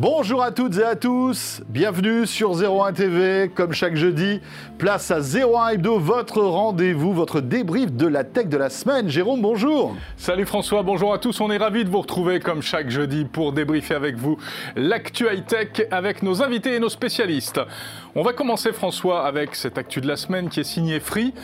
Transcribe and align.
Bonjour 0.00 0.44
à 0.44 0.52
toutes 0.52 0.78
et 0.78 0.84
à 0.84 0.94
tous, 0.94 1.60
bienvenue 1.68 2.24
sur 2.24 2.52
01 2.52 2.92
TV. 2.92 3.50
Comme 3.52 3.72
chaque 3.72 3.96
jeudi, 3.96 4.40
place 4.78 5.10
à 5.10 5.18
01 5.18 5.70
Hebdo, 5.70 5.98
votre 5.98 6.40
rendez-vous, 6.40 7.12
votre 7.12 7.40
débrief 7.40 7.92
de 7.92 8.06
la 8.06 8.22
tech 8.22 8.46
de 8.46 8.56
la 8.56 8.70
semaine. 8.70 9.08
Jérôme, 9.08 9.42
bonjour. 9.42 9.96
Salut 10.16 10.46
François, 10.46 10.84
bonjour 10.84 11.12
à 11.12 11.18
tous. 11.18 11.40
On 11.40 11.50
est 11.50 11.56
ravis 11.56 11.84
de 11.84 11.90
vous 11.90 12.00
retrouver 12.00 12.38
comme 12.38 12.62
chaque 12.62 12.90
jeudi 12.90 13.24
pour 13.24 13.52
débriefer 13.52 13.96
avec 13.96 14.14
vous 14.14 14.38
l'actu 14.76 15.26
high-tech 15.26 15.88
avec 15.90 16.22
nos 16.22 16.44
invités 16.44 16.76
et 16.76 16.78
nos 16.78 16.90
spécialistes. 16.90 17.60
On 18.14 18.22
va 18.22 18.32
commencer 18.32 18.72
François 18.72 19.26
avec 19.26 19.56
cette 19.56 19.78
actu 19.78 20.00
de 20.00 20.06
la 20.06 20.16
semaine 20.16 20.48
qui 20.48 20.60
est 20.60 20.64
signée 20.64 21.00
Free. 21.00 21.34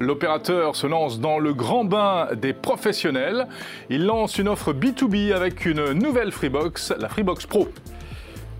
L'opérateur 0.00 0.76
se 0.76 0.86
lance 0.86 1.18
dans 1.18 1.38
le 1.38 1.54
grand 1.54 1.86
bain 1.86 2.28
des 2.34 2.52
professionnels. 2.52 3.48
Il 3.88 4.04
lance 4.04 4.36
une 4.36 4.48
offre 4.48 4.74
B2B 4.74 5.32
avec 5.32 5.64
une 5.64 5.92
nouvelle 5.94 6.30
Freebox, 6.30 6.92
la 6.98 7.08
Freebox 7.08 7.46
Pro. 7.46 7.68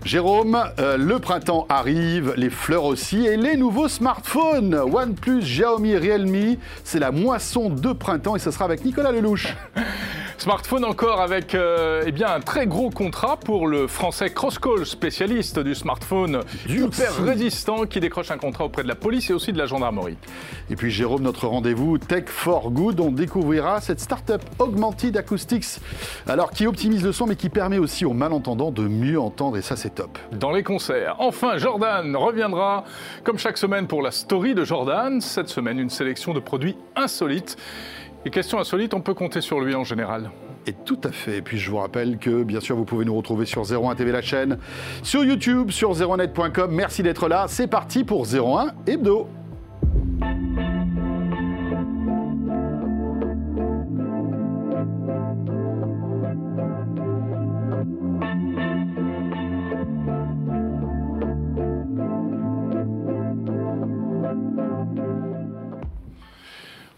Jérôme, 0.05 0.61
euh, 0.79 0.97
le 0.97 1.17
printemps 1.19 1.65
arrive, 1.69 2.33
les 2.35 2.49
fleurs 2.49 2.83
aussi, 2.83 3.25
et 3.25 3.37
les 3.37 3.55
nouveaux 3.55 3.87
smartphones 3.87 4.75
OnePlus, 4.75 5.39
Xiaomi, 5.39 5.95
Realme, 5.95 6.57
c'est 6.83 6.99
la 6.99 7.11
moisson 7.11 7.69
de 7.69 7.93
printemps 7.93 8.35
et 8.35 8.39
ce 8.39 8.51
sera 8.51 8.65
avec 8.65 8.83
Nicolas 8.83 9.13
Lelouch. 9.13 9.55
Smartphone 10.43 10.83
encore 10.83 11.21
avec 11.21 11.55
euh, 11.55 12.03
eh 12.05 12.11
bien, 12.11 12.27
un 12.27 12.41
très 12.41 12.67
gros 12.67 12.89
contrat 12.89 13.37
pour 13.37 13.65
le 13.65 13.87
français 13.87 14.29
Crosscall, 14.29 14.85
spécialiste 14.85 15.59
du 15.59 15.73
smartphone 15.73 16.41
hyper 16.67 17.15
résistant 17.23 17.85
qui 17.85 18.01
décroche 18.01 18.29
un 18.29 18.37
contrat 18.37 18.65
auprès 18.65 18.83
de 18.83 18.89
la 18.89 18.95
police 18.95 19.29
et 19.29 19.33
aussi 19.33 19.53
de 19.53 19.57
la 19.57 19.67
gendarmerie. 19.67 20.17
Et 20.69 20.75
puis 20.75 20.91
Jérôme, 20.91 21.21
notre 21.21 21.47
rendez-vous 21.47 21.97
Tech 21.97 22.25
for 22.27 22.71
Good, 22.71 22.99
on 22.99 23.11
découvrira 23.11 23.79
cette 23.79 24.01
start-up 24.01 24.41
Augmented 24.59 25.15
Acoustics, 25.15 25.79
alors 26.27 26.51
qui 26.51 26.67
optimise 26.67 27.03
le 27.03 27.13
son 27.13 27.25
mais 27.25 27.37
qui 27.37 27.47
permet 27.47 27.77
aussi 27.77 28.03
aux 28.03 28.13
malentendants 28.13 28.71
de 28.71 28.85
mieux 28.85 29.21
entendre 29.21 29.55
et 29.55 29.61
ça 29.61 29.77
c'est 29.77 29.92
top. 29.95 30.17
Dans 30.31 30.51
les 30.51 30.63
concerts, 30.63 31.15
enfin 31.19 31.57
Jordan 31.57 32.15
reviendra 32.15 32.83
comme 33.23 33.37
chaque 33.37 33.57
semaine 33.57 33.87
pour 33.87 34.01
la 34.01 34.11
story 34.11 34.55
de 34.55 34.63
Jordan. 34.63 35.21
Cette 35.21 35.49
semaine, 35.49 35.79
une 35.79 35.89
sélection 35.89 36.33
de 36.33 36.39
produits 36.39 36.77
insolites 36.95 37.57
les 38.25 38.31
questions 38.31 38.59
insolites, 38.59 38.93
on 38.93 39.01
peut 39.01 39.13
compter 39.13 39.41
sur 39.41 39.59
lui 39.59 39.75
en 39.75 39.83
général. 39.83 40.31
Et 40.65 40.71
tout 40.71 40.99
à 41.03 41.11
fait. 41.11 41.37
Et 41.37 41.41
puis 41.41 41.57
je 41.57 41.69
vous 41.69 41.77
rappelle 41.77 42.17
que 42.17 42.43
bien 42.43 42.61
sûr 42.61 42.77
vous 42.77 42.85
pouvez 42.85 43.03
nous 43.03 43.15
retrouver 43.15 43.45
sur 43.45 43.63
01 43.63 43.95
TV 43.95 44.13
la 44.13 44.21
chaîne, 44.21 44.59
sur 45.01 45.25
YouTube, 45.25 45.71
sur 45.71 45.93
01net.com. 45.93 46.71
Merci 46.71 47.03
d'être 47.03 47.27
là. 47.27 47.45
C'est 47.49 47.67
parti 47.67 48.05
pour 48.05 48.25
01 48.25 48.71
Hebdo. 48.87 49.27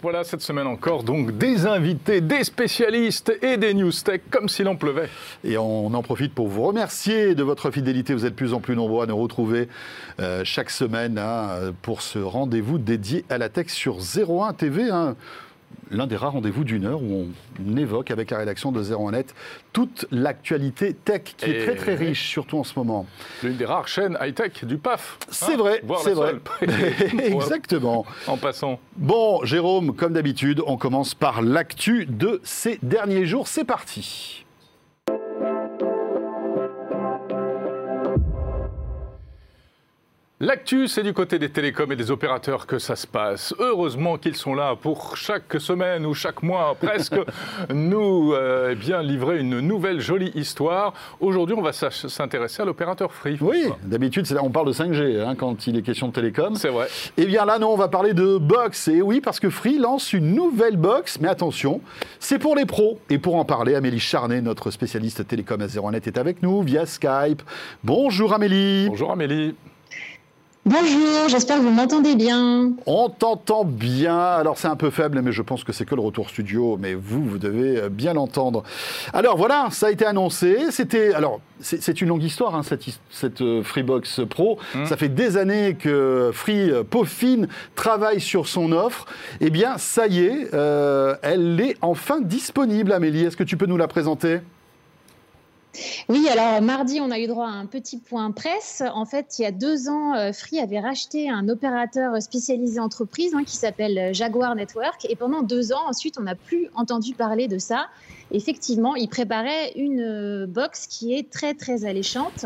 Voilà, 0.06 0.24
cette 0.24 0.42
semaine 0.42 0.68
encore, 0.68 1.02
donc 1.02 1.36
des 1.36 1.66
invités, 1.66 2.22
des 2.22 2.44
spécialistes 2.44 3.36
et 3.42 3.58
des 3.58 3.74
news 3.74 3.92
tech, 3.92 4.22
comme 4.30 4.48
s'il 4.48 4.68
en 4.68 4.76
pleuvait. 4.76 5.10
Et 5.44 5.58
on 5.58 5.92
en 5.92 6.04
profite 6.04 6.32
pour 6.32 6.48
vous 6.48 6.62
remercier 6.62 7.34
de 7.34 7.42
votre 7.42 7.72
fidélité. 7.72 8.14
Vous 8.14 8.24
êtes 8.24 8.34
de 8.34 8.36
plus 8.36 8.54
en 8.54 8.60
plus 8.60 8.76
nombreux 8.76 9.04
à 9.04 9.08
nous 9.08 9.18
retrouver 9.18 9.68
euh, 10.20 10.44
chaque 10.44 10.70
semaine 10.70 11.18
hein, 11.18 11.74
pour 11.82 12.04
ce 12.04 12.20
rendez-vous 12.20 12.78
dédié 12.78 13.26
à 13.32 13.40
la 13.40 13.50
tech 13.50 13.70
sur 13.70 13.98
01 13.98 14.54
TV. 14.54 14.92
Hein 14.92 15.16
l'un 15.92 16.08
des 16.08 16.16
rares 16.16 16.34
rendez-vous 16.34 16.64
d'une 16.64 16.86
heure 16.86 17.02
où 17.02 17.28
on 17.60 17.78
évoque 17.78 18.12
avec 18.12 18.32
la 18.32 18.38
rédaction 18.38 18.72
de 18.72 18.84
01net 18.84 19.28
toute 19.74 20.06
l'actualité 20.12 20.94
tech 20.94 21.22
qui 21.38 21.50
est 21.50 21.64
très 21.64 21.76
très 21.76 21.96
riche, 21.96 22.30
surtout 22.30 22.58
en 22.58 22.64
ce 22.64 22.78
moment. 22.78 23.06
L'une 23.44 23.58
des 23.58 23.66
rares 23.66 23.88
chaînes 23.88 24.18
high-tech 24.22 24.66
du 24.66 24.78
PAF. 24.78 25.18
C'est 25.30 25.54
hein, 25.54 25.58
vrai, 25.58 25.82
c'est 26.04 26.14
vrai. 26.14 26.36
Exactement. 27.24 28.06
En 28.28 28.38
passant. 28.38 28.80
Bon, 28.96 29.44
Jérôme, 29.44 29.96
comme 29.96 30.14
d'habitude, 30.14 30.62
on 30.66 30.78
commence 30.78 31.14
par 31.14 31.42
l'actu 31.42 32.06
de 32.06 32.42
ces 32.44 32.80
derniers 32.82 33.26
jours. 33.26 33.48
C'est 33.48 33.66
parti. 33.66 34.45
L'actu, 40.46 40.88
c'est 40.88 41.02
du 41.02 41.12
côté 41.12 41.40
des 41.40 41.50
télécoms 41.50 41.92
et 41.92 41.96
des 41.96 42.12
opérateurs 42.12 42.68
que 42.68 42.78
ça 42.78 42.96
se 42.96 43.08
passe. 43.08 43.56
Heureusement 43.58 44.20
qu'ils 44.20 44.36
sont 44.36 44.54
là 44.54 44.76
pour 44.76 45.18
chaque 45.18 45.60
semaine 45.60 46.06
ou 46.06 46.14
chaque 46.14 46.44
mois 46.44 46.78
presque 46.80 47.16
nous 47.74 48.32
euh, 48.32 48.70
eh 48.72 48.76
bien 48.76 49.02
livrer 49.02 49.40
une 49.40 49.60
nouvelle 49.60 50.00
jolie 50.00 50.32
histoire. 50.36 50.94
Aujourd'hui, 51.20 51.56
on 51.58 51.64
va 51.64 51.72
s'intéresser 51.74 52.62
à 52.62 52.66
l'opérateur 52.66 53.12
Free. 53.12 53.40
Oui, 53.42 53.70
d'habitude, 53.86 54.28
on 54.40 54.52
parle 54.52 54.68
de 54.68 54.74
5G 54.74 55.20
hein, 55.20 55.34
quand 55.34 55.66
il 55.66 55.78
est 55.78 55.82
question 55.82 56.10
de 56.10 56.14
télécom. 56.14 56.56
C'est 56.58 56.70
vrai. 56.70 56.90
Eh 57.18 57.26
bien 57.26 57.44
là, 57.46 57.58
non, 57.58 57.70
on 57.70 57.78
va 57.78 57.88
parler 57.88 58.14
de 58.14 58.38
box. 58.38 58.88
Et 58.88 59.02
oui, 59.02 59.22
parce 59.22 59.40
que 59.40 59.50
Free 59.50 59.80
lance 59.80 60.14
une 60.14 60.36
nouvelle 60.36 60.78
box, 60.78 61.20
mais 61.20 61.28
attention, 61.28 61.82
c'est 62.20 62.38
pour 62.38 62.56
les 62.56 62.68
pros. 62.68 63.00
Et 63.10 63.18
pour 63.18 63.38
en 63.38 63.46
parler, 63.46 63.74
Amélie 63.74 64.00
Charnet, 64.00 64.42
notre 64.42 64.70
spécialiste 64.70 65.28
télécom 65.28 65.60
à 65.60 65.66
01net, 65.66 66.06
est 66.06 66.20
avec 66.20 66.44
nous 66.44 66.62
via 66.62 66.86
Skype. 66.86 67.42
Bonjour 67.84 68.32
Amélie. 68.32 68.86
Bonjour 68.90 69.12
Amélie. 69.12 69.56
Bonjour, 70.68 71.30
j'espère 71.30 71.58
que 71.58 71.62
vous 71.62 71.70
m'entendez 71.70 72.16
bien. 72.16 72.74
On 72.88 73.08
t'entend 73.08 73.66
bien. 73.66 74.18
Alors 74.18 74.58
c'est 74.58 74.68
un 74.68 74.76
peu 74.76 74.90
faible, 74.90 75.22
mais 75.22 75.32
je 75.32 75.44
pense 75.44 75.64
que 75.64 75.72
c'est 75.72 75.86
que 75.86 75.94
le 75.94 76.02
retour 76.02 76.28
studio. 76.28 76.76
Mais 76.82 76.96
vous, 76.96 77.24
vous 77.24 77.38
devez 77.38 77.82
euh, 77.82 77.90
bien 77.90 78.14
l'entendre. 78.14 78.64
Alors 79.14 79.38
voilà, 79.38 79.68
ça 79.70 79.86
a 79.88 79.92
été 79.92 80.08
annoncé. 80.08 80.72
C'était 80.72 81.14
alors 81.14 81.40
c'est 81.60 82.02
une 82.02 82.08
longue 82.08 82.24
histoire 82.24 82.56
hein, 82.56 82.64
cette, 82.64 82.84
cette 83.12 83.42
euh, 83.42 83.62
Freebox 83.62 84.22
Pro. 84.28 84.58
Mmh. 84.74 84.86
Ça 84.88 84.98
fait 84.98 85.10
des 85.10 85.38
années 85.38 85.76
que 85.80 86.32
Free 86.34 86.72
euh, 86.72 86.84
peaufine 86.84 87.48
travaille 87.76 88.20
sur 88.20 88.48
son 88.48 88.72
offre. 88.72 89.06
Eh 89.42 89.52
bien, 89.52 89.78
ça 89.78 90.08
y 90.08 90.22
est, 90.22 90.52
elle 91.22 91.62
est 91.62 91.78
enfin 91.82 92.22
disponible. 92.22 92.92
Amélie, 92.92 93.24
est-ce 93.24 93.38
que 93.38 93.44
tu 93.44 93.56
peux 93.56 93.68
nous 93.68 93.78
la 93.78 93.88
présenter? 93.88 94.40
Oui, 96.10 96.28
alors 96.30 96.62
mardi, 96.62 97.00
on 97.02 97.12
a 97.12 97.20
eu 97.20 97.28
droit 97.28 97.48
à 97.48 97.52
un 97.52 97.66
petit 97.66 97.98
point 97.98 98.32
presse. 98.32 98.84
En 98.94 99.06
fait, 99.06 99.40
il 99.40 99.44
y 99.44 99.46
a 99.46 99.52
deux 99.52 99.90
ans, 99.90 100.16
euh, 100.16 100.32
Free 100.32 100.60
avait 100.60 100.80
racheté 100.80 101.30
un 101.30 101.50
opérateur 101.50 102.22
spécialisé 102.22 102.80
entreprise 102.80 103.34
hein, 103.36 103.44
qui 103.44 103.58
s'appelle 103.58 104.14
Jaguar 104.14 104.56
Network. 104.56 105.06
Et 105.10 105.16
pendant 105.16 105.42
deux 105.42 105.74
ans, 105.74 105.88
ensuite, 105.88 106.18
on 106.20 106.24
n'a 106.24 106.36
plus 106.36 106.70
entendu 106.76 107.14
parler 107.14 107.48
de 107.48 107.58
ça. 107.58 107.88
Effectivement, 108.36 108.96
il 108.96 109.08
préparait 109.08 109.72
une 109.78 110.02
euh, 110.02 110.46
box 110.46 110.88
qui 110.88 111.14
est 111.14 111.32
très, 111.32 111.54
très 111.54 111.86
alléchante. 111.86 112.46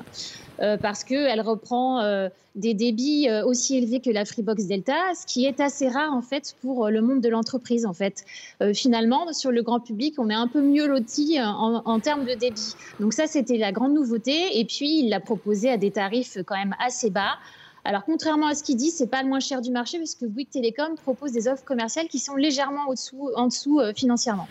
Euh, 0.61 0.75
parce 0.75 1.05
qu'elle 1.05 1.39
reprend 1.39 2.01
euh, 2.01 2.27
des 2.55 2.73
débits 2.73 3.29
aussi 3.45 3.77
élevés 3.77 4.01
que 4.01 4.09
la 4.09 4.25
Freebox 4.25 4.66
Delta, 4.66 4.94
ce 5.16 5.25
qui 5.25 5.45
est 5.45 5.61
assez 5.61 5.88
rare 5.88 6.13
en 6.13 6.22
fait 6.22 6.53
pour 6.61 6.89
le 6.89 7.01
monde 7.01 7.22
de 7.22 7.29
l'entreprise. 7.29 7.85
En 7.85 7.94
fait, 7.94 8.25
finalement, 8.73 9.31
sur 9.31 9.51
le 9.51 9.61
grand 9.61 9.79
public, 9.79 10.16
on 10.17 10.29
est 10.29 10.35
un 10.35 10.50
peu 10.50 10.61
mieux 10.61 10.85
loti 10.85 11.38
en, 11.41 12.00
termes 12.01 12.25
de 12.25 12.33
débit. 12.33 12.73
Donc 13.00 13.13
ça, 13.13 13.25
c'était 13.25 13.57
la 13.57 13.71
grande 13.71 13.94
nouveauté. 13.94 14.59
Et 14.59 14.66
puis, 14.66 15.00
il 15.00 15.09
l'a 15.09 15.21
proposé 15.21 15.69
à 15.71 15.77
des 15.77 15.91
tarifs 15.91 16.38
quand 16.45 16.57
même 16.57 16.75
assez 16.85 17.09
bas. 17.09 17.38
Alors, 17.85 18.03
contrairement 18.03 18.47
à 18.47 18.56
ce 18.56 18.61
qu'il 18.61 18.75
dit, 18.75 18.91
c'est 18.91 19.07
pas 19.07 19.23
le 19.23 19.29
moins 19.29 19.39
cher 19.39 19.61
du 19.61 19.71
marché 19.71 19.97
parce 19.97 20.16
que 20.16 20.25
Bouygues 20.25 20.50
Telecom 20.50 20.95
propose 20.95 21.31
des 21.31 21.47
offres 21.47 21.63
commerciales 21.63 22.09
qui 22.09 22.19
sont 22.19 22.35
légèrement 22.35 22.94
en 23.35 23.47
dessous 23.47 23.79
financièrement. 23.95 24.50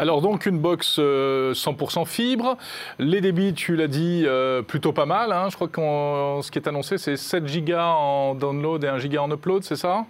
Alors 0.00 0.22
donc 0.22 0.46
une 0.46 0.58
box 0.58 0.98
100% 0.98 0.98
euh, 0.98 2.04
fibre, 2.06 2.56
les 2.98 3.20
débits, 3.20 3.52
tu 3.52 3.76
l'as 3.76 3.86
dit, 3.86 4.22
euh, 4.24 4.62
plutôt 4.62 4.94
pas 4.94 5.04
mal. 5.04 5.30
Hein. 5.30 5.48
Je 5.50 5.56
crois 5.56 5.68
que 5.68 5.78
ce 5.78 6.50
qui 6.50 6.58
est 6.58 6.66
annoncé, 6.66 6.96
c'est 6.96 7.18
7 7.18 7.44
Go 7.66 7.74
en 7.74 8.34
download 8.34 8.82
et 8.82 8.88
1 8.88 8.96
Go 8.96 9.18
en 9.18 9.30
upload, 9.30 9.62
c'est 9.62 9.76
ça? 9.76 10.06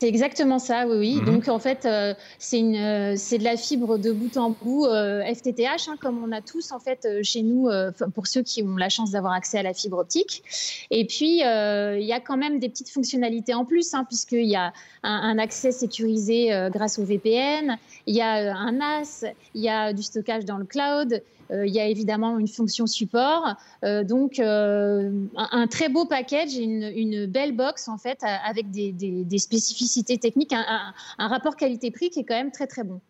C'est 0.00 0.08
exactement 0.08 0.58
ça, 0.58 0.86
oui. 0.86 0.96
oui. 0.98 1.14
Mhm. 1.16 1.24
Donc 1.26 1.48
en 1.48 1.58
fait, 1.58 1.84
euh, 1.84 2.14
c'est 2.38 2.58
de 2.62 3.44
la 3.44 3.56
fibre 3.56 3.98
de 3.98 4.12
bout 4.12 4.36
en 4.36 4.50
bout 4.50 4.86
FTTH, 4.86 5.88
hein, 5.88 5.96
comme 6.00 6.22
on 6.24 6.32
a 6.32 6.40
tous 6.40 6.72
en 6.72 6.78
fait 6.78 7.06
chez 7.22 7.42
nous, 7.42 7.68
pour 8.14 8.26
ceux 8.26 8.42
qui 8.42 8.62
ont 8.62 8.76
la 8.76 8.88
chance 8.88 9.10
d'avoir 9.12 9.34
accès 9.34 9.58
à 9.58 9.62
la 9.62 9.74
fibre 9.74 9.98
optique. 9.98 10.42
Et 10.90 11.06
puis 11.06 11.40
il 11.40 12.06
y 12.06 12.12
a 12.12 12.20
quand 12.20 12.36
même 12.36 12.58
des 12.58 12.68
petites 12.68 12.90
fonctionnalités 12.90 13.54
en 13.54 13.64
plus, 13.64 13.94
hein, 13.94 14.04
puisqu'il 14.04 14.48
y 14.48 14.56
a 14.56 14.72
un, 15.02 15.38
accès 15.38 15.72
sécurisé 15.72 16.50
grâce 16.72 16.98
au 16.98 17.04
VPN, 17.04 17.78
il 18.06 18.16
y 18.16 18.20
a 18.20 18.38
euh, 18.38 18.52
un 18.52 18.72
NAS, 18.72 19.24
il 19.54 19.62
y 19.62 19.68
a 19.68 19.92
du 19.92 20.02
stockage 20.02 20.44
dans 20.44 20.58
le 20.58 20.64
cloud, 20.64 21.12
euh, 21.12 21.18
il 21.52 21.72
y 21.72 21.80
a 21.80 21.86
évidemment 21.86 22.38
une 22.38 22.48
fonction 22.48 22.86
support. 22.86 23.54
Euh, 23.84 24.04
donc, 24.04 24.38
un, 24.38 25.66
très 25.68 25.88
beau 25.88 26.04
package, 26.04 26.56
une, 26.56 26.90
une, 26.94 27.26
belle 27.26 27.56
box 27.56 27.88
en 27.88 27.98
fait, 27.98 28.18
avec 28.46 28.70
des, 28.70 29.38
spécificités 29.38 30.18
techniques, 30.18 30.52
un, 30.52 31.28
rapport 31.28 31.56
qualité-prix 31.56 32.10
qui 32.10 32.20
est 32.20 32.24
quand 32.24 32.34
même 32.34 32.52
très 32.52 32.66
très 32.66 32.84
bon. 32.84 33.00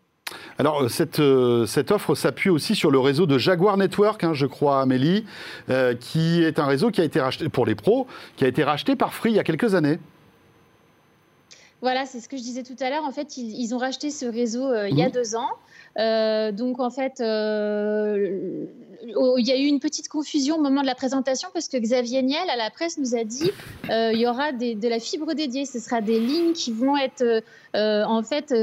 Alors, 0.59 0.89
cette, 0.91 1.19
offre 1.19 2.15
s'appuie 2.15 2.51
aussi 2.51 2.77
sur 2.77 2.91
le 2.91 3.01
réseau 3.01 3.27
de 3.27 3.37
Jaguar 3.37 3.77
Network, 3.77 4.23
hein, 4.23 4.33
je 4.33 4.47
crois, 4.47 4.81
Amélie, 4.81 5.25
qui 5.99 6.43
est 6.43 6.59
un 6.59 6.67
réseau 6.67 6.91
qui 6.91 7.01
a 7.01 7.05
été 7.05 7.21
pour 7.53 7.67
les 7.67 7.75
pros, 7.75 8.07
qui 8.37 8.45
a 8.45 8.49
été 8.49 8.63
racheté 8.63 8.97
par 8.97 9.13
Free 9.13 9.31
il 9.31 9.37
y 9.37 9.41
a 9.41 9.45
quelques 9.45 9.75
années. 9.75 9.99
Voilà, 11.83 12.05
c'est 12.05 12.21
ce 12.21 12.29
que 12.29 12.37
je 12.37 12.43
disais 12.43 12.63
tout 12.63 12.77
à 12.81 12.91
l'heure. 12.91 13.05
En 13.05 13.13
fait, 13.13 13.39
ils, 13.39 13.75
ont 13.75 13.79
racheté 13.79 14.11
ce 14.11 14.27
réseau 14.27 14.67
euh, 14.67 14.89
il 14.89 14.99
y 14.99 15.03
a 15.03 15.07
mhm. 15.07 15.13
deux 15.13 15.35
ans. 15.35 15.49
Euh, 15.99 16.53
donc, 16.53 16.79
en 16.79 16.91
fait, 16.91 17.21
euh, 17.21 18.67
il 19.03 19.47
y 19.47 19.51
a 19.51 19.57
eu 19.57 19.65
une 19.65 19.81
petite 19.81 20.09
confusion 20.09 20.57
au 20.57 20.61
moment 20.61 20.83
de 20.83 20.87
la 20.87 20.95
présentation 20.95 21.49
parce 21.55 21.69
que 21.69 21.79
Xavier 21.79 22.23
Niel 22.23 22.51
à 22.51 22.57
la 22.57 22.71
presse 22.71 22.99
nous 22.99 23.17
a 23.17 23.25
dit 23.25 23.51
il 23.89 24.19
y 24.19 24.27
aura 24.27 24.53
de 24.53 24.89
la 24.89 25.01
fibre 25.01 25.33
dédiée. 25.33 25.65
Ce 25.65 25.79
sera 25.79 26.03
des 26.03 26.21
lignes 26.21 26.53
qui 26.53 26.71
vont 26.71 26.97
être 26.99 27.43
en 27.75 28.23
fait 28.23 28.55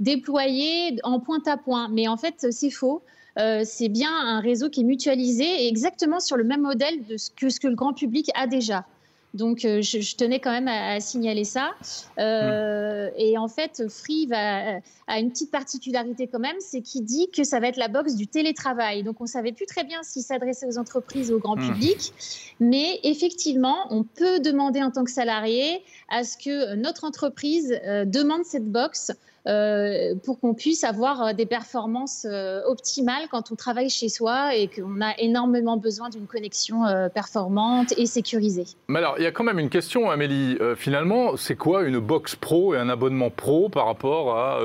déployées 0.00 0.96
en 1.04 1.20
point 1.20 1.42
à 1.46 1.58
point. 1.58 1.88
Mais 1.90 2.08
en 2.08 2.16
fait, 2.16 2.46
c'est 2.50 2.70
faux. 2.70 3.02
c'est 3.36 3.90
bien 3.90 4.10
un 4.10 4.40
réseau 4.40 4.70
qui 4.70 4.80
est 4.80 4.84
mutualisé 4.84 5.44
et 5.44 5.68
exactement 5.68 6.20
sur 6.20 6.38
le 6.38 6.44
même 6.44 6.62
modèle 6.62 7.04
de 7.04 7.18
ce 7.18 7.30
que, 7.30 7.50
ce 7.50 7.60
que 7.60 7.68
le 7.68 7.74
grand 7.74 7.92
public 7.92 8.30
a 8.34 8.46
déjà. 8.46 8.86
Donc, 9.34 9.64
euh, 9.64 9.80
je, 9.80 10.14
tenais 10.14 10.40
quand 10.40 10.50
même 10.50 10.68
à, 10.68 11.00
signaler 11.00 11.44
ça. 11.44 11.70
Euh, 12.18 13.10
et 13.16 13.38
en 13.38 13.48
fait, 13.48 13.88
Free 13.88 14.26
va, 14.26 14.80
a 15.06 15.18
une 15.18 15.30
petite 15.30 15.50
particularité 15.50 16.26
quand 16.26 16.38
même, 16.38 16.56
c'est 16.60 16.82
qu'il 16.82 17.04
dit 17.04 17.30
que 17.34 17.42
ça 17.44 17.58
va 17.58 17.68
être 17.68 17.78
la 17.78 17.88
box 17.88 18.14
du 18.14 18.26
télétravail. 18.26 19.02
Donc, 19.02 19.20
on 19.20 19.24
ne 19.24 19.28
savait 19.28 19.52
plus 19.52 19.66
très 19.66 19.84
bien 19.84 20.02
s'il 20.02 20.22
s'adressait 20.22 20.66
aux 20.66 20.78
entreprises 20.78 21.32
ou 21.32 21.36
au 21.36 21.38
grand 21.38 21.56
hmm. 21.56 21.72
public. 21.72 22.12
Mais 22.60 23.00
effectivement, 23.04 23.86
on 23.90 24.04
peut 24.04 24.40
demander 24.40 24.82
en 24.82 24.90
tant 24.90 25.04
que 25.04 25.10
salarié 25.10 25.82
à 26.10 26.24
ce 26.24 26.36
que 26.36 26.74
notre 26.74 27.04
entreprise 27.04 27.78
euh, 27.86 28.04
demande 28.04 28.44
cette 28.44 28.70
box 28.70 29.12
pour 29.44 30.38
qu'on 30.40 30.54
puisse 30.54 30.84
avoir 30.84 31.22
euh, 31.22 31.32
des 31.32 31.46
performances 31.46 32.26
euh, 32.30 32.62
optimales 32.66 33.24
quand 33.30 33.50
on 33.50 33.56
travaille 33.56 33.90
chez 33.90 34.08
soi 34.08 34.54
et 34.54 34.68
qu'on 34.68 35.00
a 35.00 35.18
énormément 35.18 35.76
besoin 35.76 36.10
d'une 36.10 36.26
connexion 36.26 36.82
performante 37.14 37.92
et 37.98 38.06
sécurisée. 38.06 38.64
Mais 38.88 38.98
alors, 38.98 39.14
il 39.18 39.24
y 39.24 39.26
a 39.26 39.32
quand 39.32 39.44
même 39.44 39.58
une 39.58 39.70
question, 39.70 40.10
Amélie. 40.10 40.58
finalement, 40.76 41.36
c'est 41.36 41.56
quoi 41.56 41.82
une 41.82 41.98
box 41.98 42.36
pro 42.36 42.74
et 42.74 42.78
un 42.78 42.88
abonnement 42.88 43.30
pro 43.30 43.68
par 43.68 43.86
rapport 43.86 44.36
à 44.36 44.60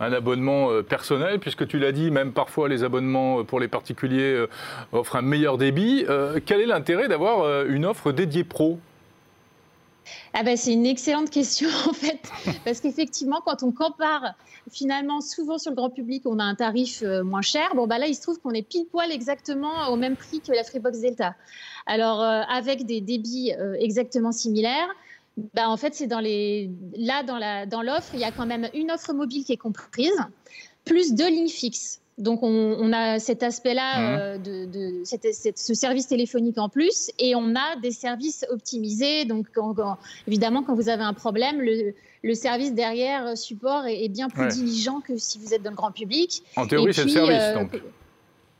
un 0.00 0.12
abonnement 0.12 0.82
personnel? 0.82 1.38
Puisque 1.38 1.66
tu 1.66 1.78
l'as 1.78 1.92
dit, 1.92 2.10
même 2.10 2.32
parfois 2.32 2.68
les 2.68 2.84
abonnements 2.84 3.44
pour 3.44 3.60
les 3.60 3.68
particuliers 3.68 4.44
offrent 4.92 5.16
un 5.16 5.22
meilleur 5.22 5.58
débit. 5.58 6.04
quel 6.46 6.60
est 6.60 6.66
l'intérêt 6.66 7.08
d'avoir 7.08 7.64
une 7.66 7.86
offre 7.86 8.12
dédiée 8.12 8.44
pro? 8.44 8.78
Ah 10.38 10.44
ben, 10.44 10.56
c'est 10.56 10.72
une 10.72 10.86
excellente 10.86 11.30
question 11.30 11.68
en 11.88 11.92
fait, 11.92 12.20
parce 12.64 12.80
qu'effectivement, 12.80 13.40
quand 13.44 13.64
on 13.64 13.72
compare 13.72 14.34
finalement 14.70 15.20
souvent 15.20 15.58
sur 15.58 15.72
le 15.72 15.76
grand 15.76 15.90
public, 15.90 16.22
on 16.26 16.38
a 16.38 16.44
un 16.44 16.54
tarif 16.54 17.02
euh, 17.02 17.24
moins 17.24 17.42
cher. 17.42 17.72
Bon, 17.74 17.88
bah 17.88 17.98
là, 17.98 18.06
il 18.06 18.14
se 18.14 18.22
trouve 18.22 18.38
qu'on 18.38 18.52
est 18.52 18.62
pile 18.62 18.86
poil 18.86 19.10
exactement 19.10 19.88
au 19.88 19.96
même 19.96 20.14
prix 20.14 20.40
que 20.40 20.52
la 20.52 20.62
Freebox 20.62 21.00
Delta. 21.00 21.34
Alors, 21.86 22.22
euh, 22.22 22.42
avec 22.48 22.86
des 22.86 23.00
débits 23.00 23.52
euh, 23.58 23.74
exactement 23.80 24.30
similaires. 24.30 24.88
Bah, 25.54 25.68
en 25.68 25.76
fait, 25.76 25.96
c'est 25.96 26.06
dans 26.06 26.20
les 26.20 26.70
là 26.96 27.24
dans 27.24 27.38
la 27.38 27.66
dans 27.66 27.82
l'offre, 27.82 28.10
il 28.14 28.20
y 28.20 28.24
a 28.24 28.30
quand 28.30 28.46
même 28.46 28.68
une 28.74 28.92
offre 28.92 29.12
mobile 29.12 29.44
qui 29.44 29.52
est 29.52 29.56
comprise, 29.56 30.20
plus 30.84 31.14
deux 31.14 31.28
lignes 31.28 31.48
fixes. 31.48 32.00
Donc 32.18 32.40
on, 32.42 32.92
a 32.92 33.20
cet 33.20 33.44
aspect-là, 33.44 33.98
mmh. 33.98 34.40
euh, 34.48 34.66
de, 34.66 35.02
ce 35.04 35.74
service 35.74 36.08
téléphonique 36.08 36.58
en 36.58 36.68
plus, 36.68 37.12
et 37.20 37.36
on 37.36 37.54
a 37.54 37.76
des 37.80 37.92
services 37.92 38.44
optimisés. 38.50 39.24
Donc 39.24 39.46
évidemment, 40.26 40.64
quand 40.64 40.74
vous 40.74 40.88
avez 40.88 41.04
un 41.04 41.14
problème, 41.14 41.62
le, 41.62 42.34
service 42.34 42.74
derrière 42.74 43.28
euh, 43.28 43.34
support 43.36 43.86
est, 43.86 44.08
bien 44.08 44.28
plus 44.28 44.48
diligent 44.48 45.00
que 45.00 45.16
si 45.16 45.38
vous 45.38 45.54
êtes 45.54 45.62
dans 45.62 45.70
le 45.70 45.76
grand 45.76 45.92
public. 45.92 46.42
En 46.56 46.66
théorie, 46.66 46.92
c'est 46.92 47.04
le 47.04 47.10
service. 47.10 47.36
Euh, 47.40 47.54
donc. 47.54 47.80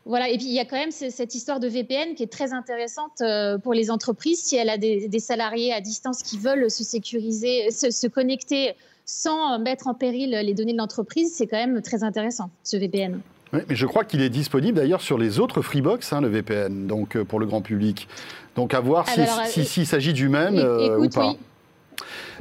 Voilà, 0.07 0.31
et 0.31 0.39
puis 0.39 0.47
il 0.47 0.55
y 0.55 0.61
a 0.61 0.65
quand 0.65 0.77
même 0.77 0.93
cette 0.93 1.35
histoire 1.35 1.61
de 1.61 1.69
VPN 1.69 2.15
qui 2.15 2.23
est 2.23 2.33
très 2.33 2.55
intéressante 2.55 3.23
pour 3.63 3.75
les 3.75 3.91
entreprises. 3.91 4.43
Si 4.43 4.57
elle 4.57 4.71
a 4.71 4.79
des, 4.79 5.19
salariés 5.19 5.75
à 5.75 5.83
distance 5.83 6.23
qui 6.23 6.39
veulent 6.39 6.71
se 6.71 6.83
sécuriser, 6.83 7.71
se 7.71 8.07
connecter 8.07 8.73
sans 9.05 9.59
mettre 9.59 9.87
en 9.87 9.93
péril 9.93 10.31
les 10.31 10.55
données 10.55 10.73
de 10.73 10.79
l'entreprise, 10.79 11.35
c'est 11.35 11.47
quand 11.47 11.59
même 11.59 11.83
très 11.83 12.05
intéressant, 12.05 12.49
ce 12.63 12.79
VPN. 12.79 13.21
Oui, 13.53 13.61
mais 13.69 13.77
je 13.77 13.87
crois 13.87 14.05
qu'il 14.05 14.21
est 14.21 14.29
disponible 14.29 14.77
d'ailleurs 14.77 15.01
sur 15.01 15.17
les 15.17 15.41
autres 15.41 15.63
Freebox, 15.63 16.13
hein, 16.13 16.21
le 16.21 16.29
VPN, 16.29 16.87
donc 16.87 17.17
euh, 17.17 17.25
pour 17.25 17.41
le 17.41 17.47
grand 17.47 17.63
public. 17.63 18.09
Donc 18.57 18.75
à 18.75 18.81
voir 18.81 19.07
s'il 19.47 19.67
si, 19.67 19.87
s'agit 19.87 20.13
du 20.13 20.29
même 20.29 20.57
euh, 20.57 20.99
ou 20.99 21.09
pas. 21.09 21.35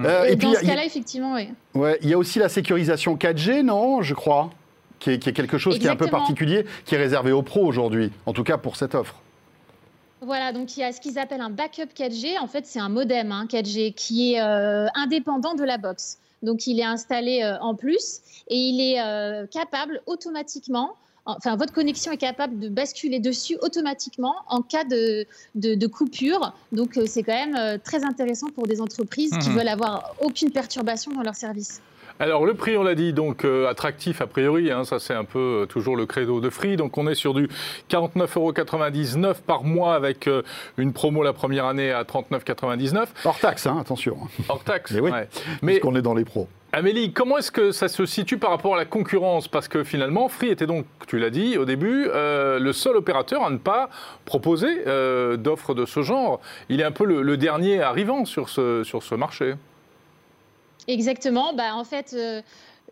Euh, 0.02 0.26
et, 0.26 0.36
puis, 0.36 0.48
dans 0.48 0.60
ce 0.60 0.66
cas-là, 0.66 0.86
effectivement, 0.86 1.34
oui. 1.36 1.50
Ouais, 1.74 1.98
il 2.02 2.10
y 2.10 2.14
a 2.14 2.18
aussi 2.18 2.40
la 2.40 2.50
sécurisation 2.50 3.16
4G, 3.16 3.64
non, 3.64 4.02
je 4.02 4.14
crois, 4.14 4.52
qui 5.00 5.12
est, 5.12 5.20
quelque 5.20 5.58
chose 5.58 5.80
qui 5.80 5.88
est 5.88 5.90
un 5.90 5.96
peu 5.96 6.08
particulier, 6.08 6.66
qui 6.86 6.96
est 6.96 7.00
réservé 7.00 7.32
aux 7.32 7.42
pros 7.42 7.66
aujourd'hui, 7.66 8.12
en 8.26 8.34
tout 8.34 8.44
cas 8.44 8.58
pour 8.58 8.76
cette 8.76 8.94
offre. 8.94 9.16
Voilà, 10.22 10.52
donc 10.52 10.76
il 10.76 10.82
y 10.82 10.84
a 10.84 10.92
ce 10.92 11.00
qu'ils 11.00 11.20
appellent 11.20 11.42
un 11.42 11.52
backup 11.52 11.94
4G. 11.96 12.40
En 12.40 12.48
fait, 12.48 12.66
c'est 12.66 12.80
un 12.80 12.90
modem 12.90 13.30
4G 13.50 13.90
hein, 13.90 13.94
qui 13.96 14.34
est 14.34 14.40
indépendant 14.40 15.54
de 15.56 15.64
la 15.64 15.78
box. 15.78 16.18
Donc 16.44 16.68
il 16.68 16.80
est 16.80 16.86
installé 16.86 17.42
euh, 17.44 17.58
en 17.60 17.76
plus 17.76 18.22
et 18.48 18.58
il 18.58 18.82
est 18.82 19.02
euh, 19.02 19.48
capable 19.48 20.02
automatiquement 20.06 20.96
enfin 21.26 21.58
votre 21.58 21.74
connexion 21.74 22.12
est 22.14 22.18
capable 22.18 22.58
de 22.58 22.70
basculer 22.70 23.20
dessus 23.20 23.58
automatiquement 23.62 24.36
en 24.48 24.62
cas 24.62 24.86
de, 24.86 25.26
de, 25.56 25.88
coupure. 25.88 26.54
Donc 26.72 26.98
euh, 26.98 27.06
c'est 27.06 27.22
quand 27.22 27.34
même 27.34 27.80
très 27.80 28.06
intéressant 28.06 28.48
pour 28.48 28.66
des 28.66 28.80
entreprises 28.80 29.38
qui 29.42 29.50
mhm. 29.50 29.58
veulent 29.58 29.68
avoir 29.68 30.16
aucune 30.22 30.52
perturbation 30.52 31.12
dans 31.12 31.24
leur 31.24 31.36
service. 31.36 31.82
Alors 32.20 32.48
le 32.48 32.56
prix, 32.56 32.78
on 32.78 32.84
l'a 32.84 32.96
dit, 32.96 33.14
donc 33.14 33.46
euh, 33.46 33.70
attractif 33.70 34.22
a 34.22 34.28
priori, 34.28 34.72
hein, 34.72 34.84
ça 34.86 34.98
c'est 34.98 35.14
un 35.14 35.24
peu 35.24 35.62
euh, 35.62 35.66
toujours 35.68 35.96
le 35.96 36.08
credo 36.08 36.42
de 36.42 36.50
Free. 36.50 36.76
Donc 36.76 36.98
on 36.98 37.08
est 37.08 37.14
sur 37.14 37.36
du 37.36 37.48
49,99 37.92 39.18
euros 39.18 39.34
par 39.46 39.64
mois 39.64 39.94
avec 39.94 40.28
euh, 40.28 40.42
une 40.78 40.94
promo 40.94 41.22
la 41.22 41.34
première 41.34 41.66
année 41.66 41.92
à 41.92 42.04
39,99. 42.04 43.06
Hors 43.24 43.40
taxe, 43.40 43.68
hein, 43.68 43.78
attention. 43.80 44.18
Hors 44.50 44.64
taxe, 44.64 44.94
mais 44.94 45.00
oui. 45.00 45.12
Mais 45.62 45.80
qu'on 45.80 45.96
est 45.96 46.02
dans 46.02 46.16
les 46.16 46.26
pros. 46.26 46.48
Amélie, 46.74 47.14
comment 47.14 47.38
est-ce 47.38 47.52
que 47.52 47.72
ça 47.72 47.88
se 47.88 48.06
situe 48.06 48.38
par 48.38 48.50
rapport 48.50 48.74
à 48.74 48.78
la 48.78 48.86
concurrence? 48.86 49.48
Parce 49.48 49.68
que 49.68 49.84
finalement, 49.84 50.28
Free 50.28 50.50
était 50.50 50.68
donc, 50.68 50.86
tu 51.08 51.18
l'as 51.20 51.30
dit 51.30 51.58
au 51.58 51.66
début, 51.66 52.10
le 52.14 52.72
seul 52.74 52.98
opérateur 52.98 53.44
à 53.46 53.50
ne 53.50 53.58
pas 53.58 53.90
proposer 54.26 54.84
d'offres 55.38 55.74
de 55.74 55.86
ce 55.86 56.02
genre. 56.02 56.42
Il 56.68 56.82
est 56.82 56.84
un 56.84 56.92
peu 56.92 57.06
le, 57.06 57.38
dernier 57.38 57.82
arrivant 57.82 58.26
sur 58.26 58.50
ce, 58.50 58.84
sur 58.84 59.02
ce 59.02 59.16
marché. 59.16 59.56
Exactement. 60.88 61.54
Bah, 61.54 61.76
en 61.76 61.84
fait, 61.84 62.14
euh, 62.14 62.42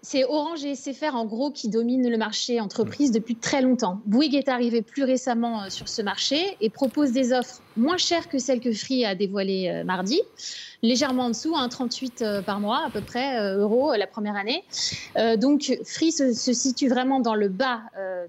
c'est 0.02 0.26
Orange 0.26 0.66
et 0.66 0.76
SFR 0.76 1.16
en 1.16 1.26
gros 1.26 1.52
qui 1.52 1.70
dominent 1.70 2.10
le 2.10 2.18
marché 2.18 2.60
entreprise 2.60 3.12
depuis 3.12 3.36
très 3.36 3.62
longtemps. 3.62 4.02
Bouygues 4.06 4.36
est 4.36 4.50
arrivé 4.50 4.82
plus 4.82 5.04
récemment 5.04 5.64
euh, 5.64 5.70
sur 5.70 5.88
ce 5.88 6.02
marché 6.02 6.58
et 6.62 6.70
propose 6.70 7.12
des 7.12 7.32
offres 7.32 7.62
moins 7.78 7.98
chères 7.98 8.28
que 8.28 8.38
celles 8.38 8.60
que 8.60 8.74
Free 8.74 9.06
a 9.06 9.16
dévoilées 9.16 9.70
euh, 9.70 9.84
mardi, 9.84 10.22
légèrement 10.82 11.24
en 11.26 11.30
dessous, 11.30 11.56
38 11.70 12.22
hein, 12.22 12.44
par 12.44 12.60
mois 12.60 12.84
à 12.86 12.90
peu 12.90 13.02
près 13.02 13.40
euros 13.56 13.94
la 13.94 14.08
première 14.08 14.36
année. 14.36 14.64
donc 15.38 15.80
Free 15.86 16.12
se, 16.12 16.34
situe 16.34 16.90
vraiment 16.90 17.20
dans 17.20 17.36
le 17.36 17.48
bas 17.48 17.82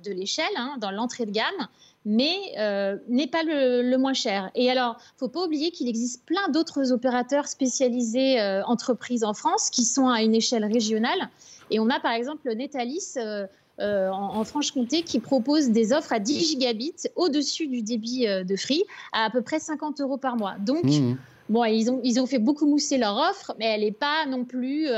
de 0.02 0.12
l'échelle, 0.12 0.44
hein, 0.56 0.76
dans 0.80 0.90
l'entrée 0.90 1.26
de 1.26 1.32
gamme 1.32 1.68
mais 2.06 2.36
euh, 2.56 2.96
n'est 3.08 3.26
pas 3.26 3.42
le, 3.42 3.96
moins 3.96 4.14
cher. 4.14 4.50
Et 4.54 4.70
alors, 4.70 4.96
il 4.98 5.14
ne 5.14 5.18
faut 5.18 5.28
pas 5.28 5.44
oublier 5.44 5.72
qu'il 5.72 5.88
existe 5.88 6.24
plein 6.24 6.48
d'autres 6.50 6.92
opérateurs 6.92 7.48
spécialisés 7.48 8.40
euh, 8.40 8.62
entreprises 8.64 9.24
en 9.24 9.34
France 9.34 9.70
qui 9.70 9.84
sont 9.84 10.08
à 10.08 10.22
une 10.22 10.34
échelle 10.34 10.64
régionale. 10.64 11.28
Et 11.72 11.80
on 11.80 11.90
a 11.90 11.98
par 11.98 12.12
exemple 12.12 12.48
Netalis 12.54 13.14
euh, 13.16 13.48
en, 13.78 14.44
Franche-Comté 14.44 15.02
qui 15.02 15.18
propose 15.18 15.70
des 15.70 15.92
offres 15.92 16.12
à 16.12 16.20
10 16.20 16.50
gigabits 16.50 17.08
au-dessus 17.16 17.66
du 17.66 17.82
débit 17.82 18.24
de 18.26 18.56
Free 18.56 18.84
à 19.12 19.24
à 19.24 19.30
peu 19.30 19.42
près 19.42 19.58
50 19.58 20.00
euros 20.00 20.16
par 20.16 20.36
mois. 20.36 20.54
Donc, 20.60 20.84
mmh. 20.84 21.16
Bon, 21.48 21.64
ils 21.64 21.88
ont, 21.90 22.00
ils 22.02 22.18
ont 22.18 22.26
fait 22.26 22.40
beaucoup 22.40 22.66
mousser 22.66 22.98
leur 22.98 23.16
offre, 23.16 23.54
mais 23.58 23.66
elle 23.66 23.82
n'est 23.82 23.92
pas 23.92 24.26
non 24.26 24.44
plus 24.44 24.88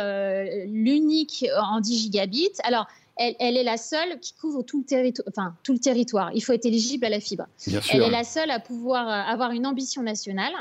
l'unique 0.67 1.47
en 1.59 1.81
10 1.81 1.99
gigabits. 2.05 2.53
Alors, 2.65 2.87
elle, 3.19 3.57
est 3.57 3.65
la 3.65 3.77
seule 3.77 4.19
qui 4.21 4.35
couvre 4.35 4.63
tout 4.63 4.79
le, 4.79 4.85
territoire, 4.85 5.27
enfin, 5.29 5.55
tout 5.63 5.73
le 5.73 5.79
territoire. 5.79 6.31
Il 6.35 6.43
faut 6.43 6.53
être 6.53 6.67
éligible 6.67 7.05
à 7.05 7.11
la 7.11 7.21
fibre. 7.21 7.47
elle 7.67 8.03
est 8.03 8.11
la 8.11 8.25
seule 8.25 8.51
à 8.51 8.61
pouvoir 8.61 9.09
euh, 9.09 9.33
avoir 9.33 9.51
une 9.51 9.67
ambition 9.67 10.03
nationale 10.03 10.53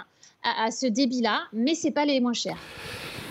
à, 0.44 0.66
à 0.66 0.72
ce 0.72 0.88
débit-là, 0.88 1.42
mais 1.54 1.76
ce 1.76 1.88
n'est 1.88 1.94
pas 1.94 2.06
les 2.06 2.20
moins 2.20 2.34
chers. 2.34 2.58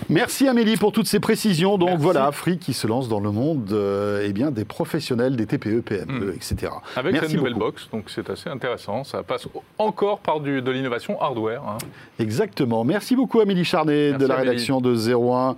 Merci 0.09 0.47
Amélie 0.47 0.77
pour 0.77 0.93
toutes 0.93 1.09
ces 1.09 1.19
précisions. 1.19 1.79
Donc 1.79 1.99
voilà, 1.99 2.31
Free 2.31 2.59
qui 2.59 2.75
se 2.75 2.87
lance 2.87 3.09
dans 3.09 3.19
le 3.19 3.33
monde 3.33 3.71
euh, 3.73 4.25
eh 4.25 4.33
bien, 4.33 4.53
des 4.53 4.65
professionnels, 4.65 5.35
des 5.35 5.47
TPE, 5.47 5.81
PME, 5.81 6.33
etc. 6.35 6.73
Avec 6.95 7.13
Merci 7.13 7.29
cette 7.29 7.37
nouvelle 7.37 7.55
box, 7.55 7.89
donc 7.91 8.05
c'est 8.09 8.31
assez 8.31 8.49
intéressant. 8.49 9.03
Ça 9.03 9.25
passe 9.25 9.49
encore 9.79 10.21
par 10.21 10.41
du, 10.41 10.63
de 10.63 10.71
l'innovation 10.71 11.21
hardware. 11.21 11.63
Hein. 11.67 11.79
Exactement. 12.21 12.85
Merci 12.85 13.17
beaucoup 13.17 13.41
Amélie 13.41 13.65
Charnet 13.65 14.13
de 14.13 14.27
la 14.27 14.37
rédaction 14.37 14.81
de 14.81 14.95
01. 14.95 15.57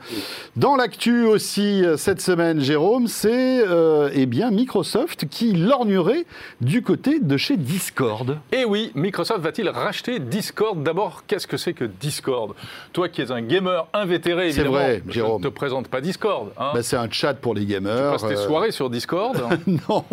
Dans 0.57 0.77
l'actu 0.77 1.25
aussi 1.25 1.85
euh, 1.85 1.99
cette 1.99 2.23
semaine, 2.23 2.61
Jérôme, 2.61 3.07
c'est 3.07 3.63
euh, 3.67 4.09
eh 4.15 4.25
bien 4.25 4.51
Microsoft 4.51 5.27
qui 5.29 5.53
lorgnerait 5.53 6.25
du 6.63 6.81
côté 6.81 7.21
de 7.21 7.37
chez 7.37 7.59
Discord. 7.59 8.39
Eh 8.53 8.65
oui, 8.65 8.93
Microsoft 8.95 9.41
va-t-il 9.41 9.69
racheter 9.69 10.19
Discord? 10.21 10.83
D'abord, 10.83 11.25
qu'est-ce 11.27 11.47
que 11.47 11.59
c'est 11.59 11.75
que 11.75 11.85
Discord? 11.85 12.55
Toi 12.95 13.11
qui 13.11 13.21
es 13.21 13.31
un 13.31 13.43
gamer 13.43 13.87
invétéré 13.93 14.38
c'est 14.53 14.63
vrai, 14.65 15.03
Jérôme. 15.09 15.43
Je 15.43 15.47
ne 15.47 15.51
te 15.51 15.55
présente 15.55 15.89
pas 15.89 16.01
Discord. 16.01 16.51
Hein. 16.57 16.73
Bah, 16.75 16.83
c'est 16.83 16.97
un 16.97 17.11
chat 17.11 17.35
pour 17.35 17.55
les 17.55 17.67
gamers. 17.67 18.17
Tu 18.17 18.21
passes 18.21 18.31
tes 18.31 18.39
euh, 18.41 18.47
soirées 18.47 18.71
sur 18.71 18.91
Discord 18.91 19.37
non, 19.67 20.05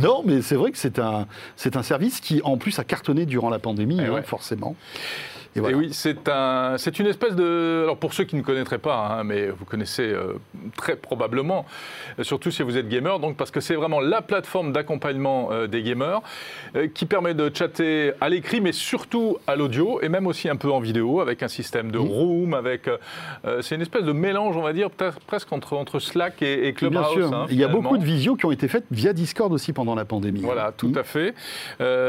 non, 0.00 0.22
mais 0.24 0.42
c'est 0.42 0.56
vrai 0.56 0.70
que 0.70 0.78
c'est 0.78 0.98
un, 0.98 1.26
c'est 1.56 1.76
un 1.76 1.82
service 1.82 2.20
qui, 2.20 2.40
en 2.44 2.56
plus, 2.56 2.78
a 2.78 2.84
cartonné 2.84 3.26
durant 3.26 3.50
la 3.50 3.58
pandémie, 3.58 3.98
eh 4.00 4.06
hein, 4.06 4.22
forcément. 4.22 4.76
Et, 5.56 5.60
oui, 5.60 5.88
c'est 5.92 6.28
un, 6.28 6.76
une 6.76 7.06
espèce 7.06 7.34
de. 7.34 7.82
Alors 7.82 7.96
pour 7.96 8.14
ceux 8.14 8.22
qui 8.22 8.36
ne 8.36 8.42
connaîtraient 8.42 8.78
pas, 8.78 9.18
hein, 9.18 9.24
mais 9.24 9.48
vous 9.48 9.64
connaissez 9.64 10.04
euh, 10.04 10.34
très 10.76 10.94
probablement, 10.94 11.66
euh, 12.18 12.22
surtout 12.22 12.52
si 12.52 12.62
vous 12.62 12.76
êtes 12.76 12.88
gamer, 12.88 13.18
donc 13.18 13.36
parce 13.36 13.50
que 13.50 13.60
c'est 13.60 13.74
vraiment 13.74 14.00
la 14.00 14.22
plateforme 14.22 14.72
d'accompagnement 14.72 15.48
euh, 15.50 15.66
des 15.66 15.82
gamers 15.82 16.20
qui 16.94 17.04
permet 17.04 17.34
de 17.34 17.50
chatter 17.52 18.12
à 18.20 18.28
l'écrit, 18.28 18.60
mais 18.60 18.72
surtout 18.72 19.38
à 19.46 19.56
l'audio 19.56 20.00
et 20.02 20.08
même 20.08 20.26
aussi 20.26 20.48
un 20.48 20.56
peu 20.56 20.70
en 20.70 20.78
vidéo 20.78 21.20
avec 21.20 21.42
un 21.42 21.48
système 21.48 21.90
de 21.90 21.98
room, 21.98 22.54
avec. 22.54 22.88
c'est 23.60 23.74
une 23.74 23.82
espèce 23.82 24.04
de 24.04 24.12
mélange, 24.12 24.56
on 24.56 24.62
va 24.62 24.72
dire, 24.72 24.88
presque 25.26 25.52
entre, 25.52 25.76
entre 25.76 25.98
Slack 25.98 26.42
et, 26.42 26.72
Clubhouse. 26.74 27.00
Bien 27.00 27.12
sûr. 27.12 27.34
Hein, 27.34 27.46
Il 27.50 27.56
y 27.56 27.64
a 27.64 27.68
beaucoup 27.68 27.98
de 27.98 28.04
visios 28.04 28.36
qui 28.36 28.46
ont 28.46 28.52
été 28.52 28.68
faites 28.68 28.84
via 28.90 29.12
Discord 29.12 29.52
aussi 29.52 29.72
pendant 29.72 29.94
la 29.94 30.04
pandémie. 30.04 30.40
Voilà, 30.40 30.72
tout 30.76 30.92
à 30.94 31.02
fait. 31.02 31.34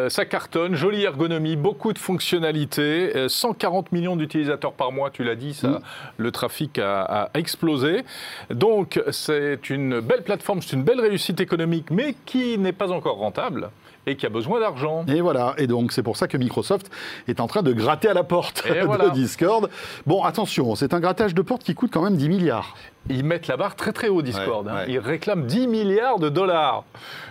ça 0.09 0.25
cartonne, 0.25 0.75
jolie 0.75 1.03
ergonomie, 1.03 1.55
beaucoup 1.55 1.93
de 1.93 1.99
fonctionnalités. 1.99 3.27
140 3.31 3.91
millions 3.91 4.15
d'utilisateurs 4.15 4.73
par 4.73 4.91
mois, 4.91 5.09
tu 5.09 5.23
l'as 5.23 5.35
dit, 5.35 5.53
ça, 5.53 5.67
mm. 5.67 5.81
le 6.17 6.31
trafic 6.31 6.79
a, 6.79 7.29
explosé. 7.33 8.03
Donc 8.49 9.01
c'est 9.11 9.69
une 9.69 9.99
belle 9.99 10.23
plateforme, 10.23 10.61
c'est 10.61 10.75
une 10.75 10.83
belle 10.83 11.01
réussite 11.01 11.41
économique, 11.41 11.91
mais 11.91 12.15
qui 12.25 12.57
n'est 12.57 12.73
pas 12.73 12.91
encore 12.91 13.17
rentable 13.17 13.69
et 14.07 14.15
qui 14.15 14.25
a 14.25 14.29
besoin 14.29 14.59
d'argent. 14.59 15.05
Et 15.07 15.21
voilà, 15.21 15.53
et 15.57 15.67
donc 15.67 15.91
c'est 15.91 16.03
pour 16.03 16.17
ça 16.17 16.27
que 16.27 16.37
Microsoft 16.37 16.89
est 17.27 17.39
en 17.39 17.47
train 17.47 17.61
de 17.61 17.71
gratter 17.73 18.07
à 18.07 18.13
la 18.13 18.23
porte 18.23 18.67
de 18.67 19.09
Discord. 19.13 19.69
Bon, 20.05 20.23
attention, 20.23 20.75
c'est 20.75 20.93
un 20.93 20.99
grattage 20.99 21.35
de 21.35 21.41
porte 21.41 21.63
qui 21.63 21.75
coûte 21.75 21.91
quand 21.93 22.01
même 22.01 22.15
10 22.15 22.29
milliards 22.29 22.75
ils 23.09 23.25
mettent 23.25 23.47
la 23.47 23.57
barre 23.57 23.75
très 23.75 23.91
très 23.91 24.07
haut 24.07 24.21
Discord. 24.21 24.67
Hein. 24.67 24.85
Ils 24.87 24.99
réclament 24.99 25.45
10 25.45 25.67
milliards 25.67 26.19
de 26.19 26.29
dollars. 26.29 26.83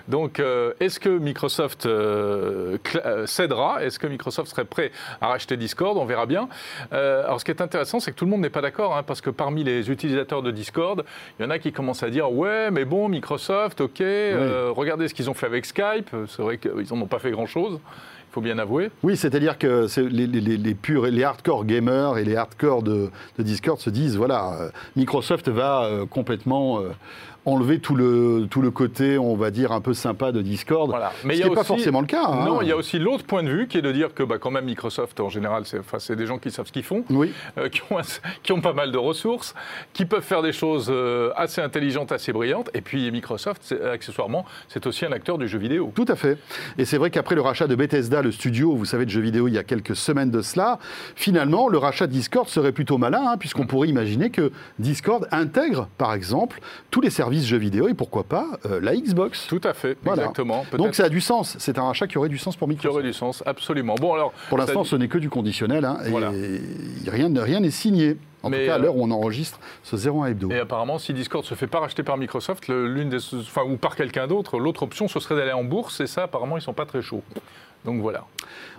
Donc, 0.09 0.41
euh, 0.41 0.73
est-ce 0.81 0.99
que 0.99 1.09
Microsoft 1.09 1.87
euh, 1.87 2.79
euh, 2.97 3.27
cédera? 3.27 3.83
Est-ce 3.85 3.99
que 3.99 4.09
Microsoft 4.09 4.51
serait 4.51 4.65
prêt 4.65 4.91
à 5.21 5.29
racheter 5.29 5.57
Discord? 5.57 5.97
On 5.97 6.05
verra 6.05 6.27
bien. 6.27 6.49
alors, 6.91 7.41
ce 7.41 7.45
qui 7.45 7.53
est 7.53 7.63
intéressant, 7.63 8.01
c'est 8.01 8.11
que 8.11 8.17
tout 8.17 8.25
le 8.25 8.31
monde 8.31 8.41
n'est 8.41 8.51
pas 8.51 8.63
d'accord, 8.63 8.97
hein, 8.97 9.05
parce 9.05 9.21
que 9.21 9.31
parmi 9.31 9.63
les 9.63 9.91
utilisateurs 9.91 10.43
de 10.43 10.51
Discord, 10.51 11.05
il 11.39 11.45
y 11.45 11.47
en 11.47 11.51
a 11.51 11.59
qui 11.59 11.73
commencent 11.73 12.03
à 12.03 12.11
dire 12.11 12.33
Ouais, 12.33 12.71
mais 12.71 12.85
bon, 12.85 13.09
Microsoft, 13.09 13.81
ok, 13.81 14.03
regardez 14.75 15.09
ce 15.09 15.15
qu'ils 15.15 15.31
ont 15.31 15.35
fait 15.35 15.47
avec 15.47 15.67
Skype. 15.67 16.11
C'est 16.27 16.43
vrai 16.43 16.59
qu'ils 16.59 16.87
n'en 16.91 17.03
ont 17.03 17.07
pas 17.07 17.19
fait 17.19 17.31
grand-chose 17.31 17.79
faut 18.33 18.41
bien 18.41 18.59
avouer. 18.59 18.91
Oui, 19.03 19.17
c'est-à-dire 19.17 19.59
que 19.59 19.87
les, 20.01 20.75
purs, 20.75 21.07
les 21.07 21.25
hardcore 21.25 21.65
gamers 21.65 22.19
et 22.19 22.25
les 22.25 22.37
hardcore 22.37 22.83
de, 22.83 23.11
de 23.39 23.43
Discord 23.43 23.79
se 23.79 23.91
disent 23.91 24.17
voilà, 24.17 24.71
Microsoft 24.97 25.49
va 25.49 25.89
complètement 26.11 26.81
enlever 27.45 27.79
tout 27.79 27.95
le, 27.95 28.47
tout 28.51 28.61
le 28.61 28.71
côté, 28.71 29.19
on 29.19 29.35
va 29.35 29.51
dire, 29.51 29.73
un 29.73 29.81
peu 29.81 29.95
sympa 29.95 30.33
de 30.33 30.43
Discord. 30.43 30.91
Voilà. 30.91 31.13
Mais 31.25 31.37
ce 31.37 31.45
n'est 31.45 31.55
pas 31.55 31.65
forcément 31.65 32.01
le 32.01 32.07
cas. 32.07 32.25
Hein. 32.27 32.45
Non, 32.45 32.63
il 32.63 32.69
y 32.69 32.73
a 32.73 32.77
aussi 32.77 32.99
l'autre 32.99 33.25
point 33.25 33.43
de 33.43 33.49
vue 33.49 33.67
qui 33.67 33.79
est 33.79 33.83
de 33.83 33.93
dire 33.93 34.15
que 34.15 34.23
bah, 34.23 34.39
quand 34.39 34.51
même 34.51 34.67
Microsoft, 34.67 35.19
en 35.21 35.29
général, 35.29 35.65
c'est 35.65 35.79
enfin, 35.79 35.99
des 36.15 36.27
gens 36.27 36.39
qui 36.39 36.51
savent 36.51 36.67
ce 36.67 36.73
qu'ils 36.73 36.83
font, 36.83 37.05
oui. 37.11 37.33
Euh, 37.59 37.69
qui, 37.69 37.81
ont, 37.91 37.99
qui, 38.43 38.53
ont, 38.53 38.61
pas 38.61 38.73
mal 38.73 38.93
de 38.93 38.99
ressources, 38.99 39.55
qui 39.93 40.05
peuvent 40.05 40.23
faire 40.23 40.43
des 40.43 40.53
choses 40.53 40.89
euh, 40.91 41.33
assez 41.37 41.61
intelligentes, 41.61 42.13
assez 42.13 42.33
brillantes. 42.33 42.71
Et 42.75 42.83
puis 42.83 43.11
Microsoft, 43.11 43.75
accessoirement, 43.93 44.45
c'est 44.69 44.87
aussi 44.87 45.07
un 45.07 45.13
acteur 45.13 45.39
du 45.39 45.49
jeu 45.49 45.59
vidéo. 45.59 45.93
Tout 45.95 46.07
à 46.09 46.17
fait. 46.17 46.39
Et 46.79 46.85
c'est 46.85 46.99
vrai 46.99 47.11
qu'après 47.11 47.35
le 47.35 47.41
rachat 47.41 47.67
de 47.67 47.75
Bethesda, 47.75 48.23
le 48.23 48.33
studio, 48.33 48.75
vous 48.75 48.85
savez, 48.85 49.07
de 49.07 49.11
jeux 49.11 49.21
vidéo, 49.21 49.49
il 49.49 49.55
y 49.55 49.59
a 49.59 49.65
quelques 49.65 49.97
semaines 49.97 50.31
de 50.31 50.43
cela, 50.43 50.79
finalement, 51.17 51.69
le 51.69 51.79
rachat 51.79 52.07
de 52.07 52.13
Discord 52.13 52.49
serait 52.49 52.73
plutôt 52.73 52.99
malin, 52.99 53.23
hein, 53.27 53.37
puisqu'on 53.39 53.65
mm. 53.65 53.69
pourrait 53.69 53.89
imaginer 53.89 54.31
que 54.31 54.53
Discord 54.79 55.27
intègre, 55.31 55.89
par 55.97 56.13
exemple, 56.13 56.61
tous 56.91 57.01
les 57.01 57.11
services 57.11 57.30
jeux 57.39 57.57
vidéo 57.57 57.89
et 57.89 57.95
pourquoi 57.95 58.25
pas 58.25 58.47
euh, 58.67 58.81
la 58.81 58.97
Xbox. 58.97 59.47
Tout 59.49 59.61
à 59.65 59.73
fait, 59.73 59.97
exactement. 60.07 60.65
Donc 60.73 60.95
ça 60.95 61.05
a 61.05 61.09
du 61.09 61.21
sens. 61.21 61.57
C'est 61.59 61.79
un 61.79 61.85
rachat 61.85 62.07
qui 62.07 62.19
aurait 62.19 62.29
du 62.29 62.39
sens 62.39 62.57
pour 62.57 62.69
Microsoft. 62.69 62.93
Qui 62.93 62.99
aurait 62.99 63.09
du 63.09 63.13
sens, 63.13 63.43
absolument. 63.47 63.95
Bon 63.95 64.15
alors. 64.15 64.33
Pour 64.49 64.59
l'instant, 64.59 64.85
ce 64.85 64.97
n'est 64.97 65.09
que 65.09 65.19
du 65.19 65.31
conditionnel 65.31 65.85
hein, 65.85 65.99
et 66.05 67.11
rien 67.11 67.61
n'est 67.61 67.71
signé. 67.71 68.17
En 68.43 68.51
tout 68.51 68.57
cas, 68.57 68.77
à 68.77 68.79
l'heure 68.79 68.97
où 68.97 69.03
on 69.03 69.11
enregistre 69.11 69.61
ce 69.83 69.97
01 69.97 70.27
hebdo. 70.27 70.51
Et 70.51 70.59
apparemment, 70.59 70.99
si 70.99 71.13
Discord 71.13 71.45
se 71.45 71.55
fait 71.55 71.67
pas 71.67 71.81
racheter 71.81 72.03
par 72.03 72.17
Microsoft, 72.17 72.69
l'une 72.69 73.11
des, 73.11 73.19
enfin, 73.35 73.63
ou 73.69 73.77
par 73.77 73.97
quelqu'un 73.97 74.27
d'autre, 74.27 74.59
l'autre 74.59 74.83
option, 74.83 75.09
ce 75.09 75.21
serait 75.21 75.37
d'aller 75.37 75.53
en 75.53 75.65
bourse. 75.65 76.01
Et 76.01 76.07
ça, 76.07 76.23
apparemment, 76.23 76.57
ils 76.57 76.63
sont 76.63 76.73
pas 76.73 76.87
très 76.87 77.03
chauds. 77.03 77.23
Donc 77.85 78.01
voilà. 78.01 78.25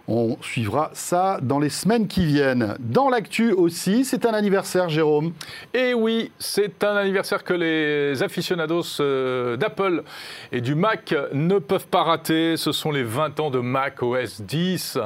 On 0.08 0.36
suivra 0.42 0.90
ça 0.94 1.40
dans 1.42 1.60
les 1.60 1.70
semaines 1.70 2.08
qui 2.08 2.25
viennent. 2.25 2.75
Dans 2.80 3.08
l'actu 3.08 3.51
aussi, 3.51 4.04
c'est 4.04 4.25
un 4.25 4.34
anniversaire, 4.34 4.90
Jérôme. 4.90 5.34
Et 5.74 5.90
eh 5.90 5.94
oui, 5.94 6.32
c'est 6.40 6.84
un 6.84 6.96
anniversaire 6.96 7.44
que 7.44 7.54
les 7.54 8.24
aficionados 8.24 9.00
euh, 9.00 9.58
d'Apple 9.58 10.04
et 10.51 10.60
du 10.60 10.75
Mac 10.75 11.16
ne 11.34 11.60
peuvent 11.60 11.88
pas 11.88 12.04
rater. 12.04 12.58
Ce 12.58 12.72
sont 12.72 12.92
les 12.92 13.04
20 13.04 13.40
ans 13.40 13.51
de 13.51 13.60
Mac 13.60 14.01
OS 14.01 14.42
10. 14.42 14.98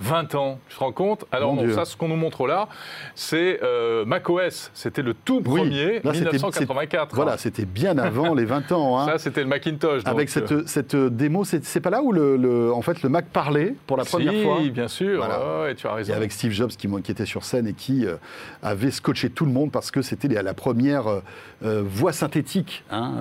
20 0.00 0.34
ans, 0.34 0.58
tu 0.68 0.76
te 0.76 0.80
rends 0.80 0.92
compte? 0.92 1.24
Alors 1.30 1.54
non, 1.54 1.72
ça, 1.72 1.84
ce 1.84 1.96
qu'on 1.96 2.08
nous 2.08 2.16
montre 2.16 2.46
là, 2.46 2.68
c'est 3.14 3.60
euh, 3.62 4.04
macOS. 4.04 4.70
C'était 4.74 5.02
le 5.02 5.14
tout 5.14 5.40
premier, 5.40 6.00
1984. 6.04 7.14
Voilà, 7.14 7.38
c'était 7.38 7.64
bien 7.64 7.96
avant 7.98 8.34
les 8.34 8.44
20 8.44 8.72
ans. 8.72 8.98
Hein. 8.98 9.06
Ça, 9.06 9.18
c'était 9.18 9.42
le 9.42 9.46
Macintosh. 9.46 10.02
Avec 10.04 10.28
cette, 10.28 10.52
euh, 10.52 10.64
cette, 10.66 10.96
démo, 10.96 11.44
c'est 11.44 11.80
pas 11.80 11.90
là 11.90 12.02
où 12.02 12.12
le, 12.12 12.72
en 12.72 12.82
fait, 12.82 13.02
le 13.02 13.08
Mac 13.08 13.26
parlait 13.26 13.74
pour 13.86 13.93
la 13.96 14.04
première 14.04 14.34
fois 14.42 14.58
Oui, 14.60 14.70
bien 14.70 14.88
sûr. 14.88 15.22
Ouais, 15.22 15.74
tu 15.74 15.86
as 15.86 15.94
raison. 15.94 16.12
Et 16.12 16.16
avec 16.16 16.32
Steve 16.32 16.52
Jobs 16.52 16.70
qui, 16.70 16.88
qui 17.02 17.10
était 17.10 17.26
sur 17.26 17.44
scène 17.44 17.66
et 17.66 17.74
qui 17.74 18.06
euh, 18.06 18.16
avait 18.62 18.90
scotché 18.90 19.30
tout 19.30 19.44
le 19.44 19.52
monde 19.52 19.70
parce 19.70 19.90
que 19.90 20.02
c'était 20.02 20.28
la 20.28 20.54
première 20.54 21.22
voix 21.62 22.12
synthétique 22.12 22.84
hein, 22.90 23.12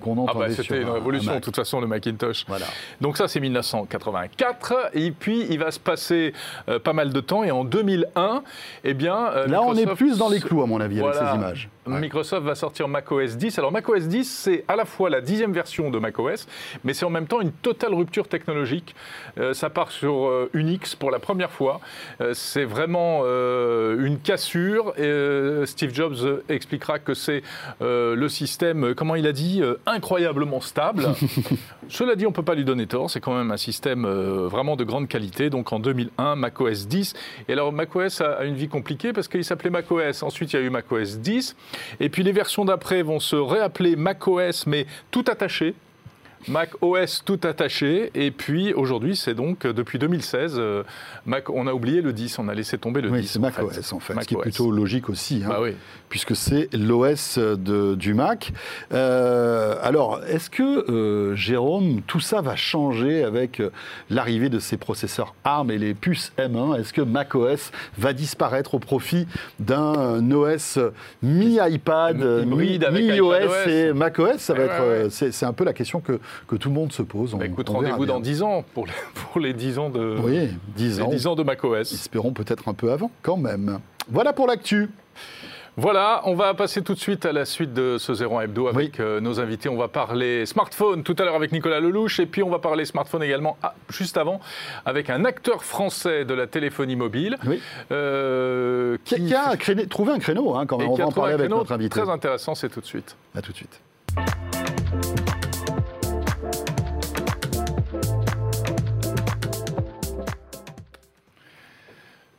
qu'on 0.00 0.26
ah 0.26 0.32
bah, 0.34 0.50
C'était 0.50 0.82
une 0.82 0.88
révolution, 0.88 1.34
de 1.34 1.40
toute 1.40 1.56
façon, 1.56 1.80
le 1.80 1.86
Macintosh. 1.86 2.44
Voilà. 2.48 2.66
Donc 3.00 3.16
ça, 3.16 3.28
c'est 3.28 3.40
1984. 3.40 4.90
Et 4.94 5.10
puis, 5.10 5.46
il 5.50 5.58
va 5.58 5.70
se 5.70 5.80
passer 5.80 6.32
euh, 6.68 6.78
pas 6.78 6.92
mal 6.92 7.12
de 7.12 7.20
temps. 7.20 7.44
Et 7.44 7.50
en 7.50 7.64
2001, 7.64 8.42
eh 8.84 8.94
bien. 8.94 9.16
Euh, 9.16 9.46
Là, 9.46 9.62
on 9.62 9.74
est 9.74 9.86
plus 9.94 10.18
dans 10.18 10.28
les 10.28 10.40
clous, 10.40 10.62
à 10.62 10.66
mon 10.66 10.80
avis, 10.80 11.00
avec 11.00 11.14
ces 11.14 11.34
images. 11.34 11.68
Microsoft 11.86 12.44
va 12.44 12.54
sortir 12.54 12.88
macOS 12.88 13.36
10. 13.36 13.58
Alors, 13.58 13.72
macOS 13.72 14.08
10, 14.08 14.24
c'est 14.24 14.64
à 14.68 14.76
la 14.76 14.84
fois 14.84 15.10
la 15.10 15.20
dixième 15.20 15.52
version 15.52 15.90
de 15.90 15.98
macOS, 15.98 16.46
mais 16.84 16.94
c'est 16.94 17.04
en 17.04 17.10
même 17.10 17.26
temps 17.26 17.40
une 17.40 17.52
totale 17.52 17.94
rupture 17.94 18.28
technologique. 18.28 18.94
Euh, 19.38 19.54
ça 19.54 19.70
part 19.70 19.90
sur 19.90 20.48
Unix 20.52 20.94
pour 20.94 21.10
la 21.10 21.18
première 21.18 21.50
fois. 21.50 21.80
c'est 22.32 22.64
vraiment 22.64 23.24
une 23.24 24.18
cassure. 24.18 24.94
Et, 24.98 25.66
Steve 25.66 25.94
Jobs 25.94 26.42
expliquera 26.48 26.98
que 26.98 27.14
c'est 27.14 27.42
le 27.80 28.28
système, 28.28 28.94
comment 28.94 29.14
il 29.14 29.26
a 29.26 29.32
dit, 29.32 29.62
incroyablement 29.86 30.60
stable. 30.60 31.08
Cela 31.88 32.16
dit, 32.16 32.26
on 32.26 32.30
ne 32.30 32.34
peut 32.34 32.42
pas 32.42 32.54
lui 32.54 32.64
donner 32.64 32.86
tort. 32.86 33.10
C'est 33.10 33.20
quand 33.20 33.36
même 33.36 33.50
un 33.50 33.56
système 33.56 34.06
vraiment 34.06 34.76
de 34.76 34.84
grande 34.84 35.08
qualité. 35.08 35.50
Donc, 35.50 35.72
en 35.72 35.78
2001, 35.78 36.36
macOS 36.36 36.86
10. 36.86 37.14
Et 37.48 37.52
alors 37.52 37.72
macOS 37.72 38.20
a, 38.20 38.44
une 38.44 38.54
vie 38.54 38.68
compliquée 38.68 39.12
parce 39.12 39.28
qu'il 39.28 39.44
s'appelait 39.44 39.70
macOS. 39.70 40.22
Ensuite, 40.22 40.52
il 40.52 40.56
y 40.56 40.58
a 40.58 40.62
eu 40.62 40.70
macOS 40.70 41.18
10. 41.18 41.56
Et 42.00 42.08
puis 42.08 42.22
les 42.22 42.32
versions 42.32 42.64
d'après 42.64 43.02
vont 43.02 43.20
se 43.20 43.36
réappeler 43.36 43.96
macOS, 43.96 44.66
mais 44.66 44.86
tout 45.10 45.24
attaché. 45.28 45.74
Mac 46.48 46.70
OS 46.80 47.22
tout 47.24 47.40
attaché. 47.44 48.10
Et 48.14 48.30
puis 48.30 48.72
aujourd'hui, 48.74 49.16
c'est 49.16 49.34
donc 49.34 49.64
euh, 49.64 49.72
depuis 49.72 49.98
2016, 49.98 50.54
euh, 50.56 50.82
Mac, 51.24 51.50
on 51.50 51.66
a 51.66 51.72
oublié 51.72 52.02
le 52.02 52.12
10, 52.12 52.38
on 52.38 52.48
a 52.48 52.54
laissé 52.54 52.78
tomber 52.78 53.00
le 53.00 53.10
oui, 53.10 53.22
10. 53.22 53.26
c'est 53.32 53.38
Mac 53.38 53.58
OS 53.60 53.92
en 53.92 54.00
fait, 54.00 54.14
ce 54.20 54.26
qui 54.26 54.34
est 54.34 54.40
plutôt 54.40 54.70
logique 54.70 55.08
aussi, 55.08 55.42
hein, 55.44 55.48
bah 55.48 55.58
oui. 55.60 55.72
puisque 56.08 56.36
c'est 56.36 56.68
l'OS 56.72 57.38
du 57.38 58.14
Mac. 58.14 58.52
Euh, 58.92 59.76
alors, 59.82 60.20
est-ce 60.28 60.50
que, 60.50 61.34
Jérôme, 61.34 62.02
tout 62.06 62.20
ça 62.20 62.40
va 62.40 62.56
changer 62.56 63.24
avec 63.24 63.62
l'arrivée 64.10 64.48
de 64.48 64.58
ces 64.58 64.76
processeurs 64.76 65.34
ARM 65.44 65.70
et 65.70 65.78
les 65.78 65.94
puces 65.94 66.32
M1 66.38 66.78
Est-ce 66.80 66.92
que 66.92 67.02
Mac 67.02 67.34
OS 67.34 67.72
va 67.98 68.12
disparaître 68.12 68.74
au 68.74 68.78
profit 68.78 69.26
d'un 69.58 70.30
OS 70.30 70.78
mi-iPad, 71.22 72.16
mi-OS 72.46 73.66
et 73.66 73.92
Mac 73.92 74.18
OS 74.18 74.38
Ça 74.38 74.54
va 74.54 74.62
être, 74.62 75.08
c'est 75.10 75.44
un 75.44 75.52
peu 75.52 75.64
la 75.64 75.72
question 75.72 76.00
que 76.00 76.20
que 76.48 76.56
tout 76.56 76.68
le 76.68 76.74
monde 76.74 76.92
se 76.92 77.02
pose. 77.02 77.34
Bah, 77.34 77.46
écoute, 77.46 77.68
rendez-vous 77.68 78.06
dans 78.06 78.20
10 78.20 78.42
ans 78.42 78.64
pour 78.74 78.86
les, 78.86 78.92
pour 79.14 79.40
les 79.40 79.52
10 79.52 79.78
ans 79.78 79.90
de, 79.90 80.16
oui, 80.22 80.48
10 80.76 81.02
ans. 81.02 81.08
10 81.08 81.26
ans 81.26 81.34
de 81.34 81.42
macOS. 81.42 81.92
Espérons 81.92 82.32
peut-être 82.32 82.68
un 82.68 82.74
peu 82.74 82.92
avant, 82.92 83.10
quand 83.22 83.36
même. 83.36 83.78
Voilà 84.08 84.32
pour 84.32 84.46
l'actu. 84.46 84.88
Voilà, 85.78 86.22
on 86.24 86.34
va 86.34 86.54
passer 86.54 86.80
tout 86.80 86.94
de 86.94 86.98
suite 86.98 87.26
à 87.26 87.32
la 87.32 87.44
suite 87.44 87.74
de 87.74 87.98
ce 87.98 88.12
01 88.12 88.40
Hebdo 88.40 88.66
avec 88.66 88.98
euh, 88.98 89.20
nos 89.20 89.40
invités. 89.40 89.68
On 89.68 89.76
va 89.76 89.88
parler 89.88 90.46
smartphone 90.46 91.02
tout 91.02 91.14
à 91.18 91.24
l'heure 91.24 91.34
avec 91.34 91.52
Nicolas 91.52 91.80
Lelouch 91.80 92.18
et 92.18 92.24
puis 92.24 92.42
on 92.42 92.48
va 92.48 92.58
parler 92.60 92.86
smartphone 92.86 93.22
également 93.22 93.58
ah, 93.62 93.74
juste 93.90 94.16
avant 94.16 94.40
avec 94.86 95.10
un 95.10 95.26
acteur 95.26 95.64
français 95.64 96.24
de 96.24 96.32
la 96.32 96.46
téléphonie 96.46 96.96
mobile. 96.96 97.36
Oui. 97.46 97.60
Euh, 97.92 98.96
qui, 99.04 99.34
a 99.34 99.54
trouvé 99.86 100.12
un 100.12 100.18
créneau 100.18 100.54
hein, 100.54 100.64
quand 100.64 100.78
même. 100.78 100.88
On 100.88 100.94
va 100.94 101.06
en 101.08 101.12
parler 101.12 101.34
avec 101.34 101.50
notre 101.50 101.72
invité. 101.72 102.00
Très 102.00 102.10
intéressant, 102.10 102.54
c'est 102.54 102.70
tout 102.70 102.80
de 102.80 102.86
suite. 102.86 103.14
À 103.34 103.42
tout 103.42 103.52
de 103.52 103.56
suite. 103.58 103.82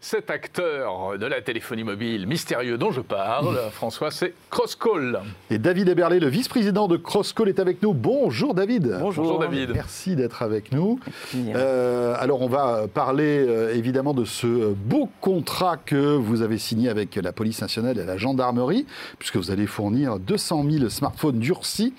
Cet 0.08 0.32
acteur 0.32 1.18
de 1.18 1.26
la 1.26 1.42
téléphonie 1.42 1.84
mobile 1.84 2.28
mystérieux 2.28 2.78
dont 2.78 2.92
je 2.92 3.02
parle, 3.02 3.58
François, 3.74 4.10
c'est 4.10 4.34
Crosscall. 4.50 5.20
Et 5.52 5.58
David 5.58 5.90
Eberlé, 5.90 6.22
le 6.22 6.30
vice-président 6.30 6.88
de 6.88 6.96
Crosscall, 6.96 7.50
est 7.50 7.60
avec 7.60 7.84
nous. 7.84 7.94
Bonjour 7.94 8.54
David. 8.54 9.00
Bonjour, 9.02 9.38
David. 9.38 9.72
Merci 9.74 10.16
d'être 10.16 10.44
avec 10.44 10.72
nous. 10.72 10.98
Euh, 11.36 12.16
alors 12.20 12.42
on 12.42 12.48
va 12.48 12.88
parler 12.88 13.46
euh, 13.46 13.76
évidemment 13.76 14.14
de 14.14 14.24
ce 14.24 14.74
beau 14.74 15.10
contrat 15.20 15.76
que 15.76 16.16
vous 16.16 16.42
avez 16.42 16.58
signé 16.58 16.88
avec 16.88 17.18
la 17.18 17.34
police 17.34 17.60
nationale 17.60 17.98
et 18.00 18.06
la 18.06 18.16
gendarmerie, 18.16 18.86
puisque 19.20 19.36
vous 19.36 19.52
allez 19.52 19.68
fournir 19.68 20.20
200 20.20 20.64
000 20.70 20.88
smartphones 20.88 21.40
durcis. 21.40 21.94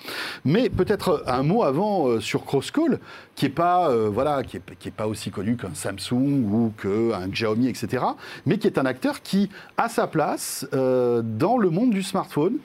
Mais 0.45 0.69
peut-être 0.69 1.23
un 1.27 1.43
mot 1.43 1.61
avant 1.61 2.07
euh, 2.07 2.19
sur 2.19 2.43
Crosscall, 2.43 2.99
qui 3.39 3.45
n'est 3.45 3.51
pas, 3.51 3.89
voilà, 4.09 4.43
qui 4.43 4.57
est, 4.57 4.77
qui 4.77 4.89
est 4.89 4.91
pas 4.91 5.07
aussi 5.07 5.31
connu 5.31 5.55
qu'un 5.55 5.73
Samsung 5.73 6.43
ou 6.51 6.73
qu'un 6.81 7.25
Xiaomi, 7.29 7.69
etc., 7.69 8.03
mais 8.45 8.57
qui 8.57 8.67
est 8.67 8.77
un 8.77 8.85
acteur 8.85 9.21
qui 9.21 9.49
a 9.77 9.87
sa 9.87 10.07
place 10.07 10.67
euh, 10.73 11.21
dans 11.23 11.57
le 11.57 11.69
monde 11.69 11.91
du 11.91 12.03
smartphone. 12.03 12.57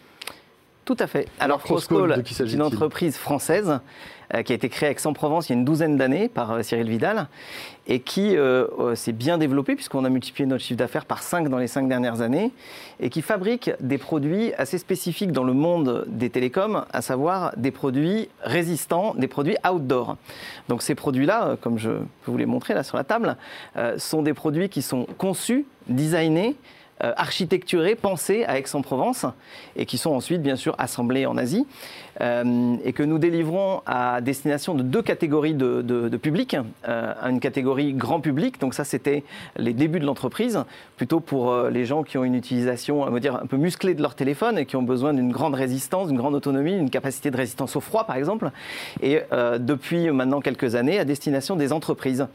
Tout 0.84 0.96
à 0.98 1.06
fait. 1.06 1.28
Alors, 1.38 1.62
Crosscall, 1.62 2.22
c'est 2.26 2.52
une 2.52 2.60
entreprise 2.60 3.16
française 3.16 3.70
euh, 3.70 3.78
qui 4.44 4.52
a 4.52 4.54
été 4.54 4.68
créée 4.68 4.88
à 4.88 4.92
Aix-en-Provence 4.92 5.48
il 5.48 5.52
y 5.52 5.54
a 5.54 5.58
une 5.58 5.64
douzaine 5.64 5.96
d'années 5.96 6.28
par 6.28 6.52
euh, 6.52 6.62
Cyril 6.62 6.88
Vidal 6.88 7.28
et 7.86 8.00
qui 8.00 8.34
s'est 8.94 9.12
bien 9.12 9.36
développée 9.36 9.74
puisqu'on 9.74 10.06
a 10.06 10.08
multiplié 10.08 10.46
notre 10.46 10.64
chiffre 10.64 10.78
d'affaires 10.78 11.04
par 11.04 11.22
5 11.22 11.50
dans 11.50 11.58
les 11.58 11.66
5 11.66 11.86
dernières 11.86 12.22
années 12.22 12.50
et 12.98 13.10
qui 13.10 13.20
fabrique 13.20 13.70
des 13.78 13.98
produits 13.98 14.54
assez 14.54 14.78
spécifiques 14.78 15.32
dans 15.32 15.44
le 15.44 15.52
monde 15.52 16.06
des 16.08 16.30
télécoms, 16.30 16.86
à 16.90 17.02
savoir 17.02 17.52
des 17.58 17.70
produits 17.70 18.30
résistants, 18.42 19.14
des 19.14 19.28
produits 19.28 19.56
outdoor. 19.70 20.16
Donc 20.70 20.80
ces 20.80 20.94
produits-là, 20.94 21.56
comme 21.60 21.76
je 21.76 21.90
vous 22.24 22.38
les 22.38 22.46
montrer 22.46 22.72
là 22.72 22.84
sur 22.84 22.96
la 22.96 23.04
table, 23.04 23.36
sont 23.98 24.22
des 24.22 24.32
produits 24.32 24.70
qui 24.70 24.80
sont 24.80 25.06
conçus, 25.18 25.66
designés, 25.88 26.50
euh, 26.50 26.52
architecturés, 27.00 27.94
pensés 27.96 28.44
à 28.44 28.58
Aix-en-Provence 28.58 29.26
et 29.76 29.84
qui 29.84 29.98
sont 29.98 30.12
ensuite 30.12 30.42
bien 30.42 30.56
sûr 30.56 30.74
assemblés 30.78 31.26
en 31.26 31.36
Asie 31.36 31.66
euh, 32.20 32.76
et 32.84 32.92
que 32.92 33.02
nous 33.02 33.18
délivrons 33.18 33.82
à 33.86 34.20
destination 34.20 34.74
de 34.74 34.82
deux 34.82 35.02
catégories 35.02 35.54
de, 35.54 35.82
de, 35.82 36.16
public. 36.16 36.56
Euh, 36.88 37.12
une 37.24 37.40
catégorie 37.40 37.92
grand 37.92 38.20
public, 38.20 38.60
donc 38.60 38.74
ça 38.74 38.84
c'était 38.84 39.24
les 39.56 39.72
débuts 39.72 39.98
de 39.98 40.06
l'entreprise, 40.06 40.62
plutôt 40.96 41.20
pour 41.20 41.54
les 41.64 41.84
gens 41.84 42.02
qui 42.04 42.16
ont 42.18 42.24
une 42.24 42.34
utilisation 42.34 43.10
dire, 43.18 43.36
un 43.36 43.46
peu 43.46 43.56
musclée 43.56 43.94
de 43.94 44.02
leur 44.02 44.14
téléphone 44.14 44.58
et 44.58 44.66
qui 44.66 44.76
ont 44.76 44.82
besoin 44.82 45.12
d'une 45.12 45.32
grande 45.32 45.54
résistance, 45.54 46.08
d'une 46.08 46.16
grande 46.16 46.34
autonomie, 46.34 46.76
d'une 46.76 46.90
capacité 46.90 47.30
de 47.30 47.36
résistance 47.36 47.74
au 47.76 47.80
froid 47.80 48.06
par 48.06 48.16
exemple. 48.16 48.50
Et 49.02 49.20
depuis 49.58 50.10
maintenant 50.10 50.40
quelques 50.40 50.74
années 50.76 50.98
à 50.98 51.04
destination 51.04 51.56
des 51.56 51.72
entreprises. 51.72 52.26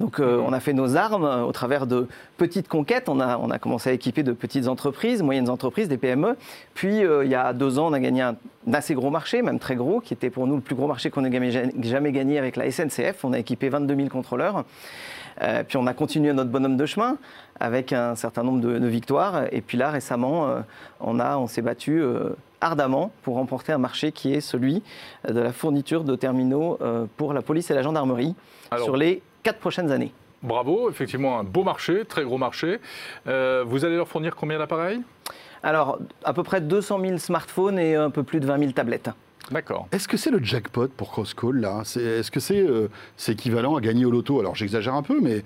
Donc 0.00 0.20
euh, 0.20 0.40
on 0.46 0.52
a 0.52 0.60
fait 0.60 0.72
nos 0.72 0.96
armes 0.96 1.24
euh, 1.24 1.42
au 1.42 1.52
travers 1.52 1.86
de 1.86 2.06
petites 2.36 2.68
conquêtes. 2.68 3.08
On 3.08 3.20
a, 3.20 3.36
on 3.38 3.50
a 3.50 3.58
commencé 3.58 3.90
à 3.90 3.92
équiper 3.92 4.22
de 4.22 4.32
petites 4.32 4.68
entreprises, 4.68 5.22
moyennes 5.22 5.48
entreprises, 5.48 5.88
des 5.88 5.98
PME. 5.98 6.36
Puis 6.74 7.04
euh, 7.04 7.24
il 7.24 7.30
y 7.30 7.34
a 7.34 7.52
deux 7.52 7.78
ans, 7.78 7.88
on 7.88 7.92
a 7.92 8.00
gagné 8.00 8.22
un, 8.22 8.36
assez 8.72 8.94
gros 8.94 9.10
marché, 9.10 9.42
même 9.42 9.58
très 9.58 9.74
gros, 9.74 10.00
qui 10.00 10.14
était 10.14 10.30
pour 10.30 10.46
nous 10.46 10.56
le 10.56 10.60
plus 10.62 10.76
gros 10.76 10.86
marché 10.86 11.10
qu'on 11.10 11.24
ait 11.24 11.72
jamais, 11.82 12.12
gagné 12.12 12.38
avec 12.38 12.56
la 12.56 12.70
SNCF. 12.70 13.24
On 13.24 13.32
a 13.32 13.38
équipé 13.38 13.68
22 13.68 13.96
000 13.96 14.08
contrôleurs. 14.08 14.64
puis 15.66 15.76
on 15.76 15.86
a 15.86 15.94
continué 15.94 16.32
notre 16.32 16.50
bonhomme 16.50 16.76
de 16.76 16.86
chemin 16.86 17.16
avec 17.58 17.92
un 17.92 18.14
certain 18.14 18.44
nombre 18.44 18.60
de, 18.60 18.86
victoires. 18.86 19.44
Et 19.50 19.62
puis 19.62 19.78
là, 19.78 19.90
récemment, 19.90 20.62
on, 21.00 21.18
on 21.18 21.46
s'est 21.46 21.62
battu 21.62 22.02
ardemment 22.60 23.10
pour 23.22 23.36
remporter 23.36 23.72
un 23.72 23.78
marché 23.78 24.12
qui 24.12 24.32
est 24.32 24.40
celui 24.40 24.82
de 25.26 25.40
la 25.40 25.52
fourniture 25.52 26.04
de 26.04 26.14
terminaux 26.14 26.78
pour 27.16 27.32
la 27.32 27.42
police 27.42 27.70
et 27.70 27.74
la 27.74 27.82
gendarmerie 27.82 28.34
sur 28.84 28.96
les 28.96 29.22
quatre 29.48 29.60
prochaines 29.60 29.90
années. 29.90 30.12
Bravo, 30.42 30.90
effectivement 30.90 31.38
un 31.40 31.44
beau 31.44 31.64
marché, 31.64 32.04
très 32.04 32.22
gros 32.22 32.36
marché. 32.36 32.80
Euh, 33.26 33.64
vous 33.66 33.86
allez 33.86 33.96
leur 33.96 34.06
fournir 34.06 34.36
combien 34.36 34.58
d'appareils? 34.58 35.00
Alors, 35.62 35.98
à 36.22 36.34
peu 36.34 36.42
près 36.42 36.60
200 36.60 37.00
000 37.00 37.16
smartphones 37.16 37.78
et 37.78 37.94
un 37.94 38.10
peu 38.10 38.24
plus 38.24 38.40
de 38.40 38.46
20 38.46 38.58
000 38.58 38.72
tablettes. 38.72 39.08
D'accord. 39.50 39.88
Est-ce 39.90 40.06
que 40.06 40.18
c'est 40.18 40.30
le 40.30 40.44
jackpot 40.44 40.88
pour 40.88 41.10
Crosscall 41.10 41.60
là? 41.60 41.80
Est-ce 41.80 42.30
que 42.30 42.40
euh, 42.52 42.88
c'est 43.16 43.32
équivalent 43.32 43.74
à 43.74 43.80
gagner 43.80 44.04
au 44.04 44.10
loto? 44.10 44.38
Alors 44.38 44.54
j'exagère 44.54 44.94
un 44.94 45.02
peu, 45.02 45.18
mais 45.18 45.44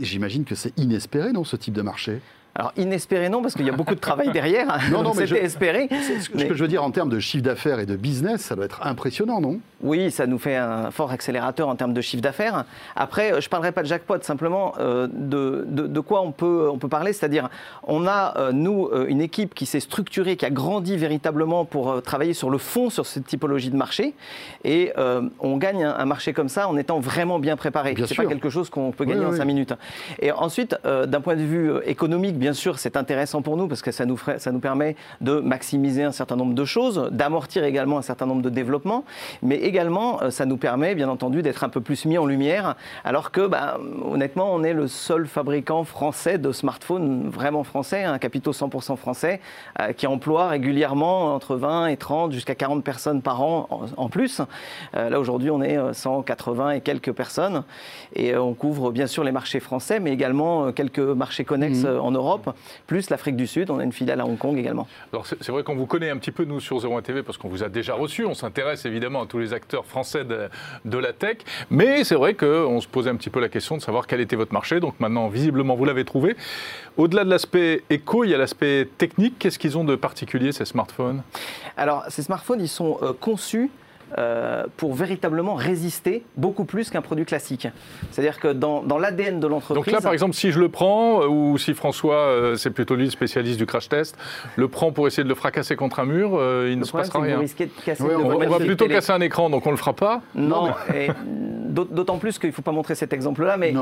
j'imagine 0.00 0.46
que 0.46 0.54
c'est 0.54 0.72
inespéré, 0.78 1.32
non, 1.32 1.44
ce 1.44 1.56
type 1.56 1.74
de 1.74 1.82
marché? 1.82 2.22
Alors 2.56 2.72
inespéré 2.76 3.28
non, 3.28 3.42
parce 3.42 3.54
qu'il 3.54 3.66
y 3.66 3.70
a 3.70 3.72
beaucoup 3.72 3.96
de 3.96 4.00
travail 4.00 4.30
derrière. 4.30 4.78
non, 4.92 5.02
non, 5.02 5.12
mais 5.14 5.26
c'était 5.26 5.44
espéré. 5.44 5.88
Ce 6.20 6.28
que 6.28 6.54
je 6.54 6.62
veux 6.62 6.68
dire 6.68 6.84
en 6.84 6.92
termes 6.92 7.10
de 7.10 7.18
chiffre 7.18 7.42
d'affaires 7.42 7.80
et 7.80 7.86
de 7.86 7.96
business, 7.96 8.42
ça 8.42 8.54
doit 8.54 8.64
être 8.64 8.86
impressionnant, 8.86 9.40
non? 9.40 9.58
Oui, 9.82 10.10
ça 10.10 10.26
nous 10.26 10.38
fait 10.38 10.56
un 10.56 10.90
fort 10.90 11.10
accélérateur 11.10 11.68
en 11.68 11.76
termes 11.76 11.92
de 11.92 12.00
chiffre 12.00 12.22
d'affaires. 12.22 12.64
Après, 12.96 13.40
je 13.40 13.46
ne 13.46 13.50
parlerai 13.50 13.72
pas 13.72 13.82
de 13.82 13.88
jackpot, 13.88 14.22
simplement 14.22 14.72
euh, 14.78 15.08
de, 15.12 15.64
de, 15.66 16.00
quoi 16.00 16.22
on 16.22 16.32
peut, 16.32 16.70
on 16.72 16.78
peut 16.78 16.88
parler. 16.88 17.12
C'est-à-dire, 17.12 17.50
on 17.82 18.06
a, 18.06 18.34
euh, 18.38 18.52
nous, 18.52 18.86
euh, 18.86 19.06
une 19.08 19.20
équipe 19.20 19.52
qui 19.54 19.66
s'est 19.66 19.80
structurée, 19.80 20.36
qui 20.36 20.46
a 20.46 20.50
grandi 20.50 20.96
véritablement 20.96 21.64
pour 21.64 22.00
travailler 22.02 22.34
sur 22.34 22.50
le 22.50 22.58
fond, 22.58 22.88
sur 22.88 23.04
cette 23.04 23.26
typologie 23.26 23.70
de 23.70 23.76
marché. 23.76 24.14
Et 24.64 24.92
on 25.40 25.56
gagne 25.56 25.84
un, 25.84 26.04
marché 26.04 26.32
comme 26.32 26.48
ça 26.48 26.68
en 26.68 26.76
étant 26.76 27.00
vraiment 27.00 27.38
bien 27.38 27.56
préparé. 27.56 27.94
Ce 27.96 28.02
n'est 28.02 28.16
pas 28.16 28.26
quelque 28.26 28.48
chose 28.48 28.70
qu'on 28.70 28.92
peut 28.92 29.04
gagner 29.04 29.24
en 29.24 29.32
cinq 29.32 29.44
minutes. 29.44 29.74
Et 30.20 30.32
ensuite, 30.32 30.76
d'un 30.84 31.20
point 31.20 31.36
de 31.36 31.42
vue 31.42 31.72
économique, 31.84 32.38
bien 32.44 32.52
sûr, 32.52 32.78
c'est 32.78 32.98
intéressant 32.98 33.40
pour 33.40 33.56
nous 33.56 33.68
parce 33.68 33.80
que 33.80 33.90
ça 33.90 34.04
nous, 34.04 34.20
ça 34.36 34.52
nous 34.52 34.58
permet 34.58 34.96
de 35.22 35.40
maximiser 35.40 36.02
un 36.02 36.12
certain 36.12 36.36
nombre 36.36 36.52
de 36.52 36.66
choses, 36.66 37.08
d'amortir 37.10 37.64
également 37.64 37.96
un 37.96 38.02
certain 38.02 38.26
nombre 38.26 38.42
de 38.42 38.50
développements, 38.50 39.06
mais 39.40 39.56
également 39.56 40.22
euh, 40.22 40.28
ça 40.28 40.44
nous 40.44 40.58
permet, 40.58 40.94
bien 40.94 41.08
entendu, 41.08 41.40
d'être 41.40 41.64
un 41.64 41.70
peu 41.70 41.80
plus 41.80 42.04
mis 42.04 42.18
en 42.18 42.26
lumière, 42.26 42.76
alors 43.02 43.30
que, 43.30 43.46
bah, 43.46 43.78
honnêtement, 44.04 44.52
on 44.52 44.62
est 44.62 44.74
le 44.74 44.88
seul 44.88 45.26
fabricant 45.26 45.84
français 45.84 46.36
de 46.36 46.52
smartphones 46.52 47.30
vraiment 47.30 47.64
français, 47.64 48.04
un 48.04 48.18
capitaux 48.18 48.52
100% 48.52 48.96
français, 48.96 49.40
euh, 49.80 49.94
qui 49.94 50.06
emploie 50.06 50.48
régulièrement 50.48 51.34
entre 51.34 51.56
20 51.56 51.86
et 51.86 51.96
30 51.96 52.32
jusqu'à 52.32 52.54
40 52.54 52.84
personnes 52.84 53.22
par 53.22 53.40
an 53.40 53.70
en, 53.96 54.10
plus. 54.10 54.42
Euh, 54.94 55.08
là, 55.08 55.18
aujourd'hui, 55.18 55.50
on 55.50 55.62
est 55.62 55.78
180 55.94 56.72
et 56.72 56.80
quelques 56.82 57.12
personnes, 57.12 57.64
et 58.14 58.36
on 58.36 58.52
couvre 58.52 58.92
bien 58.92 59.06
sûr 59.06 59.24
les 59.24 59.32
marchés 59.32 59.60
français, 59.60 59.98
mais 59.98 60.12
également 60.12 60.72
quelques 60.72 60.98
marchés 60.98 61.46
connexes 61.46 61.84
mmh. 61.84 62.00
en 62.02 62.10
Europe 62.10 62.33
plus 62.86 63.10
l'Afrique 63.10 63.36
du 63.36 63.46
Sud. 63.46 63.70
On 63.70 63.78
a 63.78 63.84
une 63.84 63.92
filiale 63.92 64.20
à 64.20 64.26
Hong 64.26 64.38
Kong 64.38 64.56
également. 64.58 64.86
Alors 65.12 65.26
c'est 65.26 65.48
vrai 65.50 65.62
qu'on 65.62 65.74
vous 65.74 65.86
connaît 65.86 66.10
un 66.10 66.16
petit 66.16 66.32
peu, 66.32 66.44
nous, 66.44 66.60
sur 66.60 66.84
01 66.84 67.02
TV, 67.02 67.22
parce 67.22 67.38
qu'on 67.38 67.48
vous 67.48 67.62
a 67.62 67.68
déjà 67.68 67.94
reçu. 67.94 68.24
On 68.24 68.34
s'intéresse 68.34 68.84
évidemment 68.84 69.22
à 69.22 69.26
tous 69.26 69.38
les 69.38 69.52
acteurs 69.52 69.84
français 69.84 70.24
de, 70.24 70.98
la 70.98 71.12
tech. 71.12 71.38
Mais 71.70 72.04
c'est 72.04 72.14
vrai 72.14 72.34
qu'on 72.34 72.80
se 72.80 72.88
posait 72.88 73.10
un 73.10 73.16
petit 73.16 73.30
peu 73.30 73.40
la 73.40 73.48
question 73.48 73.76
de 73.76 73.82
savoir 73.82 74.06
quel 74.06 74.20
était 74.20 74.36
votre 74.36 74.52
marché. 74.52 74.80
Donc 74.80 74.98
maintenant, 75.00 75.28
visiblement, 75.28 75.74
vous 75.74 75.84
l'avez 75.84 76.04
trouvé. 76.04 76.36
Au-delà 76.96 77.24
de 77.24 77.30
l'aspect 77.30 77.82
éco, 77.90 78.24
il 78.24 78.30
y 78.30 78.34
a 78.34 78.38
l'aspect 78.38 78.88
technique. 78.98 79.38
Qu'est-ce 79.38 79.58
qu'ils 79.58 79.76
ont 79.76 79.84
de 79.84 79.96
particulier, 79.96 80.52
ces 80.52 80.64
smartphones? 80.64 81.22
Alors, 81.76 82.04
ces 82.08 82.22
smartphones, 82.22 82.60
ils 82.60 82.68
sont 82.68 82.98
euh, 83.02 83.12
conçus 83.18 83.70
euh, 84.16 84.64
pour 84.76 84.94
véritablement 84.94 85.54
résister 85.54 86.22
beaucoup 86.36 86.64
plus 86.64 86.88
qu'un 86.88 87.02
produit 87.02 87.24
classique. 87.24 87.66
C'est-à-dire 88.12 88.38
que 88.38 88.46
dans, 88.46 88.84
dans 88.84 88.96
l'ADN 88.96 89.40
de 89.40 89.46
l'entreprise... 89.48 89.84
Donc 89.84 89.92
là, 89.92 90.00
par 90.00 90.12
exemple, 90.12 90.34
si 90.34 90.52
je 90.52 90.60
le 90.60 90.68
prends, 90.68 91.22
euh, 91.22 91.26
ou 91.26 91.58
si 91.58 91.74
François, 91.74 92.14
euh, 92.14 92.54
c'est 92.54 92.70
plutôt 92.70 92.94
lui 92.94 93.06
le 93.06 93.10
spécialiste 93.10 93.58
du 93.58 93.66
crash 93.66 93.88
test, 93.88 94.16
le 94.54 94.68
prend 94.68 94.92
pour 94.92 95.08
essayer 95.08 95.24
de 95.24 95.28
le 95.28 95.34
fracasser 95.34 95.74
contre 95.74 95.98
un 95.98 96.04
mur, 96.04 96.40
il 96.68 96.78
ne 96.78 96.84
se 96.84 96.92
passera 96.92 97.22
rien. 97.22 97.40
de 97.40 97.84
casser 97.84 98.04
on, 98.04 98.38
va 98.38 98.58
plutôt 98.58 98.86
casser 98.86 99.10
un 99.10 99.20
écran, 99.20 99.50
donc 99.50 99.66
on 99.66 99.70
ne 99.70 99.74
le 99.74 99.78
fera 99.78 99.94
pas 99.94 100.22
Non, 100.36 100.70
d'autant 101.68 102.18
plus 102.18 102.38
qu'il 102.38 102.50
ne 102.50 102.54
faut 102.54 102.62
pas 102.62 102.70
montrer 102.70 102.94
cet 102.94 103.12
exemple-là, 103.12 103.56
mais 103.56 103.74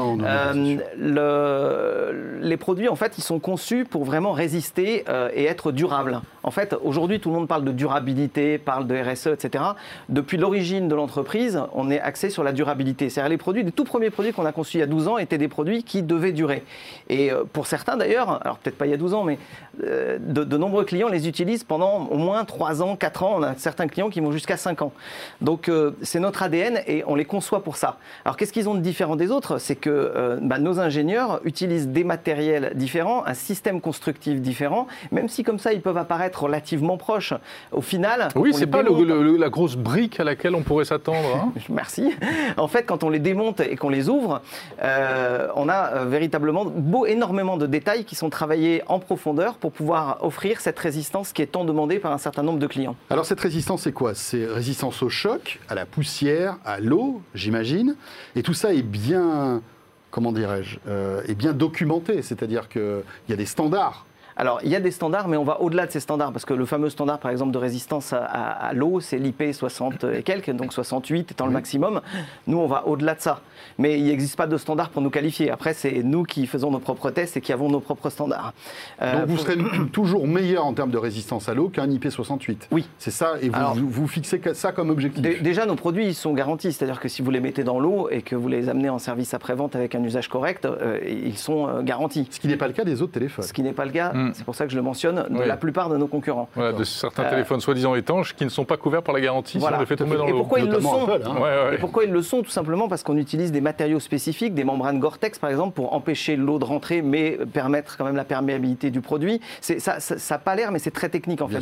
le, 0.99 2.39
les 2.41 2.57
produits, 2.57 2.89
en 2.89 2.97
fait, 2.97 3.19
ils 3.19 3.23
sont 3.23 3.39
conçus 3.39 3.85
pour 3.85 4.05
vraiment 4.05 4.33
résister 4.33 5.05
et 5.35 5.45
être 5.45 5.73
durables. 5.73 6.23
En 6.43 6.51
fait, 6.51 6.75
aujourd'hui, 6.83 7.21
tout 7.21 7.29
le 7.29 7.37
monde 7.37 7.49
parle 7.49 7.65
de 7.65 7.73
durabilité, 7.73 8.57
parle 8.57 8.87
de 8.87 8.97
RSE, 8.97 9.27
etc. 9.27 9.65
De 10.09 10.22
depuis 10.23 10.39
l'origine 10.39 10.87
de 10.87 10.95
l'entreprise, 10.95 11.61
on 11.75 11.91
est 11.91 12.01
axé 12.01 12.31
sur 12.31 12.45
la 12.45 12.53
durabilité. 12.53 13.11
C'est-à-dire 13.11 13.29
les 13.29 13.39
produits, 13.39 13.65
les 13.65 13.73
tout 13.73 13.83
premiers 13.83 14.11
produits 14.11 14.33
qu'on 14.33 14.47
a 14.47 14.53
conçus 14.53 14.77
il 14.77 14.81
y 14.81 14.85
a 14.85 14.87
12 14.87 15.09
ans 15.09 15.19
étaient 15.19 15.37
des 15.37 15.49
produits 15.49 15.83
qui 15.83 16.05
devaient 16.05 16.31
durer. 16.31 16.63
Et 17.09 17.33
euh, 17.33 17.43
pour 17.53 17.67
certains 17.67 17.97
d'ailleurs, 17.97 18.41
alors 18.43 18.59
peut-être 18.59 18.79
pas 18.79 18.87
il 18.87 18.91
y 18.91 18.95
a 18.95 18.99
12 18.99 19.15
ans, 19.15 19.25
mais 19.25 19.39
euh, 19.83 20.19
de, 20.21 20.57
nombreux 20.57 20.85
clients 20.85 21.09
les 21.09 21.27
utilisent 21.27 21.65
pendant 21.65 22.07
au 22.07 22.19
moins 22.19 22.45
3 22.45 22.83
ans, 22.85 22.95
4 22.95 23.23
ans. 23.25 23.35
On 23.39 23.43
a 23.43 23.55
certains 23.57 23.89
clients 23.89 24.11
qui 24.11 24.21
vont 24.21 24.31
jusqu'à 24.31 24.57
5 24.57 24.83
ans. 24.83 24.93
Donc 25.41 25.69
euh, 25.69 25.91
c'est 26.03 26.21
notre 26.21 26.45
ADN 26.45 26.79
et 26.87 27.03
on 27.09 27.17
les 27.17 27.25
conçoit 27.25 27.65
pour 27.65 27.77
ça. 27.77 27.97
Alors 28.25 28.37
qu'est-ce 28.37 28.53
qu'ils 28.53 28.69
ont 28.69 28.77
de 28.77 28.81
différent 28.81 29.17
des 29.17 29.33
autres? 29.33 29.59
C'est 29.59 29.75
que 29.75 30.39
bah, 30.41 30.61
nos 30.61 30.79
ingénieurs 30.79 31.41
utilisent 31.45 31.89
des 31.89 32.05
matériels 32.05 32.73
différents, 32.77 33.27
un 33.27 33.35
système 33.35 33.81
constructif 33.81 34.41
différent, 34.41 34.87
même 35.11 35.29
si 35.29 35.43
comme 35.43 35.59
ça 35.59 35.73
ils 35.73 35.81
peuvent 35.81 35.99
apparaître 35.99 36.45
relativement 36.45 36.97
proches. 36.97 37.35
Au 37.73 37.81
final, 37.81 38.29
oui, 38.37 38.53
c'est 38.55 38.69
pas 38.69 38.85
la 38.85 39.49
grosse 39.49 39.75
brique 39.75 40.02
à 40.19 40.25
laquelle 40.25 40.55
on 40.55 40.63
pourrait 40.63 40.85
s'attendre. 40.85 41.37
Hein 41.37 41.53
Merci. 41.69 42.13
En 42.57 42.69
fait, 42.69 42.85
quand 42.85 43.05
on 43.05 43.11
les 43.11 43.19
démonte 43.19 43.61
et 43.61 43.77
qu'on 43.77 43.89
les 43.89 44.09
ouvre, 44.09 44.43
euh, 44.83 45.49
on 45.57 45.69
a 45.69 45.93
euh, 45.93 46.05
véritablement 46.05 46.65
beau, 46.65 47.07
énormément 47.07 47.57
de 47.57 47.67
détails 47.67 48.05
qui 48.05 48.15
sont 48.15 48.31
travaillés 48.31 48.83
en 48.87 48.99
profondeur 48.99 49.55
pour 49.55 49.73
pouvoir 49.73 50.19
offrir 50.23 50.61
cette 50.61 50.79
résistance 50.79 51.33
qui 51.33 51.43
est 51.43 51.47
tant 51.47 51.65
demandée 51.65 51.99
par 51.99 52.13
un 52.13 52.19
certain 52.19 52.43
nombre 52.43 52.59
de 52.59 52.67
clients. 52.67 52.97
Alors 53.11 53.27
cette 53.27 53.41
résistance, 53.41 53.83
c'est 53.83 53.93
quoi? 53.93 54.15
C'est 54.15 54.47
résistance 54.47 55.03
au 55.03 55.09
choc, 55.09 55.61
à 55.69 55.75
la 55.75 55.87
poussière, 55.87 56.57
à 56.65 56.81
l'eau, 56.81 57.23
j'imagine. 57.35 57.97
Et 58.37 58.43
tout 58.43 58.55
ça 58.55 58.75
est 58.75 58.83
bien 58.83 59.63
comment 60.11 60.33
dirais-je, 60.33 60.77
est 61.27 61.35
bien 61.35 61.55
documenté, 61.55 62.21
c'est-à-dire 62.21 62.69
qu'il 62.69 63.03
y 63.31 63.33
a 63.33 63.37
des 63.37 63.47
standards 63.47 64.05
alors, 64.37 64.61
il 64.63 64.71
y 64.71 64.77
a 64.77 64.81
des 64.81 64.91
standards, 64.91 65.29
mais 65.29 65.37
on 65.37 65.45
va 65.45 65.61
au-delà 65.61 65.87
de 65.87 65.93
ces 65.93 66.01
standards, 66.01 66.33
parce 66.33 66.45
que 66.45 66.55
le 66.55 66.65
fameux 66.65 66.91
standard, 66.91 67.19
par 67.19 67.31
exemple, 67.31 67.53
de 67.53 67.59
résistance 67.59 68.13
à, 68.13 68.73
l'eau, 68.75 69.01
c'est 69.01 69.19
l'IP 69.19 69.53
60 69.53 70.05
et 70.05 70.23
quelques, 70.23 70.51
donc 70.51 70.73
68 70.73 71.33
étant 71.33 71.47
le 71.47 71.53
maximum. 71.53 72.01
Nous, 72.47 72.59
on 72.59 72.67
va 72.67 72.87
au-delà 72.87 73.15
de 73.15 73.21
ça. 73.21 73.41
Mais 73.79 73.99
il 73.99 74.07
n'existe 74.07 74.37
pas 74.37 74.47
de 74.47 74.57
standard 74.57 74.91
pour 74.91 75.03
nous 75.03 75.11
qualifier. 75.11 75.51
Après, 75.51 75.75
c'est 75.75 76.03
nous 76.03 76.25
qui 76.25 76.47
faisons 76.47 76.71
nos 76.71 76.79
propres 76.79 77.11
tests 77.11 77.37
et 77.37 77.41
qui 77.41 77.53
avons 77.53 77.69
nos 77.69 77.81
propres 77.81 78.11
standards. 78.11 78.53
Euh, 79.01 79.21
donc, 79.21 79.29
vous 79.29 79.39
serez 79.39 79.57
toujours 79.93 80.27
meilleur 80.27 80.67
en 80.67 80.73
termes 80.73 80.91
de 80.91 80.99
résistance 80.99 81.49
à 81.49 81.55
l'eau 81.55 81.69
qu'un 81.69 81.91
IP 81.91 82.09
68 82.11 82.69
Oui. 82.71 82.89
C'est 82.99 83.11
ça, 83.11 83.35
et 83.41 83.49
vous, 83.49 83.89
vous, 83.89 84.09
fixez 84.09 84.41
ça 84.55 84.73
comme 84.73 84.91
objectif 84.91 85.43
Déjà, 85.43 85.67
nos 85.67 85.77
produits 85.77 86.07
ils 86.07 86.15
sont 86.15 86.33
garantis, 86.33 86.73
c'est-à-dire 86.73 87.01
que 87.01 87.09
si 87.09 87.23
vous 87.23 87.31
les 87.31 87.41
mettez 87.41 87.65
dans 87.65 87.79
l'eau 87.79 88.09
et 88.11 88.23
que 88.23 88.37
vous 88.37 88.49
les 88.49 88.69
amenez 88.69 88.89
en 88.89 88.99
service 88.99 89.35
après-vente 89.35 89.77
avec 89.77 89.95
un 89.95 90.03
usage 90.03 90.29
correct, 90.29 90.65
euh, 90.65 90.99
ils 91.07 91.39
sont 91.39 91.69
euh, 91.69 91.83
garantis. 91.83 92.27
Ce 92.31 92.41
qui 92.41 92.49
n'est 92.49 92.57
pas 92.57 92.67
le 92.67 92.73
cas 92.73 92.85
des 92.85 93.03
autres 93.03 93.13
téléphones. 93.13 93.45
Ce 93.45 93.53
qui 93.53 93.63
n'est 93.63 93.73
pas 93.73 93.85
le 93.85 93.93
cas, 93.93 94.13
Hmm. 94.23 94.33
C'est 94.35 94.45
pour 94.45 94.55
ça 94.55 94.65
que 94.65 94.73
je 94.73 94.77
le 94.77 94.83
mentionne, 94.83 95.27
de 95.29 95.43
la 95.43 95.57
plupart 95.57 95.89
de 95.89 95.97
nos 95.97 96.07
concurrents. 96.07 96.49
Voilà, 96.55 96.73
de 96.73 96.85
certains 96.85 97.25
euh, 97.25 97.31
téléphones 97.31 97.61
soi-disant 97.61 97.95
étanches 97.95 98.35
qui 98.35 98.45
ne 98.45 98.51
sont 98.51 98.65
pas 98.65 98.77
couverts 98.77 99.03
par 99.03 99.15
la 99.15 99.21
garantie 99.21 99.61
si 99.61 99.67
on 99.67 99.79
les 99.79 99.87
fait 99.87 99.97
tomber 99.97 100.17
dans 100.17 100.27
l'eau. 100.27 100.35
Et 100.35 100.39
pourquoi 100.39 100.61
ils 100.61 100.69
le 100.69 100.81
sont 100.81 101.09
hein. 101.11 101.73
Et 101.73 101.79
pourquoi 101.79 102.05
ils 102.05 102.13
le 102.13 102.23
sont 102.23 102.43
Tout 102.43 102.51
simplement 102.51 102.89
parce 102.89 103.03
qu'on 103.03 103.17
utilise 103.17 103.53
des 103.53 103.61
matériaux 103.61 104.01
spécifiques, 104.01 104.55
des 104.55 104.65
membranes 104.65 104.99
Gore-Tex 104.99 105.39
par 105.39 105.51
exemple, 105.51 105.75
pour 105.75 105.93
empêcher 105.95 106.37
l'eau 106.37 106.59
de 106.59 106.65
rentrer, 106.65 107.03
mais 107.03 107.39
permettre 107.53 107.97
quand 107.97 108.05
même 108.05 108.17
la 108.17 108.25
perméabilité 108.25 108.91
du 108.91 109.01
produit. 109.01 109.41
Ça 109.61 109.75
n'a 109.75 110.01
ça, 110.01 110.39
pas 110.39 110.55
l'air, 110.55 110.73
mais 110.73 110.79
c'est 110.79 110.91
très 110.91 111.09
technique 111.09 111.43
en 111.43 111.49
fait 111.49 111.61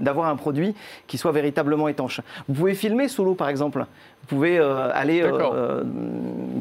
d'avoir 0.00 0.28
un 0.28 0.36
produit 0.36 0.74
qui 1.06 1.18
soit 1.18 1.32
véritablement 1.32 1.88
étanche. 1.88 2.20
Vous 2.48 2.54
pouvez 2.54 2.74
filmer 2.74 3.08
sous 3.08 3.24
l'eau 3.24 3.34
par 3.34 3.48
exemple. 3.48 3.86
Vous 4.22 4.36
pouvez 4.36 4.58
euh, 4.58 4.90
aller 4.92 5.22
euh, 5.22 5.82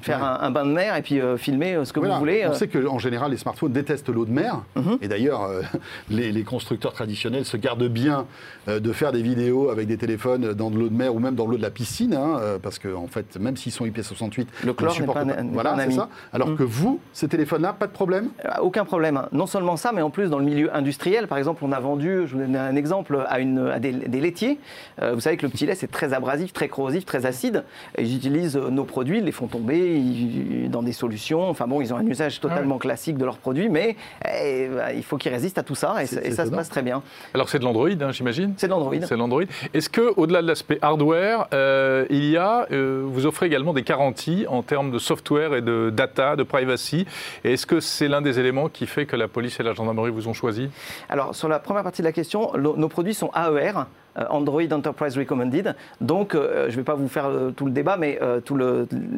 faire 0.01 0.23
un, 0.23 0.49
bain 0.49 0.65
de 0.65 0.71
mer 0.71 0.95
et 0.95 1.01
puis 1.01 1.21
filmer 1.37 1.77
ce 1.83 1.93
que 1.93 1.99
vous 1.99 2.11
voulez. 2.17 2.45
On 2.47 2.53
sait 2.53 2.67
qu'en 2.67 2.99
général, 2.99 3.31
les 3.31 3.37
smartphones 3.37 3.71
détestent 3.71 4.09
l'eau 4.09 4.25
de 4.25 4.31
mer. 4.31 4.63
Mhm. 4.75 4.97
Et 5.01 5.07
d'ailleurs, 5.07 5.43
euh, 5.43 5.61
les, 6.09 6.43
constructeurs 6.43 6.93
traditionnels 6.93 7.45
se 7.45 7.57
gardent 7.57 7.87
bien 7.87 8.25
euh, 8.67 8.79
de 8.79 8.91
faire 8.91 9.11
des 9.11 9.21
vidéos 9.21 9.69
avec 9.69 9.87
des 9.87 9.97
téléphones 9.97 10.53
dans 10.53 10.69
de 10.69 10.77
l'eau 10.77 10.89
de 10.89 10.95
mer 10.95 11.13
ou 11.13 11.19
même 11.19 11.35
dans 11.35 11.45
l'eau 11.45 11.57
de 11.57 11.61
la 11.61 11.69
piscine, 11.69 12.13
hein, 12.13 12.37
euh, 12.39 12.57
parce 12.61 12.79
que 12.79 12.93
en 12.93 13.07
fait, 13.07 13.37
même 13.37 13.57
s'ils 13.57 13.71
sont 13.71 13.85
IP68, 13.85 14.47
le 14.65 14.73
chlore 14.73 14.99
n'est 14.99 15.05
pas, 15.05 15.25
pas, 15.25 15.25
voilà, 15.51 15.75
c'est 15.79 15.91
ça. 15.91 16.09
Alors 16.33 16.49
mhm. 16.49 16.57
que 16.57 16.63
vous, 16.63 16.99
ces 17.13 17.27
téléphones-là, 17.27 17.73
pas 17.73 17.87
de 17.87 17.91
problème? 17.91 18.29
Aucun 18.61 18.85
problème. 18.85 19.21
Non 19.31 19.45
seulement 19.45 19.77
ça, 19.77 19.91
mais 19.93 20.01
en 20.01 20.09
plus 20.09 20.29
dans 20.29 20.39
le 20.39 20.45
milieu 20.45 20.75
industriel, 20.75 21.27
par 21.27 21.37
exemple, 21.37 21.63
on 21.63 21.71
a 21.71 21.79
vendu, 21.79 22.23
je 22.25 22.33
vous 22.33 22.39
donne 22.39 22.55
un 22.55 22.75
exemple, 22.75 23.23
à, 23.27 23.39
une, 23.39 23.77
des, 23.79 24.21
laitiers. 24.21 24.59
vous 25.01 25.19
savez 25.19 25.37
que 25.37 25.45
le 25.45 25.51
petit 25.51 25.65
lait 25.65 25.75
c'est 25.75 25.91
très 25.91 26.13
abrasif, 26.13 26.53
très 26.53 26.67
corrosif, 26.67 27.05
très 27.05 27.25
acide. 27.25 27.48
Ils 27.97 28.15
utilisent 28.15 28.57
nos 28.57 28.83
produits, 28.83 29.19
ils 29.19 29.23
les 29.23 29.31
font 29.31 29.47
tomber 29.47 30.67
dans 30.69 30.83
des 30.83 30.93
solutions. 30.93 31.49
Enfin 31.49 31.67
bon, 31.67 31.81
ils 31.81 31.93
ont 31.93 31.97
un 31.97 32.05
usage 32.05 32.39
totalement 32.39 32.77
classique 32.77 33.17
de 33.17 33.25
leurs 33.25 33.37
produits, 33.37 33.69
mais 33.69 33.95
eh, 34.25 34.67
bah, 34.67 34.93
il 34.93 35.03
faut 35.03 35.17
qu'ils 35.17 35.31
résistent 35.31 35.57
à 35.57 35.63
tout 35.63 35.75
ça 35.75 36.03
et, 36.03 36.05
ça 36.05 36.45
se 36.45 36.51
passe 36.51 36.69
très 36.69 36.81
bien. 36.81 37.01
Alors 37.33 37.49
c'est 37.49 37.59
de 37.59 37.63
l'Android, 37.63 37.89
hein, 37.89 38.11
j'imagine? 38.11 38.53
C'est 38.57 38.67
de 38.67 38.71
l'Android. 38.71 38.93
C'est 39.01 39.17
l'Android. 39.17 39.43
Est-ce 39.73 39.89
que 39.89 40.13
au-delà 40.17 40.41
de 40.41 40.47
l'aspect 40.47 40.79
hardware, 40.81 41.47
euh, 41.53 42.05
il 42.09 42.25
y 42.25 42.37
a, 42.37 42.67
euh, 42.71 43.03
vous 43.05 43.25
offrez 43.25 43.45
également 43.47 43.73
des 43.73 43.83
garanties 43.83 44.45
en 44.47 44.63
termes 44.63 44.91
de 44.91 44.99
software 44.99 45.55
et 45.55 45.61
de 45.61 45.91
data, 45.93 46.35
de 46.35 46.43
privacy? 46.43 47.05
Et 47.43 47.53
est-ce 47.53 47.65
que 47.65 47.79
c'est 47.79 48.07
l'un 48.07 48.21
des 48.21 48.39
éléments 48.39 48.69
qui 48.69 48.85
fait 48.85 49.05
que 49.05 49.15
la 49.15 49.27
police 49.27 49.59
et 49.59 49.63
la 49.63 49.73
gendarmerie 49.73 50.11
vous 50.11 50.27
ont 50.27 50.33
choisi? 50.33 50.69
Alors 51.09 51.35
sur 51.35 51.47
la 51.47 51.59
première 51.59 51.83
partie 51.83 52.01
de 52.01 52.07
la 52.07 52.13
question, 52.13 52.51
nos 52.57 52.89
produits 52.89 53.13
sont 53.13 53.31
AER, 53.35 53.73
euh, 53.77 53.83
Android 54.29 54.63
Enterprise 54.71 55.17
Recommended. 55.17 55.75
Donc, 56.01 56.35
euh, 56.35 56.65
je 56.67 56.71
ne 56.71 56.77
vais 56.77 56.83
pas 56.83 56.95
vous 56.95 57.07
faire 57.07 57.25
euh, 57.25 57.51
tout 57.51 57.65
le 57.65 57.71
débat, 57.71 57.97
mais 57.97 58.19
tout 58.45 58.57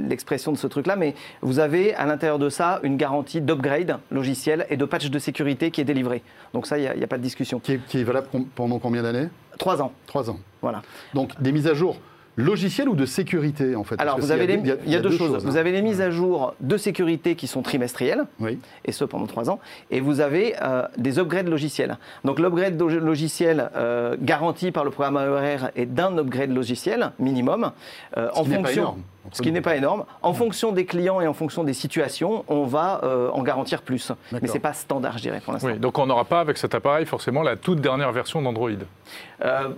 l'expression 0.07 0.51
de 0.51 0.57
ce 0.57 0.67
truc-là, 0.67 0.95
mais 0.95 1.15
vous 1.41 1.59
avez 1.59 1.93
à 1.95 2.05
l'intérieur 2.05 2.39
de 2.39 2.49
ça 2.49 2.79
une 2.83 2.97
garantie 2.97 3.41
d'upgrade 3.41 3.97
logiciel 4.11 4.65
et 4.69 4.77
de 4.77 4.85
patch 4.85 5.09
de 5.09 5.19
sécurité 5.19 5.71
qui 5.71 5.81
est 5.81 5.85
délivrée. 5.85 6.21
Donc 6.53 6.67
ça, 6.67 6.77
il 6.77 6.81
n'y 6.81 7.03
a, 7.03 7.07
pas 7.07 7.17
de 7.17 7.23
discussion. 7.23 7.59
Qui 7.59 7.73
est, 7.73 7.85
qui 7.87 7.99
est 7.99 8.03
valable 8.03 8.27
pendant 8.55 8.79
combien 8.79 9.03
d'années? 9.03 9.29
Trois 9.57 9.81
ans. 9.81 9.91
Trois 10.05 10.29
ans. 10.29 10.39
Voilà. 10.61 10.81
Donc 11.13 11.39
des 11.41 11.51
mises 11.51 11.67
à 11.67 11.73
jour 11.73 11.97
logiciel 12.35 12.89
ou 12.89 12.95
de 12.95 13.05
sécurité 13.05 13.75
en 13.75 13.83
fait? 13.83 13.99
Alors, 13.99 14.19
vous 14.19 14.31
avez 14.31 14.45
il 14.53 14.91
y 14.91 14.95
a, 14.95 14.99
deux, 14.99 15.11
choses. 15.11 15.43
Vous 15.45 15.57
avez 15.57 15.71
les 15.71 15.81
mises 15.81 16.01
à 16.01 16.11
jour 16.11 16.53
de 16.59 16.77
sécurité 16.77 17.35
qui 17.35 17.47
sont 17.47 17.61
trimestrielles, 17.61 18.23
oui. 18.39 18.59
et 18.85 18.91
ce 18.91 19.03
pendant 19.03 19.27
trois 19.27 19.49
ans, 19.49 19.59
et 19.89 19.99
vous 19.99 20.19
avez 20.19 20.55
euh, 20.61 20.83
des 20.97 21.19
upgrades 21.19 21.47
logiciels. 21.47 21.97
Donc 22.23 22.39
l'upgrade 22.39 22.79
logiciel 22.79 23.69
euh, 23.75 24.15
garanti 24.19 24.71
par 24.71 24.83
le 24.83 24.91
programme 24.91 25.17
AER 25.17 25.69
est 25.75 25.85
d'un 25.85 26.17
upgrade 26.17 26.51
logiciel 26.51 27.11
minimum. 27.19 27.71
Euh, 28.17 28.29
en 28.35 28.43
fonction, 28.43 28.97
ce 29.31 29.41
qui 29.41 29.51
n'est 29.51 29.61
pas 29.61 29.75
énorme. 29.75 30.05
En 30.21 30.33
fonction 30.33 30.71
des 30.71 30.85
clients 30.85 31.21
et 31.21 31.27
en 31.27 31.33
fonction 31.33 31.63
des 31.63 31.73
situations, 31.73 32.43
on 32.47 32.65
va 32.65 33.01
en 33.33 33.43
garantir 33.43 33.81
plus. 33.81 34.11
Mais 34.31 34.47
ce 34.47 34.53
n'est 34.53 34.59
pas 34.59 34.73
standard, 34.73 35.17
je 35.17 35.23
dirais, 35.23 35.41
pour 35.43 35.53
l'instant. 35.53 35.69
Oui, 35.69 35.79
donc 35.79 35.97
on 35.99 36.07
n'aura 36.07 36.25
pas 36.25 36.39
avec 36.39 36.57
cet 36.57 36.75
appareil 36.75 37.05
forcément 37.05 37.43
la 37.43 37.55
toute 37.55 37.81
dernière 37.81 38.11
version 38.11 38.41
d'Android. 38.41 38.69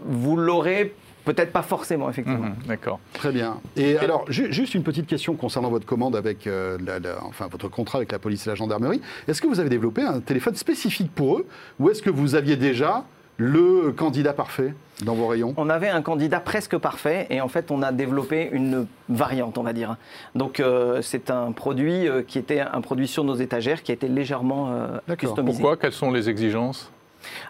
vous 0.05 0.37
l'aurez 0.37 0.93
Peut-être 1.25 1.51
pas 1.51 1.62
forcément, 1.62 2.09
effectivement. 2.09 2.49
Mhm, 2.49 2.67
d'accord. 2.67 2.99
Très 3.13 3.31
bien. 3.31 3.57
Et, 3.77 3.97
alors, 3.97 4.25
juste 4.29 4.75
une 4.75 4.83
petite 4.83 5.07
question 5.07 5.36
concernant 5.36 5.69
votre 5.69 5.86
commande 5.86 6.15
avec, 6.15 6.47
euh, 6.47 6.77
enfin, 7.25 7.47
votre 7.49 7.69
contrat 7.69 7.99
avec 7.99 8.12
la 8.12 8.19
police 8.19 8.45
et 8.45 8.49
la 8.49 8.55
gendarmerie. 8.55 9.01
Est-ce 9.27 9.41
que 9.41 9.47
vous 9.47 9.59
avez 9.59 9.69
développé 9.69 10.01
un 10.01 10.19
téléphone 10.19 10.55
spécifique 10.55 11.12
pour 11.13 11.38
eux 11.38 11.47
ou 11.79 11.89
est-ce 11.89 12.01
que 12.01 12.09
vous 12.09 12.36
aviez 12.36 12.57
déjà 12.57 13.05
le 13.38 13.91
candidat 13.95 14.33
parfait 14.33 14.73
dans 15.03 15.15
vos 15.15 15.27
rayons? 15.27 15.53
On 15.57 15.69
avait 15.69 15.89
un 15.89 16.01
candidat 16.01 16.39
presque 16.39 16.77
parfait 16.77 17.25
et 17.29 17.41
en 17.41 17.47
fait 17.47 17.71
on 17.71 17.81
a 17.81 17.91
développé 17.91 18.49
une 18.51 18.86
variante 19.09 19.57
on 19.57 19.63
va 19.63 19.73
dire. 19.73 19.95
Donc 20.36 20.59
euh, 20.59 21.01
c'est 21.01 21.31
un 21.31 21.51
produit 21.51 22.07
euh, 22.07 22.21
qui 22.21 22.38
était 22.38 22.59
un 22.59 22.81
produit 22.81 23.07
sur 23.07 23.23
nos 23.23 23.36
étagères 23.36 23.81
qui 23.81 23.91
a 23.91 23.95
été 23.95 24.07
légèrement 24.07 24.71
customisé. 25.17 25.59
Pourquoi? 25.59 25.77
Quelles 25.77 25.93
sont 25.93 26.12
les 26.12 26.29
exigences? 26.29 26.91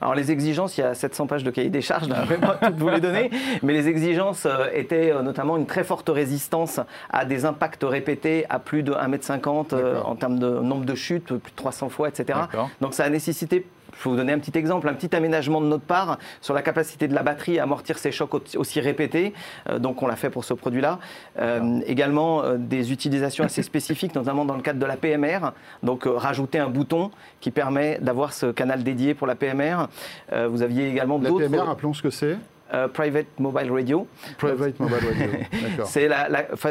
Alors 0.01 0.15
les 0.15 0.31
exigences, 0.31 0.77
il 0.77 0.81
y 0.81 0.83
a 0.83 0.93
700 0.93 1.27
pages 1.27 1.43
de 1.43 1.51
cahier 1.51 1.69
des 1.69 1.81
charges, 1.81 2.05
je 2.07 2.33
ne 2.33 2.39
pas 2.39 2.55
toutes 2.55 2.77
vous 2.77 2.89
les 2.89 3.01
donner, 3.01 3.29
mais 3.61 3.73
les 3.73 3.87
exigences 3.87 4.45
euh, 4.45 4.67
étaient 4.73 5.11
euh, 5.11 5.21
notamment 5.21 5.57
une 5.57 5.65
très 5.65 5.83
forte 5.83 6.09
résistance 6.09 6.79
à 7.09 7.25
des 7.25 7.45
impacts 7.45 7.83
répétés 7.83 8.45
à 8.49 8.59
plus 8.59 8.83
de 8.83 8.93
1m50 8.93 9.67
euh, 9.73 10.01
en 10.01 10.15
termes 10.15 10.39
de 10.39 10.49
nombre 10.59 10.85
de 10.85 10.95
chutes, 10.95 11.25
plus 11.25 11.51
de 11.51 11.55
300 11.55 11.89
fois, 11.89 12.09
etc. 12.09 12.39
Donc 12.81 12.93
ça 12.93 13.03
a 13.03 13.09
nécessité 13.09 13.65
je 13.97 14.03
vais 14.03 14.09
vous 14.09 14.15
donner 14.15 14.33
un 14.33 14.39
petit 14.39 14.57
exemple, 14.57 14.87
un 14.87 14.93
petit 14.93 15.15
aménagement 15.15 15.61
de 15.61 15.67
notre 15.67 15.83
part 15.83 16.17
sur 16.41 16.53
la 16.53 16.61
capacité 16.61 17.07
de 17.07 17.15
la 17.15 17.23
batterie 17.23 17.59
à 17.59 17.63
amortir 17.63 17.97
ces 17.97 18.11
chocs 18.11 18.33
aussi 18.55 18.79
répétés. 18.79 19.33
Euh, 19.69 19.79
donc 19.79 20.01
on 20.01 20.07
l'a 20.07 20.15
fait 20.15 20.29
pour 20.29 20.45
ce 20.45 20.53
produit-là. 20.53 20.99
Euh, 21.39 21.79
également 21.85 22.43
euh, 22.43 22.57
des 22.57 22.91
utilisations 22.91 23.43
assez 23.43 23.63
spécifiques, 23.63 24.15
notamment 24.15 24.45
dans 24.45 24.55
le 24.55 24.61
cadre 24.61 24.79
de 24.79 24.85
la 24.85 24.97
PMR. 24.97 25.51
Donc 25.83 26.03
rajouter 26.05 26.59
un 26.59 26.69
bouton 26.69 27.11
qui 27.39 27.51
permet 27.51 27.99
d'avoir 28.01 28.33
ce 28.33 28.47
canal 28.47 28.83
dédié 28.83 29.13
pour 29.13 29.27
la 29.27 29.35
PMR. 29.35 29.87
vous 30.49 30.61
aviez 30.61 30.89
également 30.89 31.19
d'autres... 31.19 31.41
La 31.41 31.49
PMR, 31.49 31.69
appelons 31.69 31.93
ce 31.93 32.01
que 32.01 32.09
c'est 32.09 32.37
Private 32.93 33.27
Mobile 33.39 33.71
Radio. 33.71 34.07
Private 34.37 34.79
Mobile 34.79 34.95
Radio, 34.95 35.31
d'accord. 35.61 35.87
c'est 35.87 36.07
la, 36.07 36.27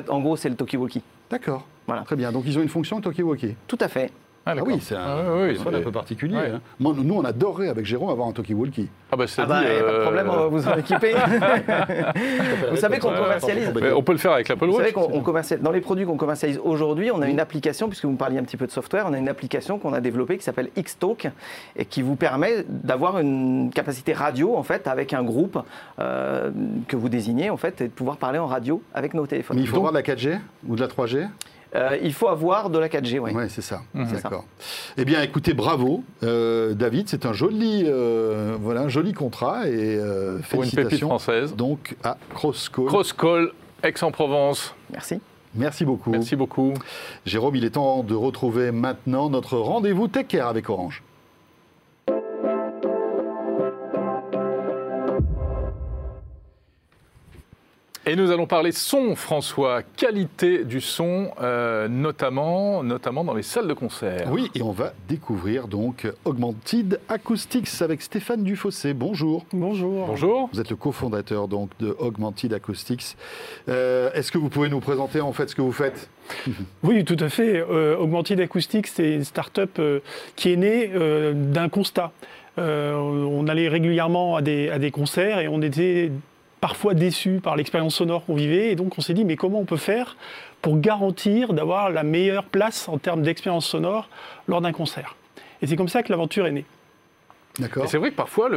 en 0.09 0.21
gros, 0.21 0.37
c'est 0.37 0.49
le 0.49 0.57
Talkie-Walkie. 0.57 1.03
D'accord. 1.31 1.67
Voilà. 1.87 2.03
Très 2.03 2.17
bien. 2.17 2.33
Donc 2.33 2.45
ils 2.47 2.59
ont 2.59 2.63
une 2.63 2.69
fonction 2.69 3.01
Talkie-Walkie. 3.01 3.55
Tout 3.67 3.79
à 3.81 3.89
fait. 3.89 4.11
Ah, 4.45 4.55
ah, 4.59 4.63
oui, 4.65 4.79
c'est 4.81 4.97
un, 4.97 5.01
ah, 5.01 5.73
un, 5.73 5.81
peu 5.81 5.93
particulier. 5.93 6.37
Hein. 6.37 6.61
nous, 6.81 7.15
on 7.15 7.25
adorerait 7.25 7.69
avec 7.69 7.87
Jérôme 7.87 8.11
avoir 8.11 8.27
un 8.27 8.33
Talkie 8.33 8.55
Walkie. 8.55 8.89
Ah 9.13 9.17
bah, 9.17 9.27
ah 9.39 9.47
bah 9.47 9.55
pas 9.55 9.63
de 9.63 9.69
euh, 9.69 10.03
problème, 10.03 10.29
on 10.29 10.37
va 10.37 10.47
vous 10.47 10.67
en 10.67 10.75
équiper. 10.79 11.15
vous 12.71 12.77
savez 12.77 12.99
qu'on 12.99 13.13
commercialise. 13.13 13.73
on 13.95 14.03
peut 14.03 14.13
le 14.13 14.19
faire 14.19 14.33
avec 14.33 14.49
l'Apple 14.49 14.65
Watch. 14.65 14.73
Vous 14.73 14.79
savez 14.79 14.93
qu'on 14.93 15.21
commercialise. 15.21 15.63
Dans 15.63 15.71
les 15.71 15.81
produits 15.81 16.05
qu'on 16.07 16.17
commercialise 16.17 16.59
aujourd'hui, 16.65 17.13
on 17.13 17.23
a 17.23 17.29
une 17.29 17.39
application, 17.39 17.89
puisque 17.89 18.05
vous 18.05 18.13
me 18.13 18.17
parliez 18.17 18.39
un 18.39 18.43
petit 18.43 18.57
peu 18.57 18.67
de 18.67 18.73
software, 18.73 19.05
on 19.09 19.13
a 19.13 19.19
une 19.19 19.29
application 19.29 19.79
qu'on 19.79 19.93
a 19.93 20.01
développée 20.01 20.39
qui 20.39 20.45
s'appelle 20.45 20.71
Xtalk 20.77 21.31
et 21.77 21.85
qui 21.85 22.03
vous 22.03 22.17
permet 22.17 22.65
d'avoir 22.69 23.21
une 23.21 23.71
capacité 23.73 24.13
radio 24.13 24.57
en 24.57 24.65
fait 24.65 24.89
avec 24.89 25.13
un 25.13 25.23
groupe 25.23 25.59
euh, 26.01 26.51
que 26.89 26.97
vous 26.97 27.09
désignez 27.09 27.51
en 27.51 27.57
fait 27.57 27.81
et 27.81 27.85
de 27.85 27.93
pouvoir 27.93 28.17
parler 28.17 28.41
en 28.41 28.47
radio 28.47 28.83
avec 28.93 29.15
nos 29.15 29.27
téléphones. 29.27 29.57
Mais 29.57 29.63
il 29.63 29.69
faut 29.69 29.77
avoir 29.77 29.93
de 29.93 29.99
la 29.99 30.03
4G 30.03 30.39
ou 30.67 30.75
de 30.75 30.81
la 30.81 30.89
3G 30.89 31.29
euh, 31.75 31.97
il 32.03 32.13
faut 32.13 32.29
avoir 32.29 32.71
de 32.71 32.79
la 32.79 32.89
4G, 32.89 33.19
oui. 33.19 33.33
Oui, 33.35 33.45
c'est 33.49 33.63
ça. 33.63 33.83
Mhm. 33.95 34.13
D'accord. 34.13 34.45
Eh 34.97 35.05
bien, 35.05 35.23
écoutez, 35.23 35.55
bravo, 35.55 36.05
euh, 36.23 36.75
David. 36.75 37.09
C'est 37.09 37.25
un 37.25 37.33
joli, 37.33 37.85
euh, 37.87 38.57
voilà, 38.61 38.83
un 38.83 38.89
joli 38.89 39.13
contrat 39.13 39.69
et 39.69 39.99
pour 40.51 40.63
une 40.63 40.71
pépite 40.71 41.01
française. 41.01 41.55
Donc 41.57 41.97
à 42.05 42.19
Crosscall. 42.35 42.87
Crosscall, 42.87 43.53
Aix-en-Provence. 43.83 44.75
Merci. 44.91 45.21
Merci 45.55 45.85
beaucoup. 45.85 46.11
Merci 46.11 46.37
beaucoup. 46.37 46.73
Jérôme, 47.27 47.57
il 47.57 47.65
est 47.65 47.71
temps 47.71 48.03
de 48.03 48.15
retrouver 48.15 48.71
maintenant 48.73 49.29
notre 49.29 49.59
rendez-vous 49.59 50.09
Tech 50.09 50.27
Care 50.29 50.49
avec 50.49 50.71
Orange. 50.71 51.03
Et 58.05 58.17
nous 58.17 58.33
allons 58.33 58.47
parler 58.47 58.73
son, 58.73 59.15
François, 59.15 59.83
qualité 59.85 60.65
du 60.65 60.81
son, 60.81 61.31
euh, 61.41 61.87
notamment, 61.87 62.83
notamment 62.83 63.23
dans 63.23 63.33
les 63.33 63.45
salles 63.45 63.69
de 63.69 63.75
concert. 63.75 64.27
Oui, 64.29 64.51
et 64.57 64.62
on 64.62 64.73
va 64.73 64.93
découvrir 65.09 65.69
donc 65.69 66.11
Augmented 66.25 66.99
Acoustics 67.09 67.81
avec 67.81 68.03
Stéphane 68.03 68.43
Dufossé. 68.43 68.93
Bonjour. 68.93 69.47
Bonjour. 69.53 70.09
Bonjour. 70.09 70.51
Vous 70.53 70.61
êtes 70.61 70.71
le 70.71 70.75
cofondateur 70.75 71.47
donc 71.47 71.71
de 71.79 71.95
Augmented 72.01 72.53
Acoustics. 72.53 73.17
Euh, 73.69 74.11
est-ce 74.15 74.33
que 74.33 74.38
vous 74.38 74.49
pouvez 74.49 74.69
nous 74.69 74.81
présenter 74.81 75.21
en 75.21 75.33
fait 75.33 75.49
ce 75.49 75.55
que 75.55 75.62
vous 75.62 75.71
faites? 75.73 76.11
Oui, 76.83 77.05
tout 77.05 77.17
à 77.21 77.29
fait. 77.29 77.61
Euh, 77.61 77.97
Augmented 77.97 78.41
Acoustics, 78.41 78.88
c'est 78.88 79.15
une 79.15 79.25
start-up 79.25 79.81
qui 80.35 80.53
est 80.53 80.57
née 80.57 80.91
d'un 81.35 81.69
constat. 81.69 82.11
on 82.57 83.47
allait 83.47 83.69
régulièrement 83.69 84.35
à 84.35 84.43
des, 84.43 84.71
à 84.71 84.81
des 84.81 84.91
concerts 84.91 85.38
et 85.38 85.47
on 85.47 85.62
était 85.62 86.11
parfois 86.62 86.94
déçus 86.94 87.40
par 87.42 87.57
l'expérience 87.57 87.96
sonore 87.96 88.25
qu'on 88.25 88.37
vivait. 88.37 88.70
Et 88.70 88.77
donc 88.77 88.96
on 88.96 89.03
s'est 89.03 89.14
dit, 89.14 89.25
mais 89.27 89.37
comment 89.37 89.59
on 89.59 89.64
peut 89.64 89.77
faire 89.77 90.16
pour 90.62 90.79
garantir 90.79 91.53
d'avoir 91.53 91.90
la 91.90 92.05
meilleure 92.05 92.44
place 92.44 92.88
en 92.88 92.98
termes 92.98 93.22
d'expérience 93.22 93.66
sonore 93.66 94.09
lors 94.46 94.62
d'un 94.62 94.72
concert? 94.72 95.16
Et 95.61 95.66
c'est 95.66 95.77
comme 95.77 95.88
ça 95.88 96.03
que 96.03 96.11
l'aventure 96.11 96.46
est 96.46 96.53
née. 96.53 96.64
C'est 97.87 97.99
vrai 97.99 98.11
que 98.11 98.17
parfois, 98.17 98.49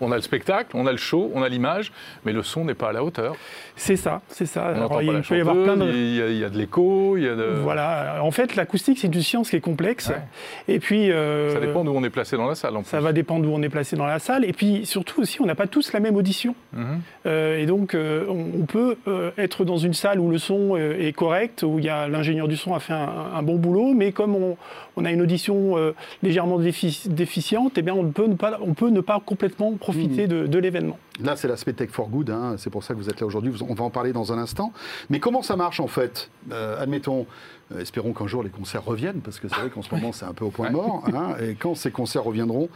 on 0.00 0.12
a 0.12 0.16
le 0.16 0.22
spectacle, 0.22 0.70
on 0.74 0.86
a 0.86 0.92
le 0.92 0.98
show, 0.98 1.30
on 1.34 1.42
a 1.42 1.48
l'image, 1.48 1.92
mais 2.24 2.32
le 2.32 2.42
son 2.42 2.64
n'est 2.64 2.74
pas 2.74 2.88
à 2.88 2.92
la 2.92 3.04
hauteur. 3.04 3.34
C'est 3.76 3.96
ça, 3.96 4.22
c'est 4.28 4.46
ça. 4.46 4.72
il, 5.02 5.22
peut 5.22 5.36
y 5.36 5.40
avoir 5.40 5.56
plein 5.56 5.76
de... 5.76 5.90
il, 5.90 6.38
y 6.38 6.44
a, 6.44 6.48
de 6.48 6.56
l'écho, 6.56 7.16
il 7.16 7.24
y 7.24 7.28
a 7.28 7.34
de... 7.34 7.60
Voilà. 7.62 8.20
En 8.22 8.30
fait, 8.30 8.56
l'acoustique, 8.56 8.98
c'est 8.98 9.14
une 9.14 9.22
science 9.22 9.50
qui 9.50 9.56
est 9.56 9.60
complexe. 9.60 10.10
Et 10.68 10.78
puis... 10.78 11.10
Euh, 11.10 11.52
ça 11.52 11.60
dépend 11.60 11.84
d'où 11.84 11.92
on 11.92 12.04
est 12.04 12.10
placé 12.10 12.36
dans 12.36 12.46
la 12.46 12.54
salle, 12.54 12.74
Ça 12.84 13.00
va 13.00 13.12
dépendre 13.12 13.44
d'où 13.44 13.52
on 13.52 13.62
est 13.62 13.68
placé 13.68 13.96
dans 13.96 14.06
la 14.06 14.18
salle. 14.18 14.44
Et 14.44 14.52
puis, 14.52 14.86
surtout 14.86 15.20
aussi, 15.20 15.40
on 15.42 15.46
n'a 15.46 15.54
pas 15.54 15.66
tous 15.66 15.92
la 15.92 16.00
même 16.00 16.16
audition. 16.16 16.54
Mhm. 16.72 17.00
Euh, 17.26 17.58
et 17.58 17.66
donc, 17.66 17.94
euh, 17.94 18.24
on, 18.28 18.64
peut 18.64 18.96
être 19.36 19.64
dans 19.64 19.76
une 19.76 19.94
salle 19.94 20.20
où 20.20 20.30
le 20.30 20.38
son 20.38 20.76
est 20.76 21.14
correct, 21.14 21.62
où 21.62 21.78
il 21.78 21.84
y 21.84 21.88
a 21.88 22.08
l'ingénieur 22.08 22.48
du 22.48 22.56
son 22.56 22.74
a 22.74 22.80
fait 22.80 22.92
un, 22.94 23.42
bon 23.42 23.56
boulot, 23.56 23.92
mais 23.94 24.12
comme 24.12 24.36
on, 24.36 24.56
a 25.04 25.10
une 25.10 25.22
audition 25.22 25.74
légèrement 26.22 26.58
déficiente, 26.58 27.72
eh 27.76 27.82
bien, 27.82 27.94
on 27.94 28.10
peut 28.10 28.28
on 28.60 28.74
peut 28.74 28.90
ne 28.90 29.00
pas 29.00 29.20
complètement 29.24 29.72
profiter 29.72 30.26
mmh. 30.26 30.48
de, 30.48 30.58
l'événement. 30.58 30.98
Là, 31.22 31.36
c'est 31.36 31.48
l'aspect 31.48 31.72
Tech 31.72 31.90
for 31.90 32.08
Good, 32.08 32.30
hein. 32.30 32.54
c'est 32.58 32.70
pour 32.70 32.84
ça 32.84 32.94
que 32.94 32.98
vous 32.98 33.08
êtes 33.08 33.20
là 33.20 33.26
aujourd'hui, 33.26 33.52
on 33.68 33.74
va 33.74 33.84
en 33.84 33.90
parler 33.90 34.12
dans 34.12 34.32
un 34.32 34.38
instant. 34.38 34.72
Mais 35.10 35.20
comment 35.20 35.42
ça 35.42 35.56
marche 35.56 35.80
en 35.80 35.86
fait? 35.86 36.30
Euh, 36.52 36.82
Admettons, 36.82 37.26
euh, 37.72 37.80
espérons 37.80 38.12
qu'un 38.12 38.26
jour 38.26 38.42
les 38.42 38.50
concerts 38.50 38.84
reviennent, 38.84 39.20
parce 39.20 39.38
que 39.38 39.48
c'est 39.48 39.60
vrai 39.60 39.70
qu'en 39.70 39.82
ce 39.82 39.94
moment 39.94 40.12
c'est 40.12 40.24
un 40.24 40.32
peu 40.32 40.44
au 40.44 40.50
point 40.50 40.70
mort, 40.70 41.04
hein. 41.12 41.34
et 41.40 41.54
quand 41.54 41.74
ces 41.74 41.90
concerts 41.90 42.24
reviendront 42.24 42.68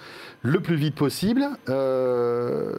le 0.42 0.60
plus 0.60 0.76
vite 0.76 0.94
possible, 0.94 1.44
euh, 1.68 2.74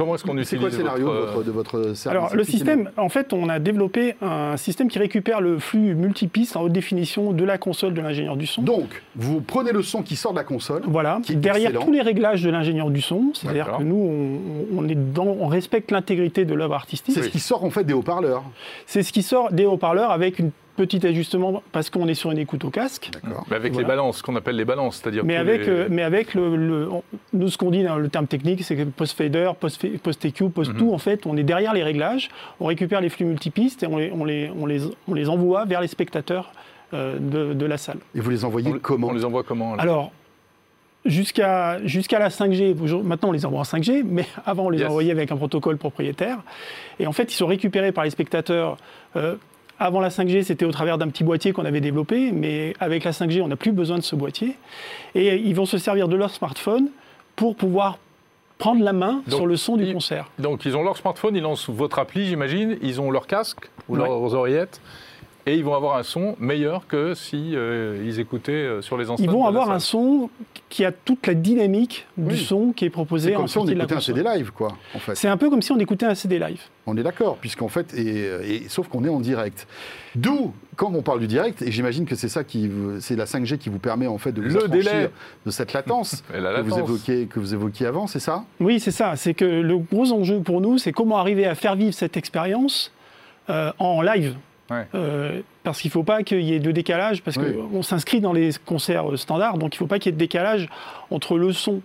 Comment 0.00 0.14
est-ce 0.14 0.24
qu'on 0.24 0.38
utilise 0.38 0.48
C'est 0.48 0.56
quoi 0.56 0.70
le 0.70 0.74
scénario 0.74 1.42
de, 1.42 1.50
votre, 1.50 1.94
service 1.94 2.06
Alors, 2.06 2.34
le 2.34 2.42
système, 2.42 2.90
en 2.96 3.10
fait, 3.10 3.34
on 3.34 3.50
a 3.50 3.58
développé 3.58 4.14
un 4.22 4.56
système 4.56 4.88
qui 4.88 4.98
récupère 4.98 5.42
le 5.42 5.58
flux 5.58 5.94
multipiste 5.94 6.56
en 6.56 6.62
haute 6.62 6.72
définition 6.72 7.32
de 7.32 7.44
la 7.44 7.58
console 7.58 7.92
de 7.92 8.00
l'ingénieur 8.00 8.38
du 8.38 8.46
son. 8.46 8.62
Donc, 8.62 9.02
vous 9.14 9.42
prenez 9.42 9.72
le 9.72 9.82
son 9.82 10.02
qui 10.02 10.16
sort 10.16 10.32
de 10.32 10.38
la 10.38 10.44
console. 10.44 10.84
Voilà, 10.86 11.20
derrière 11.28 11.78
tous 11.78 11.92
les 11.92 12.00
réglages 12.00 12.42
de 12.42 12.48
l'ingénieur 12.48 12.88
du 12.88 13.02
son, 13.02 13.32
c'est-à-dire 13.34 13.76
que 13.76 13.82
nous, 13.82 14.38
on, 14.74 14.88
est 14.88 14.94
dans, 14.94 15.26
on 15.26 15.48
respecte 15.48 15.90
l'intégrité 15.90 16.46
de 16.46 16.54
l'œuvre 16.54 16.76
artistique. 16.76 17.14
C'est 17.14 17.24
ce 17.24 17.28
qui 17.28 17.38
sort 17.38 17.62
en 17.62 17.70
fait 17.70 17.84
des 17.84 17.92
haut-parleurs. 17.92 18.42
C'est 18.86 19.02
ce 19.02 19.12
qui 19.12 19.22
sort 19.22 19.52
des 19.52 19.66
haut-parleurs 19.66 20.12
avec 20.12 20.38
une 20.38 20.50
petit 20.80 21.06
ajustement 21.06 21.62
parce 21.72 21.90
qu'on 21.90 22.08
est 22.08 22.14
sur 22.14 22.30
une 22.30 22.38
écoute 22.38 22.64
au 22.64 22.70
casque. 22.70 23.10
Mais 23.50 23.56
avec 23.56 23.76
les 23.76 23.84
balances, 23.84 24.18
ce 24.18 24.22
qu'on 24.22 24.36
appelle 24.36 24.56
les 24.56 24.64
balances, 24.64 25.00
c'est-à-dire. 25.00 25.24
Mais, 25.24 25.36
avec, 25.36 25.68
euh, 25.68 25.88
mais 25.90 26.02
avec 26.02 26.34
le, 26.34 26.88
nous 27.34 27.48
ce 27.48 27.58
qu'on 27.58 27.70
dit 27.70 27.82
dans 27.82 27.96
le 27.96 28.08
terme 28.08 28.26
technique, 28.26 28.64
c'est 28.64 28.76
que 28.76 28.84
post 28.84 29.16
fader, 29.16 29.50
post 29.60 29.84
post 29.98 30.24
EQ, 30.24 30.48
post 30.48 30.76
tout, 30.76 30.92
en 30.92 30.98
fait, 30.98 31.26
on 31.26 31.36
est 31.36 31.42
derrière 31.42 31.74
les 31.74 31.82
réglages, 31.82 32.30
on 32.60 32.66
récupère 32.66 33.02
les 33.02 33.10
flux 33.10 33.26
multipistes 33.26 33.82
et 33.82 33.86
on 33.86 33.98
les, 33.98 34.10
on 34.10 34.24
les, 34.24 34.50
on 34.58 34.66
les, 34.66 34.80
on 35.06 35.14
les 35.14 35.28
envoie 35.28 35.66
vers 35.66 35.82
les 35.82 35.88
spectateurs 35.88 36.52
euh, 36.94 37.18
de, 37.18 37.52
de, 37.52 37.66
la 37.66 37.76
salle. 37.76 37.98
Et 38.14 38.20
vous 38.20 38.30
les 38.30 38.44
envoyez 38.44 38.72
comment 38.80 39.08
On 39.08 39.12
les 39.12 39.24
envoie 39.24 39.42
comment 39.42 39.74
Alors. 39.74 40.12
Jusqu'à 41.06 41.82
jusqu'à 41.86 42.18
la 42.18 42.28
5G, 42.28 42.74
maintenant 43.02 43.30
on 43.30 43.32
les 43.32 43.46
envoie 43.46 43.60
en 43.60 43.62
5G, 43.62 44.02
mais 44.04 44.26
avant 44.44 44.66
on 44.66 44.68
les 44.68 44.84
envoyait 44.84 45.12
avec 45.12 45.32
un 45.32 45.36
protocole 45.36 45.78
propriétaire. 45.78 46.38
Et 46.98 47.06
en 47.06 47.12
fait, 47.12 47.32
ils 47.32 47.36
sont 47.36 47.46
récupérés 47.46 47.90
par 47.90 48.04
les 48.04 48.10
spectateurs 48.10 48.76
euh, 49.16 49.36
avant 49.80 50.00
la 50.00 50.10
5G, 50.10 50.44
c'était 50.44 50.66
au 50.66 50.70
travers 50.70 50.98
d'un 50.98 51.08
petit 51.08 51.24
boîtier 51.24 51.52
qu'on 51.52 51.64
avait 51.64 51.80
développé, 51.80 52.30
mais 52.32 52.74
avec 52.78 53.02
la 53.02 53.12
5G, 53.12 53.40
on 53.40 53.48
n'a 53.48 53.56
plus 53.56 53.72
besoin 53.72 53.96
de 53.96 54.02
ce 54.02 54.14
boîtier. 54.14 54.56
Et 55.14 55.36
ils 55.36 55.54
vont 55.54 55.64
se 55.64 55.78
servir 55.78 56.06
de 56.06 56.16
leur 56.16 56.30
smartphone 56.30 56.90
pour 57.34 57.56
pouvoir 57.56 57.98
prendre 58.58 58.84
la 58.84 58.92
main 58.92 59.22
sur 59.26 59.46
le 59.46 59.56
son 59.56 59.78
du 59.78 59.90
concert. 59.90 60.28
Donc 60.38 60.66
ils 60.66 60.76
ont 60.76 60.82
leur 60.82 60.98
smartphone, 60.98 61.34
ils 61.34 61.42
lancent 61.42 61.70
votre 61.70 61.98
appli, 61.98 62.26
j'imagine, 62.26 62.76
ils 62.82 63.00
ont 63.00 63.10
leur 63.10 63.26
casque 63.26 63.70
ou 63.88 63.96
leurs 63.96 64.34
oreillettes 64.34 64.82
et 65.50 65.56
ils 65.56 65.64
vont 65.64 65.74
avoir 65.74 65.96
un 65.96 66.04
son 66.04 66.36
meilleur 66.38 66.86
que 66.86 67.14
si 67.14 67.56
euh, 67.56 68.00
ils 68.06 68.20
écoutaient 68.20 68.52
euh, 68.52 68.82
sur 68.82 68.96
les 68.96 69.10
enceintes. 69.10 69.26
Ils 69.26 69.30
vont 69.30 69.46
avoir 69.46 69.70
un 69.72 69.80
son 69.80 70.30
qui 70.68 70.84
a 70.84 70.92
toute 70.92 71.26
la 71.26 71.34
dynamique 71.34 72.06
du 72.16 72.36
son 72.36 72.72
qui 72.72 72.84
est 72.84 72.90
proposé 72.90 73.32
comme 73.32 73.48
si 73.48 73.58
on 73.58 73.66
écoutait 73.66 73.94
un 73.94 74.00
CD 74.00 74.22
live, 74.22 74.52
quoi. 74.52 74.68
En 74.94 75.00
fait. 75.00 75.16
C'est 75.16 75.26
un 75.26 75.36
peu 75.36 75.50
comme 75.50 75.60
si 75.60 75.72
on 75.72 75.78
écoutait 75.80 76.06
un 76.06 76.14
CD 76.14 76.38
live. 76.38 76.60
On 76.86 76.96
est 76.96 77.02
d'accord, 77.02 77.36
puisqu'en 77.38 77.66
fait, 77.66 77.92
et, 77.94 78.68
sauf 78.68 78.86
qu'on 78.86 79.04
est 79.04 79.08
en 79.08 79.18
direct. 79.18 79.66
D'où, 80.14 80.54
quand 80.76 80.92
on 80.94 81.02
parle 81.02 81.18
du 81.18 81.26
direct, 81.26 81.62
et 81.62 81.72
j'imagine 81.72 82.06
que 82.06 82.14
c'est 82.14 82.28
ça 82.28 82.44
qui, 82.44 82.70
c'est 83.00 83.16
la 83.16 83.24
5G 83.24 83.58
qui 83.58 83.70
vous 83.70 83.80
permet 83.80 84.06
en 84.06 84.18
fait 84.18 84.30
de 84.30 84.42
vous 84.42 84.56
le 84.56 84.68
délai 84.68 85.10
de 85.44 85.50
cette 85.50 85.72
latence, 85.72 86.22
que 86.32 86.60
vous 86.60 86.78
évoquiez, 86.78 87.26
que 87.26 87.40
vous 87.40 87.54
évoquiez 87.54 87.86
avant, 87.86 88.06
c'est 88.06 88.20
ça? 88.20 88.44
Oui, 88.60 88.78
c'est 88.78 88.92
ça. 88.92 89.16
C'est 89.16 89.34
que 89.34 89.44
le 89.44 89.78
gros 89.78 90.12
enjeu 90.12 90.40
pour 90.40 90.60
nous, 90.60 90.78
c'est 90.78 90.92
comment 90.92 91.18
arriver 91.18 91.46
à 91.46 91.56
faire 91.56 91.74
vivre 91.74 91.94
cette 91.94 92.16
expérience 92.16 92.92
euh, 93.48 93.72
en 93.80 94.02
live. 94.02 94.36
Euh, 94.94 95.40
parce 95.62 95.80
qu'il 95.80 95.88
ne 95.88 95.92
faut 95.92 96.02
pas 96.02 96.22
qu'il 96.22 96.42
y 96.42 96.54
ait 96.54 96.60
de 96.60 96.70
décalage, 96.72 97.22
parce 97.22 97.36
qu'on 97.36 97.82
s'inscrit 97.82 98.20
dans 98.20 98.32
les 98.32 98.50
concerts 98.64 99.06
standards, 99.16 99.58
donc 99.58 99.74
il 99.74 99.76
ne 99.76 99.78
faut 99.78 99.86
pas 99.86 99.98
qu'il 99.98 100.10
y 100.10 100.12
ait 100.12 100.16
de 100.16 100.18
décalage 100.18 100.68
entre 101.10 101.38
le 101.38 101.52
son 101.52 101.80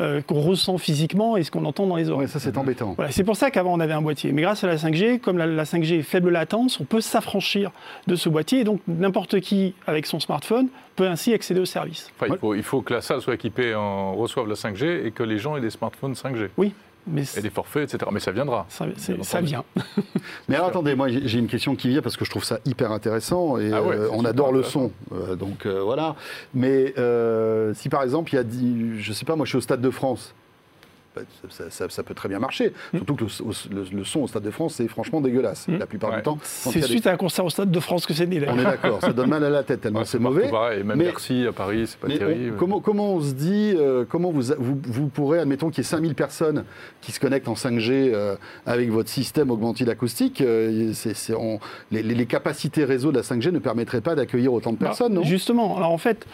euh, 0.00 0.22
qu'on 0.22 0.40
ressent 0.40 0.78
physiquement 0.78 1.36
et 1.36 1.42
ce 1.42 1.50
qu'on 1.50 1.66
entend 1.66 1.86
dans 1.86 1.96
les 1.96 2.08
oreilles. 2.08 2.28
ça 2.28 2.38
c'est 2.38 2.56
embêtant. 2.56 2.96
c'est 3.10 3.24
pour 3.24 3.36
ça 3.36 3.50
qu'avant 3.50 3.74
on 3.74 3.80
avait 3.80 3.92
un 3.92 4.00
boîtier. 4.00 4.32
Mais 4.32 4.40
grâce 4.40 4.64
à 4.64 4.66
la 4.66 4.76
5G, 4.76 5.18
comme 5.18 5.36
la, 5.36 5.64
5G 5.64 5.98
est 5.98 6.02
faible 6.02 6.30
latence, 6.30 6.80
on 6.80 6.84
peut 6.84 7.02
s'affranchir 7.02 7.70
de 8.06 8.14
ce 8.14 8.30
boîtier 8.30 8.60
et 8.60 8.64
donc 8.64 8.80
n'importe 8.88 9.40
qui 9.40 9.74
avec 9.86 10.06
son 10.06 10.18
smartphone 10.18 10.68
peut 10.96 11.06
ainsi 11.06 11.34
accéder 11.34 11.60
au 11.60 11.66
service. 11.66 12.10
il, 12.26 12.36
faut, 12.38 12.54
il, 12.54 12.62
faut, 12.62 12.80
que 12.80 12.94
la 12.94 13.02
salle 13.02 13.20
soit 13.20 13.34
équipée 13.34 13.74
en 13.74 14.14
reçoive 14.14 14.48
la 14.48 14.54
5G 14.54 15.04
et 15.04 15.10
que 15.10 15.22
les 15.22 15.36
gens 15.36 15.56
aient 15.56 15.60
des 15.60 15.70
smartphones 15.70 16.14
5G. 16.14 16.48
Oui, 16.56 16.72
et 17.36 17.40
des 17.40 17.50
forfaits, 17.50 17.94
etc. 17.94 18.10
Mais 18.12 18.20
ça 18.20 18.32
viendra. 18.32 18.66
Ça, 18.68 18.86
ça 19.22 19.40
vient. 19.40 19.64
Mais 20.48 20.56
alors, 20.56 20.68
attendez, 20.68 20.94
moi 20.94 21.08
j'ai 21.08 21.38
une 21.38 21.48
question 21.48 21.76
qui 21.76 21.88
vient 21.88 22.02
parce 22.02 22.16
que 22.16 22.24
je 22.24 22.30
trouve 22.30 22.44
ça 22.44 22.58
hyper 22.64 22.92
intéressant 22.92 23.58
et 23.58 23.70
ah 23.72 23.78
euh, 23.78 24.08
on 24.12 24.24
adore 24.24 24.52
le 24.52 24.62
son. 24.62 24.92
Euh, 25.12 25.36
donc 25.36 25.66
euh, 25.66 25.82
voilà. 25.82 26.16
Mais 26.54 26.94
si 27.74 27.88
par 27.88 28.02
exemple 28.02 28.32
il 28.32 28.36
y 28.36 28.38
a, 28.38 28.44
je 29.00 29.12
sais 29.12 29.24
pas, 29.24 29.36
moi 29.36 29.46
je 29.46 29.50
suis 29.50 29.58
au 29.58 29.62
Stade 29.62 29.80
de 29.80 29.90
France. 29.90 30.34
Ça, 31.68 32.02
peut 32.02 32.14
très 32.14 32.28
bien 32.28 32.38
marcher. 32.38 32.72
Surtout 32.94 33.14
que 33.16 33.24
le, 33.24 34.04
son 34.04 34.20
au 34.20 34.28
Stade 34.28 34.42
de 34.42 34.50
France, 34.50 34.74
c'est 34.74 34.88
franchement 34.88 35.20
dégueulasse. 35.20 35.66
Hmm. 35.68 35.78
La 35.78 35.86
plupart 35.86 36.14
du 36.14 36.22
temps. 36.22 36.38
C'est 36.42 36.82
suite 36.82 37.06
à 37.06 37.12
un 37.12 37.16
concert 37.16 37.44
au 37.44 37.50
Stade 37.50 37.70
de 37.70 37.80
France 37.80 38.06
que 38.06 38.14
c'est 38.14 38.26
né. 38.26 38.40
On 38.48 38.58
est 38.58 38.64
d'accord, 38.64 39.00
ça 39.00 39.12
donne 39.12 39.30
mal 39.30 39.44
à 39.44 39.50
la 39.50 39.62
tête 39.62 39.80
tellement 39.80 40.04
c'est 40.04 40.18
mauvais. 40.18 40.50
Et 40.78 40.82
même 40.82 40.98
Merci 40.98 41.46
à 41.46 41.52
Paris, 41.52 41.86
c'est 41.86 41.98
pas 41.98 42.08
terrible. 42.08 42.56
comment, 42.56 42.80
comment, 42.80 43.14
on 43.14 43.20
se 43.20 43.32
dit, 43.32 43.74
euh, 43.76 44.04
comment 44.08 44.30
vous, 44.30 44.52
vous, 44.58 45.06
pourrez, 45.08 45.40
admettons 45.40 45.70
qu'il 45.70 45.78
y 45.78 45.86
ait 45.86 45.90
5000 45.90 46.14
personnes 46.14 46.64
qui 47.00 47.12
se 47.12 47.20
connectent 47.20 47.48
en 47.48 47.54
5G 47.54 47.90
euh, 47.90 48.36
avec 48.66 48.90
votre 48.90 49.08
système 49.08 49.50
augmenté 49.50 49.84
d'acoustique, 49.84 50.40
euh, 50.40 50.92
les, 51.90 52.26
capacités 52.26 52.84
réseau 52.84 53.10
de 53.10 53.16
la 53.16 53.22
5G 53.22 53.50
ne 53.50 53.58
permettraient 53.58 54.00
pas 54.00 54.14
d'accueillir 54.14 54.52
autant 54.52 54.72
de 54.72 54.76
bah, 54.76 54.86
personnes, 54.86 55.14
non? 55.14 55.24
Justement, 55.24 55.76
alors 55.76 55.90
en 55.90 55.98
fait, 55.98 56.26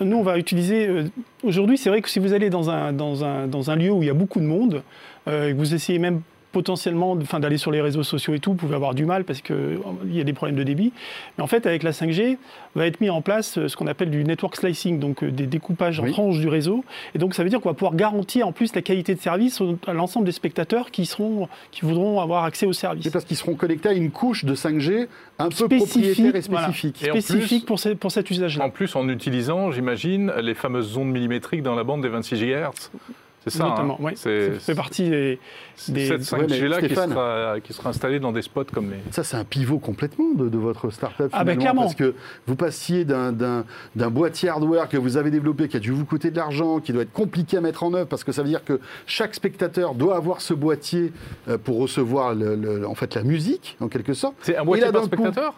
nous 0.00 0.16
on 0.16 0.22
va 0.22 0.38
utiliser. 0.38 1.04
Aujourd'hui, 1.42 1.78
c'est 1.78 1.88
vrai 1.88 2.02
que 2.02 2.08
si 2.08 2.18
vous 2.18 2.32
allez 2.34 2.50
dans 2.50 2.70
un, 2.70 2.92
dans, 2.92 3.24
un, 3.24 3.46
dans 3.46 3.70
un 3.70 3.76
lieu 3.76 3.90
où 3.90 4.02
il 4.02 4.06
y 4.06 4.10
a 4.10 4.14
beaucoup 4.20 4.40
de 4.40 4.44
monde, 4.44 4.82
euh, 5.28 5.48
et 5.48 5.52
que 5.52 5.56
vous 5.56 5.74
essayez 5.74 5.98
même 5.98 6.20
potentiellement 6.52 7.16
d'aller 7.16 7.58
sur 7.58 7.70
les 7.70 7.80
réseaux 7.80 8.02
sociaux 8.02 8.34
et 8.34 8.40
tout, 8.40 8.50
vous 8.50 8.56
pouvez 8.56 8.74
avoir 8.74 8.94
du 8.94 9.04
mal 9.04 9.24
parce 9.24 9.40
qu'il 9.40 9.54
euh, 9.54 9.78
y 10.06 10.20
a 10.20 10.24
des 10.24 10.32
problèmes 10.32 10.56
de 10.56 10.64
débit. 10.64 10.92
Mais 11.38 11.44
en 11.44 11.46
fait, 11.46 11.64
avec 11.66 11.82
la 11.82 11.92
5G, 11.92 12.38
va 12.74 12.86
être 12.86 13.00
mis 13.00 13.10
en 13.10 13.22
place 13.22 13.56
euh, 13.56 13.68
ce 13.68 13.76
qu'on 13.76 13.86
appelle 13.86 14.10
du 14.10 14.24
network 14.24 14.56
slicing, 14.56 14.98
donc 14.98 15.24
des 15.24 15.46
découpages 15.46 16.00
en 16.00 16.10
tranches 16.10 16.40
du 16.40 16.48
réseau. 16.48 16.84
Et 17.14 17.18
donc, 17.18 17.34
ça 17.34 17.44
veut 17.44 17.50
dire 17.50 17.60
qu'on 17.60 17.68
va 17.68 17.74
pouvoir 17.74 17.94
garantir 17.94 18.48
en 18.48 18.52
plus 18.52 18.74
la 18.74 18.82
qualité 18.82 19.14
de 19.14 19.20
service 19.20 19.62
à 19.86 19.92
l'ensemble 19.92 20.26
des 20.26 20.32
spectateurs 20.32 20.90
qui, 20.90 21.06
seront, 21.06 21.48
qui 21.70 21.82
voudront 21.82 22.20
avoir 22.20 22.44
accès 22.44 22.66
au 22.66 22.72
service. 22.72 23.04
C'est 23.04 23.12
parce 23.12 23.24
qu'ils 23.24 23.36
seront 23.36 23.54
connectés 23.54 23.90
à 23.90 23.92
une 23.92 24.10
couche 24.10 24.44
de 24.44 24.54
5G 24.56 25.06
un 25.38 25.48
peu 25.48 25.54
spécifique, 25.54 26.34
et 26.34 26.42
spécifique. 26.42 26.96
spécifique 26.96 27.66
pour, 27.66 27.78
pour 28.00 28.10
cet 28.10 28.28
usage-là. 28.28 28.64
En 28.64 28.70
plus, 28.70 28.96
en 28.96 29.08
utilisant, 29.08 29.70
j'imagine, 29.70 30.32
les 30.42 30.54
fameuses 30.54 30.96
ondes 30.96 31.12
millimétriques 31.12 31.62
dans 31.62 31.76
la 31.76 31.84
bande 31.84 32.02
des 32.02 32.08
26 32.08 32.36
GHz 32.40 32.90
C'est 33.44 33.50
ça. 33.50 33.64
Notamment, 33.64 33.98
hein. 34.04 34.12
Ça 34.16 34.30
fait 34.58 34.74
partie 34.74 35.08
des. 35.08 35.38
des... 35.88 36.06
Cette 36.06 36.22
5G-là 36.22 36.82
qui, 36.82 36.94
sera, 36.94 37.60
qui 37.60 37.72
sera 37.72 37.90
installée 37.90 38.20
dans 38.20 38.32
des 38.32 38.42
spots 38.42 38.64
comme 38.72 38.90
les. 38.90 38.98
Ça, 39.12 39.24
c'est 39.24 39.36
un 39.36 39.44
pivot 39.44 39.78
complètement 39.78 40.34
de, 40.34 40.58
votre 40.58 40.90
start-up. 40.90 41.30
Ah, 41.32 41.44
ben 41.44 41.58
clairement. 41.58 41.82
Parce 41.82 41.94
que 41.94 42.14
vous 42.46 42.56
passiez 42.56 43.04
d'un 43.04 43.64
boîtier 43.94 44.50
hardware 44.50 44.88
que 44.88 44.98
vous 44.98 45.16
avez 45.16 45.30
développé, 45.30 45.68
qui 45.68 45.76
a 45.78 45.80
dû 45.80 45.90
vous 45.90 46.04
coûter 46.04 46.30
de 46.30 46.36
l'argent, 46.36 46.80
qui 46.80 46.92
doit 46.92 47.02
être 47.02 47.12
compliqué 47.12 47.56
à 47.56 47.60
mettre 47.62 47.82
en 47.82 47.94
œuvre, 47.94 48.08
parce 48.08 48.24
que 48.24 48.32
ça 48.32 48.42
veut 48.42 48.48
dire 48.48 48.64
que 48.64 48.78
chaque 49.06 49.34
spectateur 49.34 49.94
doit 49.94 50.16
avoir 50.16 50.42
ce 50.42 50.52
boîtier 50.52 51.12
euh, 51.48 51.56
pour 51.56 51.78
recevoir 51.78 52.34
le, 52.34 52.86
en 52.86 52.94
fait, 52.94 53.14
la 53.14 53.22
musique, 53.22 53.76
en 53.80 53.88
quelque 53.88 54.12
sorte. 54.12 54.34
C'est 54.42 54.56
un 54.56 54.64
boîtier 54.64 54.92
par 54.92 55.04
spectateur? 55.04 55.54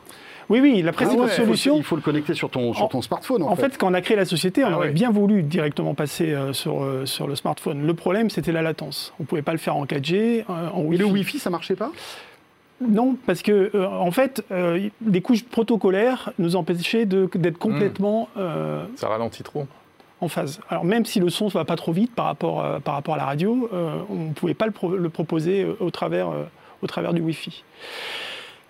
Oui, 0.52 0.60
oui, 0.60 0.82
la 0.82 0.92
précédente 0.92 1.30
ah 1.32 1.34
solution. 1.34 1.78
Il 1.78 1.82
faut, 1.82 1.96
le 1.96 2.02
connecter 2.02 2.34
sur 2.34 2.50
ton, 2.50 2.74
sur 2.74 2.86
ton 2.90 3.00
smartphone. 3.00 3.42
En, 3.42 3.56
fait. 3.56 3.78
quand 3.78 3.90
on 3.90 3.94
a 3.94 4.02
créé 4.02 4.18
la 4.18 4.26
société, 4.26 4.62
on 4.62 4.68
ah 4.68 4.76
aurait 4.76 4.90
bien 4.90 5.10
voulu 5.10 5.42
directement 5.42 5.94
passer 5.94 6.34
euh, 6.34 6.52
sur, 6.52 6.82
euh, 6.82 7.06
sur 7.06 7.26
le 7.26 7.36
smartphone. 7.36 7.86
Le 7.86 7.94
problème, 7.94 8.28
c'était 8.28 8.52
la 8.52 8.60
latence. 8.60 9.14
On 9.18 9.22
ne 9.22 9.26
pouvait 9.26 9.40
pas 9.40 9.52
le 9.52 9.58
faire 9.58 9.76
en 9.76 9.86
4G, 9.86 10.44
euh, 10.50 10.68
en 10.74 10.82
Wi-Fi. 10.82 10.94
Et 10.94 10.98
le 10.98 11.10
Wi-Fi, 11.10 11.38
ça 11.38 11.48
marchait 11.48 11.74
pas? 11.74 11.90
Non, 12.86 13.16
parce 13.26 13.40
que 13.40 13.70
en 13.86 14.10
fait, 14.10 14.44
les 15.06 15.20
couches 15.22 15.44
protocolaires 15.44 16.32
nous 16.40 16.56
empêchaient 16.56 17.06
d'être 17.06 17.58
complètement. 17.58 18.28
Hmm. 18.34 18.96
ça 18.96 19.08
ralentit 19.08 19.44
trop. 19.44 19.66
En 20.20 20.28
phase. 20.28 20.60
Alors 20.68 20.84
même 20.84 21.04
si 21.04 21.20
le 21.20 21.30
son 21.30 21.46
ne 21.46 21.50
va 21.50 21.64
pas 21.64 21.76
trop 21.76 21.92
vite 21.92 22.12
par 22.12 22.26
rapport, 22.26 22.80
par 22.80 22.94
rapport 22.94 23.14
à 23.14 23.18
la 23.18 23.24
radio, 23.24 23.70
on 23.72 24.14
ne 24.14 24.32
pouvait 24.32 24.54
pas 24.54 24.66
le, 24.66 24.96
le 24.96 25.08
proposer 25.10 25.64
au 25.78 25.90
travers, 25.92 26.28
au 26.82 26.86
travers 26.88 27.14
du 27.14 27.20
Wi-Fi. 27.20 27.62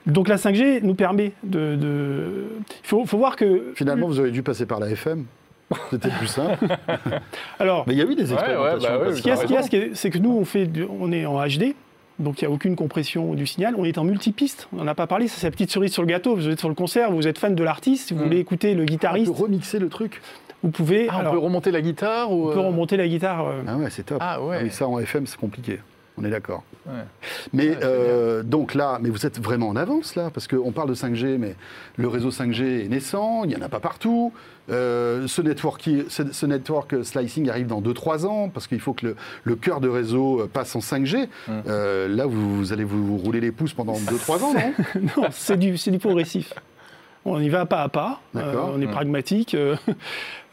Donc 0.07 0.29
la 0.29 0.37
5G 0.37 0.81
nous 0.83 0.95
permet 0.95 1.33
de... 1.45 2.49
Il 2.85 2.89
faut, 2.89 3.05
voir 3.05 3.37
que... 3.37 3.73
Finalement, 3.75 4.09
vous 4.09 4.21
avez 4.21 4.31
dû 4.31 4.43
passer 4.43 4.67
par 4.67 4.81
la 4.81 4.91
FM 4.91 5.27
c'était 5.91 6.11
plus 6.11 6.27
simple. 6.27 6.67
Alors, 7.59 7.85
mais 7.87 7.95
il 7.95 7.99
y 7.99 8.03
a 8.03 8.05
eu 8.05 8.15
des 8.15 8.33
expérimentations. 8.33 8.99
Bah 8.99 9.15
ce 9.15 9.23
qu'il 9.23 9.55
y 9.55 9.57
a, 9.57 9.95
c'est 9.95 10.11
que 10.11 10.19
nous, 10.19 10.31
on, 10.31 10.45
fait 10.45 10.69
on 11.01 11.13
est 11.13 11.25
en 11.25 11.43
HD, 11.47 11.75
donc 12.19 12.41
il 12.41 12.47
n'y 12.47 12.53
a 12.53 12.55
aucune 12.55 12.77
compression 12.77 13.35
du 13.35 13.47
signal. 13.47 13.75
On 13.77 13.85
est 13.85 13.99
en 13.99 14.05
multipiste. 14.05 14.69
On 14.73 14.77
n'en 14.77 14.87
a 14.87 14.95
pas 14.95 15.07
parlé, 15.07 15.29
c'est 15.29 15.47
la 15.47 15.51
petite 15.51 15.71
cerise 15.71 15.93
sur 15.93 16.03
le 16.03 16.09
gâteau. 16.09 16.37
Vous 16.37 16.49
êtes 16.49 16.59
sur 16.59 16.69
le 16.69 16.75
concert, 16.75 17.11
vous 17.11 17.27
êtes 17.27 17.39
fan 17.39 17.55
de 17.55 17.65
l'artiste, 17.65 18.13
vous 18.13 18.19
mm. 18.19 18.23
voulez 18.23 18.39
écouter 18.39 18.75
le 18.75 18.85
guitariste. 18.85 19.31
On 19.31 19.35
peut 19.35 19.43
remixer 19.45 19.79
le 19.79 19.89
truc. 19.89 20.21
Vous 20.63 20.71
pouvez. 20.71 21.09
Ah, 21.11 21.23
on 21.27 21.31
peut 21.31 21.39
remonter 21.39 21.71
la 21.71 21.81
guitare 21.81 22.31
ou 22.31 22.51
On 22.51 22.53
peut 22.53 22.61
euh, 22.61 22.69
remonter 22.69 22.97
la 22.97 23.09
guitare. 23.09 23.47
Euh. 23.47 23.63
Ah 23.67 23.77
ouais, 23.77 23.91
c'est 23.91 24.05
top. 24.05 24.19
Ah 24.21 24.41
ouais. 24.43 24.59
Ah 24.61 24.63
oui, 24.65 24.71
ça 24.71 24.87
en 24.87 24.99
FM, 24.99 25.27
c'est 25.27 25.39
compliqué. 25.39 25.81
On 26.19 26.25
est 26.25 26.31
d'accord. 26.31 26.63
Mais 27.53 27.77
euh, 27.83 28.43
donc 28.43 28.75
là, 28.75 28.99
mais 29.01 29.09
vous 29.09 29.25
êtes 29.25 29.41
vraiment 29.41 29.69
en 29.69 29.77
avance 29.77 30.15
là, 30.15 30.31
parce 30.33 30.47
qu'on 30.47 30.73
parle 30.73 30.89
de 30.89 30.95
5G, 30.95 31.39
mais 31.39 31.55
le 31.97 32.09
réseau 32.09 32.31
5G 32.31 32.85
est 32.85 32.89
naissant, 32.89 33.45
il 33.45 33.49
n'y 33.49 33.57
en 33.57 33.63
a 33.63 33.69
pas 33.69 33.81
partout. 33.81 34.33
Euh, 34.71 35.27
ce, 35.27 35.43
network, 35.43 35.89
ce, 36.09 36.47
network 36.47 37.05
slicing 37.05 37.49
arrive 37.49 37.67
dans 37.67 37.81
2-3 37.81 38.27
ans, 38.27 38.49
parce 38.49 38.67
qu'il 38.67 38.81
faut 38.81 38.93
que 38.93 39.15
le, 39.45 39.57
cœur 39.57 39.81
de 39.81 39.89
réseau 39.89 40.49
passe 40.53 40.75
en 40.77 40.81
5G. 40.81 41.29
Hum. 41.49 41.63
Euh, 41.69 42.09
là, 42.09 42.27
vous, 42.27 42.73
allez 42.73 42.85
vous 42.85 43.17
rouler 43.17 43.41
les 43.41 43.53
pouces 43.53 43.75
pendant 43.75 43.95
2-3 43.95 44.43
ans, 44.43 44.55
non? 44.55 45.01
Non, 45.17 45.29
c'est 45.31 45.57
du, 45.57 45.73
du 45.73 45.99
progressif. 45.99 46.53
On 47.25 47.41
y 47.41 47.49
va 47.49 47.67
pas 47.67 47.83
à 47.83 47.89
pas, 47.89 48.21
on 48.35 48.81
est 48.81 48.87
pragmatique. 48.87 49.57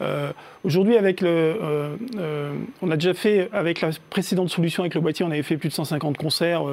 Euh, 0.02 0.32
aujourd'hui, 0.64 0.96
avec 0.96 1.20
le, 1.20 1.28
euh, 1.28 1.96
euh, 2.18 2.54
on 2.82 2.90
a 2.90 2.96
déjà 2.96 3.14
fait 3.14 3.50
avec 3.52 3.82
la 3.82 3.90
précédente 4.10 4.50
solution 4.50 4.84
avec 4.84 4.96
le 4.96 5.02
boîtier, 5.02 5.26
on 5.26 5.32
avait 5.32 5.44
fait 5.44 5.58
plus 5.58 5.68
de 5.68 5.74
150 5.74 6.18
concerts, 6.18 6.64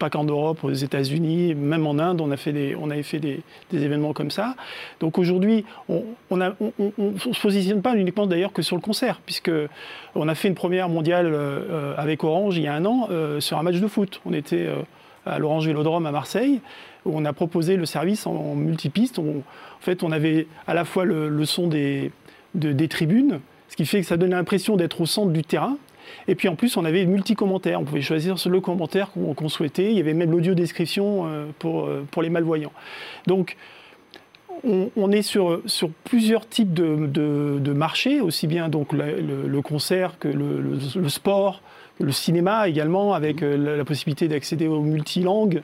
pas 0.00 0.10
qu'en 0.10 0.24
Europe, 0.24 0.64
aux 0.64 0.72
États-Unis, 0.72 1.54
même 1.54 1.86
en 1.86 1.98
Inde, 2.00 2.20
on 2.20 2.30
a 2.32 2.36
fait 2.36 2.52
des, 2.52 2.74
on 2.74 2.90
avait 2.90 3.04
fait 3.04 3.20
des, 3.20 3.42
événements 3.72 4.12
comme 4.12 4.32
ça. 4.32 4.56
Donc 4.98 5.18
aujourd'hui, 5.18 5.64
on, 5.88 6.02
ne 6.32 7.18
se 7.18 7.40
positionne 7.40 7.82
pas 7.82 7.94
uniquement 7.94 8.26
d'ailleurs 8.26 8.52
que 8.52 8.62
sur 8.62 8.74
le 8.74 8.82
concert, 8.82 9.20
puisque 9.24 9.52
on 10.16 10.28
a 10.28 10.34
fait 10.34 10.48
une 10.48 10.56
première 10.56 10.88
mondiale 10.88 11.32
avec 11.96 12.24
Orange 12.24 12.56
il 12.56 12.64
y 12.64 12.68
a 12.68 12.74
un 12.74 12.84
an 12.84 13.08
sur 13.38 13.58
un 13.58 13.62
match 13.62 13.76
de 13.76 13.86
foot. 13.86 14.20
On 14.26 14.32
était 14.32 14.68
à 15.26 15.38
l'Orange 15.38 15.66
Vélodrome 15.66 16.06
à 16.06 16.12
Marseille, 16.12 16.60
où 17.04 17.12
on 17.16 17.24
a 17.24 17.32
proposé 17.32 17.76
le 17.76 17.86
service 17.86 18.26
en, 18.26 18.54
multipiste. 18.54 19.18
en 19.18 19.42
fait, 19.80 20.02
on 20.02 20.12
avait 20.12 20.46
à 20.66 20.74
la 20.74 20.84
fois 20.84 21.04
le 21.04 21.44
son 21.44 21.68
des 21.68 22.10
tribunes, 22.88 23.40
ce 23.68 23.76
qui 23.76 23.86
fait 23.86 24.00
que 24.00 24.06
ça 24.06 24.16
donnait 24.16 24.36
l'impression 24.36 24.76
d'être 24.76 25.00
au 25.00 25.06
centre 25.06 25.30
du 25.30 25.42
terrain. 25.42 25.78
Et 26.28 26.34
puis 26.34 26.48
en 26.48 26.56
plus, 26.56 26.76
on 26.76 26.84
avait 26.84 27.04
multi-commentaires. 27.06 27.80
On 27.80 27.84
pouvait 27.84 28.02
choisir 28.02 28.36
le 28.46 28.60
commentaire 28.60 29.10
qu'on 29.12 29.48
souhaitait. 29.48 29.90
Il 29.90 29.96
y 29.96 30.00
avait 30.00 30.14
même 30.14 30.30
l'audio-description 30.30 31.26
euh, 31.26 31.46
pour, 31.58 31.86
euh, 31.86 32.06
pour 32.10 32.22
les 32.22 32.30
malvoyants. 32.30 32.72
Donc, 33.26 33.56
on, 34.64 35.10
est 35.10 35.22
sur, 35.22 35.60
plusieurs 36.04 36.48
types 36.48 36.72
de, 36.72 37.08
de, 37.08 37.72
marchés, 37.72 38.20
aussi 38.20 38.46
bien 38.46 38.68
donc 38.68 38.92
le, 38.92 39.60
concert 39.60 40.20
que 40.20 40.28
le, 40.28 41.08
sport, 41.08 41.62
le 42.04 42.12
cinéma 42.12 42.68
également, 42.68 43.14
avec 43.14 43.42
euh, 43.42 43.76
la 43.76 43.84
possibilité 43.84 44.28
d'accéder 44.28 44.66
aux 44.66 44.80
multilangues. 44.80 45.62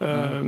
Euh, 0.00 0.44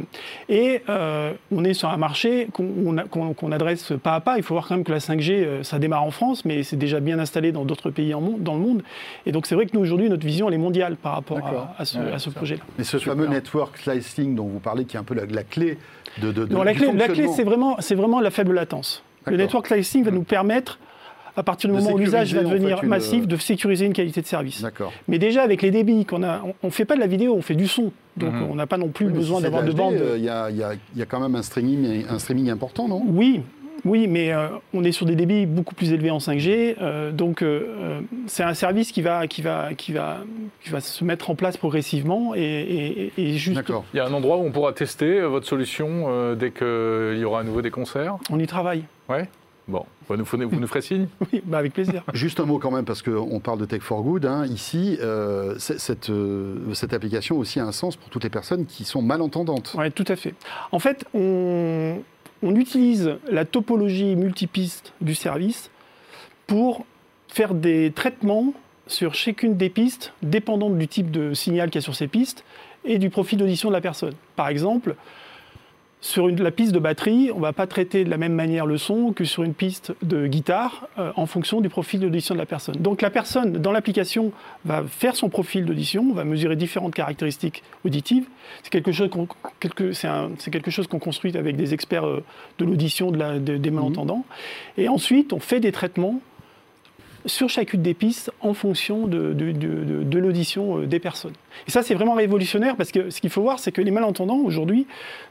et 0.49 0.83
euh, 0.89 1.33
on 1.51 1.65
est 1.65 1.75
sur 1.75 1.89
un 1.89 1.97
marché 1.97 2.49
qu'on 2.53 3.53
adresse 3.53 3.93
pas 4.03 4.15
à 4.15 4.21
pas. 4.21 4.37
Il 4.37 4.43
faut 4.43 4.55
voir 4.55 4.69
quand 4.69 4.77
même 4.77 4.85
que 4.85 4.93
la 4.93 4.99
5G, 4.99 5.33
euh, 5.33 5.63
ça 5.63 5.79
démarre 5.79 6.05
en 6.05 6.11
France, 6.11 6.45
mais 6.45 6.63
c'est 6.63 6.77
déjà 6.77 7.01
bien 7.01 7.19
installé 7.19 7.53
dans 7.53 7.65
d'autres 7.65 7.91
pays 7.91 8.15
en, 8.15 8.21
dans 8.21 8.55
le 8.55 8.61
monde. 8.61 8.83
Et 9.27 9.33
donc 9.33 9.47
c'est 9.47 9.55
vrai 9.55 9.67
que 9.67 9.73
nous, 9.75 9.81
aujourd'hui, 9.81 10.09
notre 10.09 10.27
vision, 10.27 10.49
elle 10.49 10.55
est 10.55 10.59
mondiale 10.59 10.97
par 10.97 11.15
rapport 11.15 11.41
à, 11.79 11.85
ce, 11.85 12.31
projet-là. 12.31 12.63
Mais 12.79 12.85
ce 12.85 12.99
fameux 12.99 13.27
network 13.27 13.77
slicing 13.79 14.35
dont 14.35 14.47
vous 14.47 14.61
parlez, 14.61 14.85
qui 14.85 14.97
est 14.97 15.01
un 15.01 15.05
peu 15.05 15.15
la, 15.15 15.43
clé 15.43 15.79
de, 16.23 16.31
de, 16.31 16.47
non, 16.47 16.63
la 16.63 16.75
clé, 16.75 16.93
la 16.93 17.09
clé 17.09 17.27
c'est 17.29 17.45
vraiment, 17.45 17.77
vraiment 17.91 18.21
la 18.21 18.31
faible 18.31 18.55
latence. 18.55 19.03
Le 19.27 19.37
network 19.37 19.67
slicing 19.67 20.05
va 20.05 20.11
nous 20.11 20.23
permettre 20.23 20.79
à 21.37 21.43
partir 21.43 21.71
du 21.71 21.77
moment 21.77 21.93
où 21.93 21.99
l'usage 21.99 22.35
va 22.35 22.43
devenir 22.43 22.85
massif, 22.85 23.27
de 23.27 23.37
sécuriser 23.37 23.87
une 23.87 23.93
qualité 23.93 24.21
de 24.21 24.27
service. 24.27 24.65
Mais 25.09 25.19
déjà, 25.19 25.43
avec 25.43 25.63
les 25.63 25.71
débits 25.71 26.05
qu'on 26.05 26.23
a, 26.23 26.43
on 26.63 26.67
ne 26.67 26.73
fait 26.73 26.85
pas 26.85 26.95
de 26.95 27.01
la 27.01 27.07
vidéo, 27.07 27.35
on 27.35 27.43
fait 27.43 27.55
du 27.55 27.69
son. 27.69 27.93
Donc 28.17 28.35
mhm. 28.35 28.49
on 28.51 28.55
n'a 28.57 28.67
pas 28.67 28.77
non 28.77 28.89
plus 28.89 29.07
besoin 29.07 29.41
d'avoir 29.41 29.63
de 29.63 29.73
bande. 29.73 29.95
Il 30.17 30.25
y, 30.25 30.29
a 30.29 31.07
quand 31.09 31.21
même 31.21 31.35
un 31.35 31.43
streaming, 31.43 32.05
un 32.09 32.19
streaming 32.19 32.51
important, 32.51 32.89
non? 32.89 33.03
Oui, 33.07 33.43
oui, 33.85 34.07
mais 34.07 34.33
euh, 34.33 34.49
on 34.75 34.85
est 34.85 34.93
sur 34.93 35.07
des 35.07 35.15
débits 35.15 35.47
beaucoup 35.47 35.75
plus 35.75 35.93
élevés 35.93 36.11
en 36.11 36.19
5G, 36.19 36.77
euh, 36.81 37.13
donc 37.13 37.43
euh, 37.43 38.01
c'est 38.27 38.43
un 38.43 38.55
service 38.55 38.93
qui 38.93 39.03
va, 39.03 39.27
qui, 39.27 39.43
va, 39.43 39.75
qui, 39.75 39.93
va, 39.93 40.19
qui 40.63 40.71
va 40.71 40.81
se 40.81 41.05
mettre 41.05 41.31
en 41.31 41.35
place 41.35 41.57
progressivement 41.57 42.35
et, 42.35 43.13
et, 43.17 43.33
juste. 43.35 43.61
Il 43.95 43.97
y 43.97 44.01
a 44.01 44.07
un 44.07 44.13
endroit 44.13 44.37
où 44.37 44.45
on 44.45 44.51
pourra 44.51 44.73
tester 44.73 45.21
votre 45.21 45.47
solution 45.47 46.35
dès 46.35 46.51
qu'il 46.51 47.19
y 47.19 47.25
aura 47.25 47.41
à 47.41 47.45
nouveau 47.45 47.63
des 47.63 47.71
concerts? 47.71 48.17
On 48.31 48.39
y 48.39 48.47
travaille. 48.47 48.85
Ouais? 49.09 49.29
Bon, 49.69 49.85
vous 50.17 50.37
nous, 50.37 50.49
vous 50.49 50.61
nous 50.61 50.67
ferez 50.67 50.83
signe 50.83 51.07
Oui, 51.33 51.43
bah 51.45 51.59
avec 51.59 51.73
plaisir. 51.73 52.05
Juste 52.13 52.41
un 52.41 52.45
mot 52.45 52.59
quand 52.59 52.71
même, 52.71 52.85
parce 52.85 53.03
qu'on 53.03 53.41
parle 53.41 53.59
de 53.59 53.65
Tech 53.65 53.83
for 53.83 54.03
Good. 54.03 54.27
Hein. 54.27 54.47
Ici, 54.47 54.99
euh, 55.01 55.55
cette, 55.59 56.11
euh, 56.11 56.75
cette 56.75 56.93
application 56.93 57.39
aussi 57.39 57.61
a 57.61 57.65
un 57.65 57.73
sens 57.73 57.97
pour 57.97 58.11
toutes 58.11 58.25
les 58.25 58.31
personnes 58.31 58.67
qui 58.67 58.85
sont 58.85 59.03
malentendantes. 59.03 59.75
Oui, 59.79 59.91
tout 59.93 60.05
à 60.09 60.17
fait. 60.17 60.35
En 60.73 60.79
fait, 60.79 61.05
on, 61.15 61.99
on 62.43 62.57
utilise 62.57 63.17
la 63.31 63.45
topologie 63.45 64.17
multipiste 64.17 64.93
du 65.01 65.15
service 65.15 65.71
pour 66.47 66.85
faire 67.29 67.55
des 67.55 67.93
traitements 67.93 68.53
sur 68.87 69.15
chacune 69.15 69.57
des 69.57 69.71
pistes, 69.71 70.13
dépendant 70.23 70.69
du 70.69 70.89
type 70.89 71.11
de 71.11 71.33
signal 71.33 71.71
qu'il 71.71 71.81
y 71.81 71.83
a 71.83 71.83
sur 71.83 71.95
ces 71.95 72.09
pistes 72.09 72.45
et 72.85 72.99
du 72.99 73.11
profil 73.11 73.39
d'audition 73.39 73.69
de 73.69 73.75
la 73.75 73.81
personne. 73.81 74.15
Par 74.37 74.49
exemple, 74.49 74.97
sur 76.01 76.29
la 76.29 76.51
piste 76.51 76.73
de 76.73 76.79
batterie, 76.79 77.31
on 77.33 77.37
ne 77.37 77.43
va 77.43 77.53
pas 77.53 77.67
traiter 77.67 78.05
de 78.05 78.11
la 78.11 78.17
même 78.17 78.33
manière 78.33 78.65
le 78.65 78.79
son 78.79 79.13
que 79.13 79.25
sur 79.25 79.43
une 79.43 79.53
piste 79.53 79.93
de 80.03 80.27
guitare 80.27 80.89
euh, 80.99 81.13
en 81.17 81.27
fonction 81.27 81.61
du 81.61 81.69
profil 81.69 82.01
d'audition 82.01 82.35
de 82.35 82.41
la 82.41 82.47
personne. 82.47 82.77
Donc 82.77 83.03
la 83.03 83.11
personne, 83.11 83.53
dans 83.53 83.71
l'application, 83.71 84.33
va 84.65 84.83
faire 84.83 85.15
son 85.15 85.29
profil 85.29 85.67
d'audition, 85.67 86.13
va 86.15 86.25
mesurer 86.25 86.57
différentes 86.57 86.95
caractéristiques 86.95 87.63
auditives. 87.85 88.25
C'est 88.63 88.71
quelque 88.71 88.93
chose 88.93 89.11
qu'on 89.11 89.27
quelque 89.61 90.99
construit 90.99 91.37
avec 91.37 91.57
des 91.57 91.75
experts 91.75 92.07
euh, 92.07 92.25
de 92.59 92.65
l'audition 92.65 93.11
des 93.11 93.71
malentendants. 93.71 94.25
Et 94.79 94.89
ensuite, 94.89 95.35
on 95.35 95.41
fait 95.41 95.61
des 95.61 95.73
traitements 95.73 96.21
sur 97.27 97.49
chacune 97.49 97.83
des 97.83 97.95
pistes 97.95 98.33
en 98.41 98.55
fonction 98.55 99.07
de, 99.07 99.33
de, 99.33 100.19
l'audition 100.19 100.79
euh, 100.79 100.87
des 100.87 100.99
personnes. 100.99 101.35
Et 101.67 101.71
ça, 101.71 101.83
c'est 101.83 101.95
vraiment 101.95 102.15
révolutionnaire 102.15 102.77
parce 102.77 102.93
que 102.93 103.11
ce 103.11 103.21
qu'il 103.21 103.31
faut 103.31 103.43
voir, 103.43 103.59
c'est 103.59 103.73
que 103.73 103.83
les 103.83 103.91
malentendants, 103.91 104.39
aujourd'hui, 104.39 104.87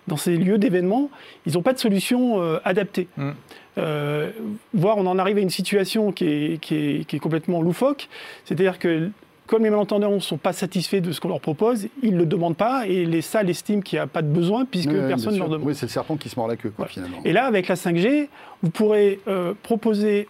dans 0.07 0.17
ces 0.17 0.37
lieux 0.37 0.57
d'événements, 0.57 1.09
ils 1.45 1.53
n'ont 1.53 1.61
pas 1.61 1.73
de 1.73 1.79
solution 1.79 2.41
euh, 2.41 2.59
adaptée. 2.63 3.07
Mm. 3.17 3.31
Euh, 3.77 4.31
voire 4.73 4.97
on 4.97 5.05
en 5.05 5.17
arrive 5.19 5.37
à 5.37 5.41
une 5.41 5.49
situation 5.49 6.11
qui 6.11 6.25
est, 6.25 6.61
qui 6.61 7.05
est, 7.09 7.19
complètement 7.19 7.61
loufoque, 7.61 8.09
c'est-à-dire 8.43 8.77
que 8.77 9.09
comme 9.47 9.63
les 9.63 9.69
malentendants 9.69 10.11
ne 10.11 10.19
sont 10.19 10.37
pas 10.37 10.53
satisfaits 10.53 10.99
de 10.99 11.11
ce 11.11 11.19
qu'on 11.21 11.29
leur 11.29 11.39
propose, 11.39 11.87
ils 12.03 12.13
ne 12.13 12.19
le 12.19 12.25
demandent 12.25 12.57
pas 12.57 12.85
et 12.87 13.05
les 13.05 13.21
salles 13.21 13.49
estiment 13.49 13.81
qu'il 13.81 13.97
n'y 13.97 14.01
a 14.01 14.07
pas 14.07 14.21
de 14.21 14.27
besoin 14.27 14.65
puisque 14.65 14.91
personne 14.91 15.33
ne 15.33 15.39
leur 15.39 15.49
demande. 15.49 15.65
Oui, 15.65 15.75
c'est 15.75 15.87
le 15.87 15.91
serpent 15.91 16.17
qui 16.17 16.29
se 16.29 16.35
mord 16.35 16.47
la 16.47 16.55
queue, 16.55 16.71
finalement. 16.87 17.17
Et 17.25 17.33
là, 17.33 17.45
avec 17.45 17.67
la 17.67 17.75
5G, 17.75 18.27
vous 18.61 18.69
pourrez 18.69 19.19
proposer 19.63 20.27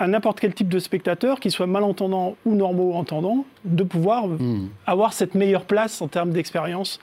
à 0.00 0.06
n'importe 0.06 0.40
quel 0.40 0.54
type 0.54 0.68
de 0.68 0.78
spectateur, 0.78 1.38
qu'il 1.38 1.52
soit 1.52 1.66
malentendant 1.66 2.34
ou 2.46 2.54
normaux 2.54 2.94
entendant, 2.94 3.44
de 3.64 3.84
pouvoir 3.84 4.26
hmm. 4.26 4.68
avoir 4.86 5.12
cette 5.12 5.34
meilleure 5.34 5.66
place 5.66 6.00
en 6.00 6.08
termes 6.08 6.30
d'expérience 6.30 6.98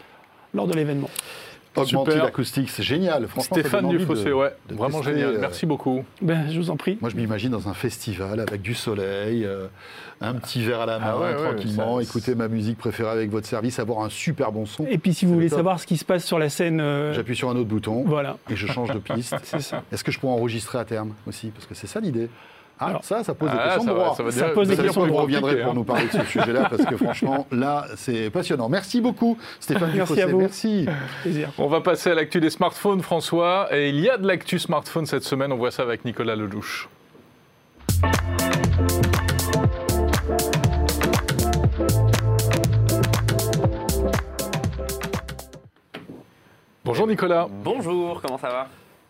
lors 0.55 0.65
de 0.65 0.73
l'événement. 0.73 1.09
augmenter 1.75 2.15
l'acoustique, 2.15 2.71
c'est 2.71 2.81
génial. 2.81 3.27
Stéphane 3.37 3.87
Dufossé, 3.87 4.33
ouais, 4.33 4.51
vraiment 4.71 5.03
génial. 5.03 5.35
Euh, 5.35 5.39
Merci 5.39 5.67
beaucoup. 5.67 6.03
Ben, 6.23 6.49
je 6.49 6.57
vous 6.57 6.71
en 6.71 6.75
prie. 6.75 6.97
Moi, 6.99 7.11
je 7.11 7.15
m'imagine 7.15 7.51
dans 7.51 7.69
un 7.69 7.75
festival 7.75 8.39
avec 8.39 8.63
du 8.63 8.73
soleil, 8.73 9.45
euh, 9.45 9.67
un 10.19 10.33
petit 10.33 10.63
verre 10.63 10.81
à 10.81 10.85
la 10.87 10.95
ah 10.95 11.17
main, 11.19 11.33
tranquillement, 11.35 11.99
écouter 11.99 12.33
ma 12.33 12.47
musique 12.47 12.79
préférée 12.79 13.11
avec 13.11 13.29
votre 13.29 13.45
service, 13.45 13.77
avoir 13.77 14.03
un 14.03 14.09
super 14.09 14.51
bon 14.51 14.65
son. 14.65 14.87
Et 14.87 14.97
puis, 14.97 15.13
si 15.13 15.27
vous 15.27 15.35
voulez 15.35 15.49
savoir 15.49 15.79
ce 15.79 15.85
qui 15.85 15.97
se 15.97 16.05
passe 16.05 16.25
sur 16.25 16.39
la 16.39 16.49
scène, 16.49 16.81
euh, 16.81 17.13
j'appuie 17.13 17.35
sur 17.35 17.51
un 17.51 17.55
autre 17.55 17.69
bouton. 17.69 18.03
Voilà. 18.07 18.37
Et 18.49 18.55
je 18.55 18.65
change 18.65 18.89
de 18.89 18.97
piste. 18.97 19.35
c'est 19.43 19.61
ça. 19.61 19.83
Est-ce 19.91 20.03
que 20.03 20.11
je 20.11 20.19
pourrais 20.19 20.33
enregistrer 20.33 20.79
à 20.79 20.85
terme 20.85 21.13
aussi? 21.27 21.49
Parce 21.49 21.67
que 21.67 21.75
c'est 21.75 21.85
ça 21.85 21.99
l'idée. 21.99 22.27
Alors, 22.79 23.03
ça, 23.03 23.23
ça 23.23 23.33
pose 23.33 23.49
des 23.49 23.57
ah, 23.59 23.73
questions 23.73 23.83
de 23.85 23.97
droit. 23.97 24.15
Ça, 24.15 24.31
ça, 24.31 24.49
pose 24.49 24.67
des 24.67 24.77
questions 24.77 25.05
de 25.05 25.11
Vous 25.11 25.17
reviendrez 25.17 25.63
pour 25.63 25.73
nous 25.73 25.83
parler 25.83 26.07
de 26.07 26.11
ce 26.11 26.23
sujet-là, 26.25 26.69
parce 26.69 26.85
que 26.85 26.97
franchement, 26.97 27.47
là, 27.51 27.85
c'est 27.95 28.29
passionnant. 28.29 28.69
Merci 28.69 29.01
beaucoup, 29.01 29.37
Stéphane 29.59 29.91
Merci 29.95 30.21
à 30.21 30.27
vous. 30.27 30.39
Merci. 30.39 30.85
On 31.57 31.67
va 31.67 31.81
passer 31.81 32.11
à 32.11 32.15
l'actu 32.15 32.39
des 32.39 32.49
smartphones, 32.49 33.01
François. 33.01 33.67
Et 33.71 33.89
il 33.89 33.99
y 33.99 34.09
a 34.09 34.17
de 34.17 34.27
l'actu 34.27 34.59
smartphone 34.59 35.05
cette 35.05 35.23
semaine. 35.23 35.51
On 35.51 35.57
voit 35.57 35.71
ça 35.71 35.83
avec 35.83 36.05
Nicolas 36.05 36.35
Lelouch. 36.35 36.87
Bonjour 46.85 47.07
Nicolas. 47.07 47.47
Bonjour, 47.49 48.21
comment 48.21 48.37
ça 48.37 48.49
va? 48.49 48.67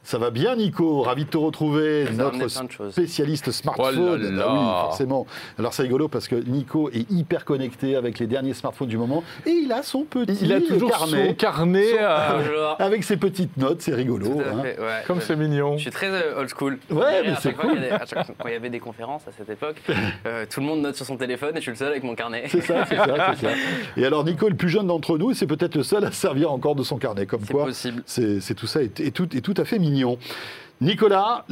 Ça 0.08 0.18
va 0.18 0.32
bien, 0.32 0.56
Nico 0.56 1.02
Ravi 1.02 1.26
de 1.26 1.30
te 1.30 1.36
retrouver, 1.36 2.06
notre 2.14 2.48
spécialiste 2.92 3.52
smartphone. 3.52 3.98
Oh 4.00 4.42
ah 4.42 4.54
oui, 4.54 4.60
forcément. 4.88 5.28
Alors 5.60 5.74
c'est 5.74 5.84
rigolo 5.84 6.08
parce 6.08 6.30
que 6.30 6.36
Nico 6.36 6.90
est 6.92 7.12
hyper 7.12 7.44
connecté 7.44 7.98
avec 7.98 8.18
les 8.20 8.26
derniers 8.26 8.54
smartphones 8.54 8.88
du 8.88 8.98
moment 8.98 9.22
et 9.46 9.50
il 9.50 9.70
a 9.74 9.84
son 9.84 10.06
petit 10.06 10.38
il 10.42 10.54
a 10.54 10.62
toujours 10.62 10.92
carnet, 10.92 11.28
son 11.28 11.34
carnet 11.34 11.98
avec 12.80 13.04
ses 13.04 13.18
petites 13.18 13.58
notes. 13.58 13.82
C'est 13.82 13.94
rigolo. 13.96 14.40
Hein. 14.40 14.64
Comme 15.08 15.20
c'est 15.20 15.36
mignon. 15.36 15.76
Je 15.76 15.82
suis 15.82 15.92
très 15.92 16.08
euh, 16.08 16.40
old 16.40 16.50
school. 16.58 16.80
Ouais, 16.90 17.24
mais 17.26 17.34
c'est 17.42 17.52
cool. 17.52 17.78
quand 18.40 18.48
il 18.48 18.54
y 18.54 18.56
avait 18.56 18.70
des 18.70 18.80
conférences 18.80 19.28
à 19.28 19.32
cette 19.38 19.50
époque, 19.50 19.76
euh, 20.26 20.46
tout 20.50 20.62
le 20.62 20.68
monde 20.68 20.84
note 20.84 20.96
sur 20.96 21.06
son 21.06 21.18
téléphone 21.18 21.52
et 21.52 21.58
je 21.58 21.64
suis 21.64 21.72
le 21.72 21.78
seul 21.78 21.90
avec 21.90 22.04
mon 22.04 22.16
carnet. 22.16 22.46
C'est 22.48 22.62
ça, 22.62 22.86
c'est 22.88 22.96
ça, 22.96 23.36
ça, 23.36 23.50
Et 23.98 24.06
alors 24.06 24.24
Nico, 24.24 24.48
le 24.48 24.56
plus 24.56 24.70
jeune 24.70 24.88
d'entre 24.88 25.18
nous, 25.18 25.34
c'est 25.34 25.48
peut-être 25.48 25.76
le 25.76 25.84
seul 25.84 26.06
à 26.06 26.14
servir 26.14 26.50
encore 26.50 26.76
de 26.76 26.84
son 26.84 26.96
carnet. 26.96 27.26
Comme 27.26 27.46
quoi, 27.46 27.68
c'est 27.74 28.56
tout 28.56 28.68
ça 28.68 28.82
et, 28.82 29.12
tout, 29.12 29.36
et 29.36 29.42
tout 29.42 29.56
à 29.58 29.66
fait 29.66 29.78
mignon. 29.80 29.97
Nicolas, 30.80 31.44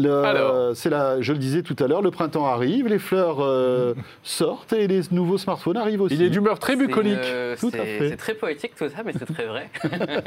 c'est 0.76 0.90
la, 0.90 1.22
je 1.22 1.34
le 1.34 1.40
disais 1.40 1.64
tout 1.64 1.76
à 1.80 1.88
l'heure, 1.88 2.04
le 2.04 2.12
printemps 2.12 2.46
arrive, 2.46 2.88
les 2.88 3.00
fleurs 3.00 3.44
euh, 3.44 3.96
sortent 4.24 4.74
et 4.74 4.88
les 4.88 5.02
nouveaux 5.12 5.40
smartphones 5.40 5.78
arrivent 5.78 6.02
aussi. 6.02 6.16
Il 6.16 6.22
est 6.22 6.30
d'humeur 6.30 6.60
très 6.60 6.76
bucolique. 6.76 7.18
tout 7.60 7.72
à 7.74 7.86
fait. 7.86 8.10
C'est 8.10 8.18
très 8.18 8.36
poétique 8.36 8.76
tout 8.76 8.88
ça, 8.88 9.02
mais 9.04 9.14
c'est 9.14 9.26
très 9.26 9.48
vrai. 9.48 9.70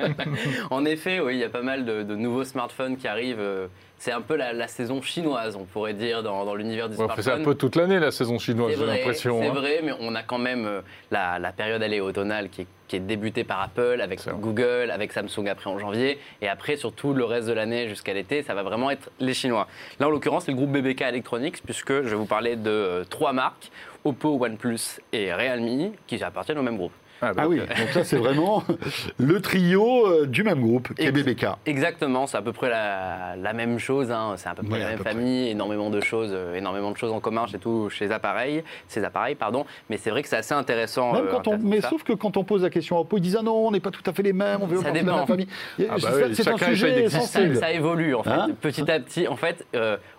en 0.70 0.84
effet, 0.84 1.20
oui, 1.20 1.34
il 1.34 1.38
y 1.38 1.44
a 1.44 1.48
pas 1.48 1.62
mal 1.62 1.84
de, 1.84 2.14
nouveaux 2.14 2.44
smartphones 2.44 2.96
qui 2.96 3.06
arrivent. 3.06 3.36
Euh, 3.38 3.68
c'est 3.98 4.12
un 4.12 4.20
peu 4.20 4.36
la, 4.36 4.68
saison 4.68 5.02
chinoise, 5.02 5.56
on 5.56 5.64
pourrait 5.64 5.92
dire, 5.92 6.22
dans, 6.22 6.54
l'univers 6.54 6.88
du 6.88 6.94
smartphone. 6.94 7.24
C'est 7.24 7.32
un 7.32 7.42
peu 7.42 7.54
toute 7.54 7.74
l'année 7.74 7.98
la 7.98 8.12
saison 8.12 8.38
chinoise, 8.38 8.74
j'ai 8.78 8.86
l'impression. 8.86 9.40
C'est 9.40 9.48
hein. 9.48 9.52
vrai, 9.52 9.80
mais 9.82 9.92
on 10.00 10.14
a 10.14 10.22
quand 10.22 10.38
même 10.38 10.66
euh, 10.66 10.80
la, 11.10 11.52
période 11.52 11.82
elle 11.82 12.00
automnale 12.00 12.48
qui 12.48 12.62
est, 12.62 12.66
qui 12.86 13.00
débutée 13.00 13.42
par 13.42 13.60
Apple, 13.60 14.00
avec 14.00 14.20
Google, 14.40 14.90
avec 14.92 15.12
Samsung 15.12 15.48
après 15.48 15.68
en 15.68 15.78
janvier, 15.78 16.18
et 16.40 16.48
après 16.48 16.76
surtout 16.76 17.12
le 17.12 17.24
reste 17.24 17.48
de 17.48 17.52
l'année 17.52 17.88
jusqu'à 17.88 18.14
l'été, 18.14 18.42
ça 18.42 18.54
va 18.54 18.62
vraiment 18.62 18.90
être 18.90 19.10
les 19.18 19.34
Chinois. 19.34 19.66
Là 19.98 20.06
en 20.06 20.10
l'occurrence, 20.10 20.44
c'est 20.44 20.52
le 20.52 20.56
groupe 20.56 20.70
BBK 20.70 21.02
Electronics, 21.02 21.62
puisque 21.64 21.92
je 21.92 22.08
vais 22.08 22.16
vous 22.16 22.26
parler 22.26 22.54
de 22.54 22.70
euh, 22.70 23.04
trois 23.04 23.32
marques, 23.32 23.70
Oppo, 24.04 24.38
OnePlus 24.40 25.00
et 25.12 25.32
Realme, 25.32 25.92
qui 26.06 26.22
appartiennent 26.22 26.58
au 26.58 26.62
même 26.62 26.76
groupe. 26.76 26.92
Ah, 27.20 27.32
bah, 27.32 27.42
ah 27.44 27.48
oui, 27.48 27.58
donc 27.58 27.88
ça 27.92 28.04
c'est 28.04 28.16
vraiment 28.16 28.62
le 29.18 29.40
trio 29.40 30.06
euh, 30.06 30.26
du 30.26 30.44
même 30.44 30.60
groupe, 30.60 30.94
qui 30.94 31.02
est 31.02 31.12
BBK. 31.12 31.46
Exactement, 31.66 32.26
c'est 32.26 32.36
à 32.36 32.42
peu 32.42 32.52
près 32.52 32.68
la, 32.68 33.52
même 33.52 33.78
chose, 33.78 34.12
hein. 34.12 34.34
c'est 34.36 34.48
à 34.48 34.54
peu 34.54 34.62
près 34.62 34.78
la 34.78 34.90
même 34.90 34.98
famille, 34.98 35.48
énormément 35.48 35.90
de 35.90 36.00
choses, 36.00 36.30
euh, 36.32 36.54
énormément 36.54 36.92
de 36.92 36.96
choses 36.96 37.12
en 37.12 37.18
commun 37.18 37.46
chez 37.46 37.58
tous 37.58 37.90
ces 37.90 38.12
appareils, 38.12 38.62
ces 38.86 39.02
appareils, 39.02 39.34
pardon. 39.34 39.66
Mais 39.90 39.96
c'est 39.96 40.10
vrai 40.10 40.22
que 40.22 40.28
c'est 40.28 40.36
assez 40.36 40.54
intéressant. 40.54 41.12
Même 41.12 41.26
euh, 41.26 41.40
on, 41.46 41.58
mais 41.58 41.80
sauf 41.80 42.04
que 42.04 42.12
quand 42.12 42.36
on 42.36 42.44
pose 42.44 42.62
la 42.62 42.70
question 42.70 42.96
à 42.96 43.00
Oppo, 43.00 43.16
ils 43.16 43.22
disent 43.22 43.36
ah 43.40 43.42
non, 43.42 43.66
on 43.66 43.70
n'est 43.72 43.80
pas 43.80 43.90
tout 43.90 44.08
à 44.08 44.12
fait 44.12 44.22
les 44.22 44.32
mêmes, 44.32 44.60
on 44.62 44.66
veut 44.66 44.80
ça 44.80 44.92
dépend. 44.92 45.16
la 45.16 45.26
famille. 45.26 45.48
Ah 45.80 45.96
bah 46.00 46.10
c'est 46.32 46.48
un 46.48 46.58
sujet 46.58 47.08
sensible. 47.08 47.56
Ça, 47.56 47.72
évolue 47.72 48.14
en 48.14 48.22
fait, 48.22 48.30
hein 48.30 48.48
petit 48.60 48.88
à 48.88 49.00
petit. 49.00 49.26
En 49.26 49.36
fait, 49.36 49.66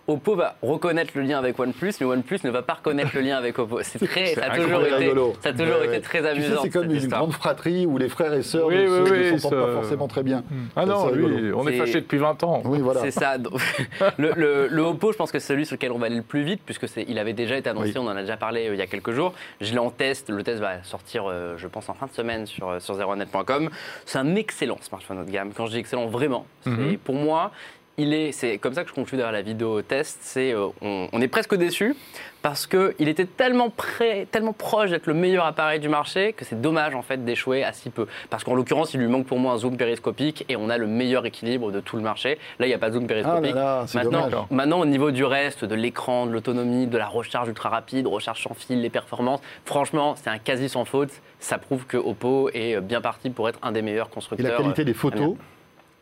Oppo 0.09 0.35
va 0.35 0.55
reconnaître 0.63 1.11
le 1.15 1.21
lien 1.21 1.37
avec 1.37 1.59
OnePlus, 1.59 1.93
mais 1.99 2.05
OnePlus 2.05 2.39
ne 2.43 2.49
va 2.49 2.63
pas 2.63 2.73
reconnaître 2.73 3.11
le 3.13 3.21
lien 3.21 3.37
avec 3.37 3.59
Oppo. 3.59 3.79
C'est 3.83 3.99
très, 3.99 4.33
ça 4.33 4.45
a 4.45 4.57
toujours, 4.57 4.81
été, 4.81 5.13
ça 5.41 5.49
a 5.49 5.53
toujours 5.53 5.83
été 5.83 6.01
très 6.01 6.25
amusant. 6.25 6.61
c'est 6.63 6.69
comme 6.69 6.91
une 6.91 7.07
grande 7.07 7.33
fratrie 7.33 7.85
où 7.85 7.97
les 7.97 8.09
frères 8.09 8.33
et 8.33 8.41
sœurs 8.41 8.69
ne, 8.69 9.37
s'entendent 9.37 9.65
pas 9.65 9.73
forcément 9.73 10.07
très 10.07 10.23
bien. 10.23 10.39
Hmm. 10.49 10.65
Ah 10.75 10.85
non, 10.85 11.11
lui, 11.11 11.53
on 11.53 11.67
est, 11.67 11.77
fâchés 11.77 12.01
depuis 12.01 12.17
20 12.17 12.43
ans. 12.43 12.61
Oui, 12.65 12.79
voilà. 12.79 13.01
C'est 13.01 13.11
ça. 13.11 13.37
le, 14.17 14.81
Oppo, 14.81 15.11
je 15.11 15.17
pense 15.17 15.31
que 15.31 15.39
c'est 15.39 15.47
celui 15.47 15.65
sur 15.65 15.75
lequel 15.75 15.91
on 15.91 15.99
va 15.99 16.07
aller 16.07 16.17
le 16.17 16.23
plus 16.23 16.41
vite, 16.41 16.61
puisque 16.65 16.87
il 17.07 17.19
avait 17.19 17.33
déjà 17.33 17.57
été 17.57 17.69
annoncé, 17.69 17.93
on 17.97 18.07
en 18.07 18.15
a 18.15 18.21
déjà 18.21 18.37
parlé 18.37 18.67
euh, 18.67 18.73
il 18.73 18.79
y 18.79 18.81
a 18.81 18.87
quelques 18.87 19.11
jours. 19.11 19.33
Je 19.61 19.71
l'ai 19.71 19.79
en 19.79 19.91
test, 19.91 20.29
le 20.29 20.43
test 20.43 20.59
va 20.59 20.83
sortir, 20.83 21.25
euh, 21.27 21.55
je 21.57 21.67
pense, 21.67 21.87
en 21.89 21.93
fin 21.93 22.07
de 22.07 22.11
semaine 22.11 22.45
sur, 22.45 22.69
euh, 22.69 22.79
sur 22.79 22.95
zeronet.com. 22.95 23.69
C'est 24.05 24.17
un 24.17 24.35
excellent 24.35 24.77
smartphone 24.81 25.19
haut 25.19 25.23
de 25.23 25.31
gamme. 25.31 25.51
Quand 25.55 25.67
je 25.67 25.71
dis 25.71 25.77
excellent, 25.77 26.07
vraiment. 26.07 26.45
Mhm. 26.65 26.97
Pour 26.97 27.15
moi, 27.15 27.51
est, 28.13 28.31
c'est 28.31 28.57
comme 28.57 28.73
ça 28.73 28.83
que 28.83 28.89
je 28.89 28.93
conclue 28.93 29.17
derrière 29.17 29.33
la 29.33 29.41
vidéo 29.41 29.81
test, 29.81 30.19
c'est 30.21 30.53
euh, 30.53 30.67
on, 30.81 31.21
est 31.21 31.27
presque 31.27 31.55
déçu 31.55 31.95
parce 32.41 32.67
qu'il 32.67 33.07
était 33.07 33.25
tellement 33.25 33.69
près, 33.69 34.25
tellement 34.31 34.53
proche 34.53 34.89
d'être 34.89 35.07
le 35.07 35.13
meilleur 35.13 35.45
appareil 35.45 35.79
du 35.79 35.89
marché 35.89 36.33
que 36.33 36.45
c'est 36.45 36.59
dommage 36.59 36.95
en 36.95 37.01
fait 37.01 37.23
d'échouer 37.25 37.63
à 37.63 37.73
si 37.73 37.89
peu. 37.89 38.07
Parce 38.29 38.43
qu'en 38.43 38.55
l'occurrence, 38.55 38.93
il 38.93 39.01
lui 39.01 39.07
manque 39.07 39.25
pour 39.25 39.39
moi 39.39 39.53
un 39.53 39.57
zoom 39.57 39.75
périscopique 39.75 40.45
et 40.47 40.55
on 40.55 40.69
a 40.69 40.77
le 40.77 40.87
meilleur 40.87 41.25
équilibre 41.25 41.71
de 41.71 41.79
tout 41.79 41.97
le 41.97 42.01
marché. 42.01 42.37
Là, 42.59 42.65
il 42.65 42.69
n'y 42.69 42.75
a 42.75 42.77
pas 42.77 42.89
de 42.89 42.95
zoom 42.95 43.07
périscopique. 43.07 43.55
Ah 43.57 43.85
maintenant, 43.93 44.47
maintenant, 44.49 44.79
au 44.79 44.85
niveau 44.85 45.11
du 45.11 45.25
reste, 45.25 45.65
de 45.65 45.75
l'écran, 45.75 46.25
de 46.25 46.31
l'autonomie, 46.31 46.87
de 46.87 46.97
la 46.97 47.07
recharge 47.07 47.49
ultra 47.49 47.69
rapide, 47.69 48.07
recharge 48.07 48.41
sans 48.41 48.53
fil, 48.53 48.81
les 48.81 48.89
performances, 48.89 49.41
franchement, 49.65 50.15
c'est 50.15 50.29
un 50.29 50.37
quasi 50.39 50.69
sans 50.69 50.85
faute. 50.85 51.11
Ça 51.39 51.57
prouve 51.57 51.85
que 51.85 51.97
Oppo 51.97 52.49
est 52.53 52.79
bien 52.79 53.01
parti 53.01 53.29
pour 53.29 53.49
être 53.49 53.59
un 53.61 53.71
des 53.71 53.81
meilleurs 53.81 54.09
constructeurs. 54.09 54.47
Et 54.47 54.51
la 54.51 54.57
qualité 54.57 54.85
des 54.85 54.93
photos 54.93 55.35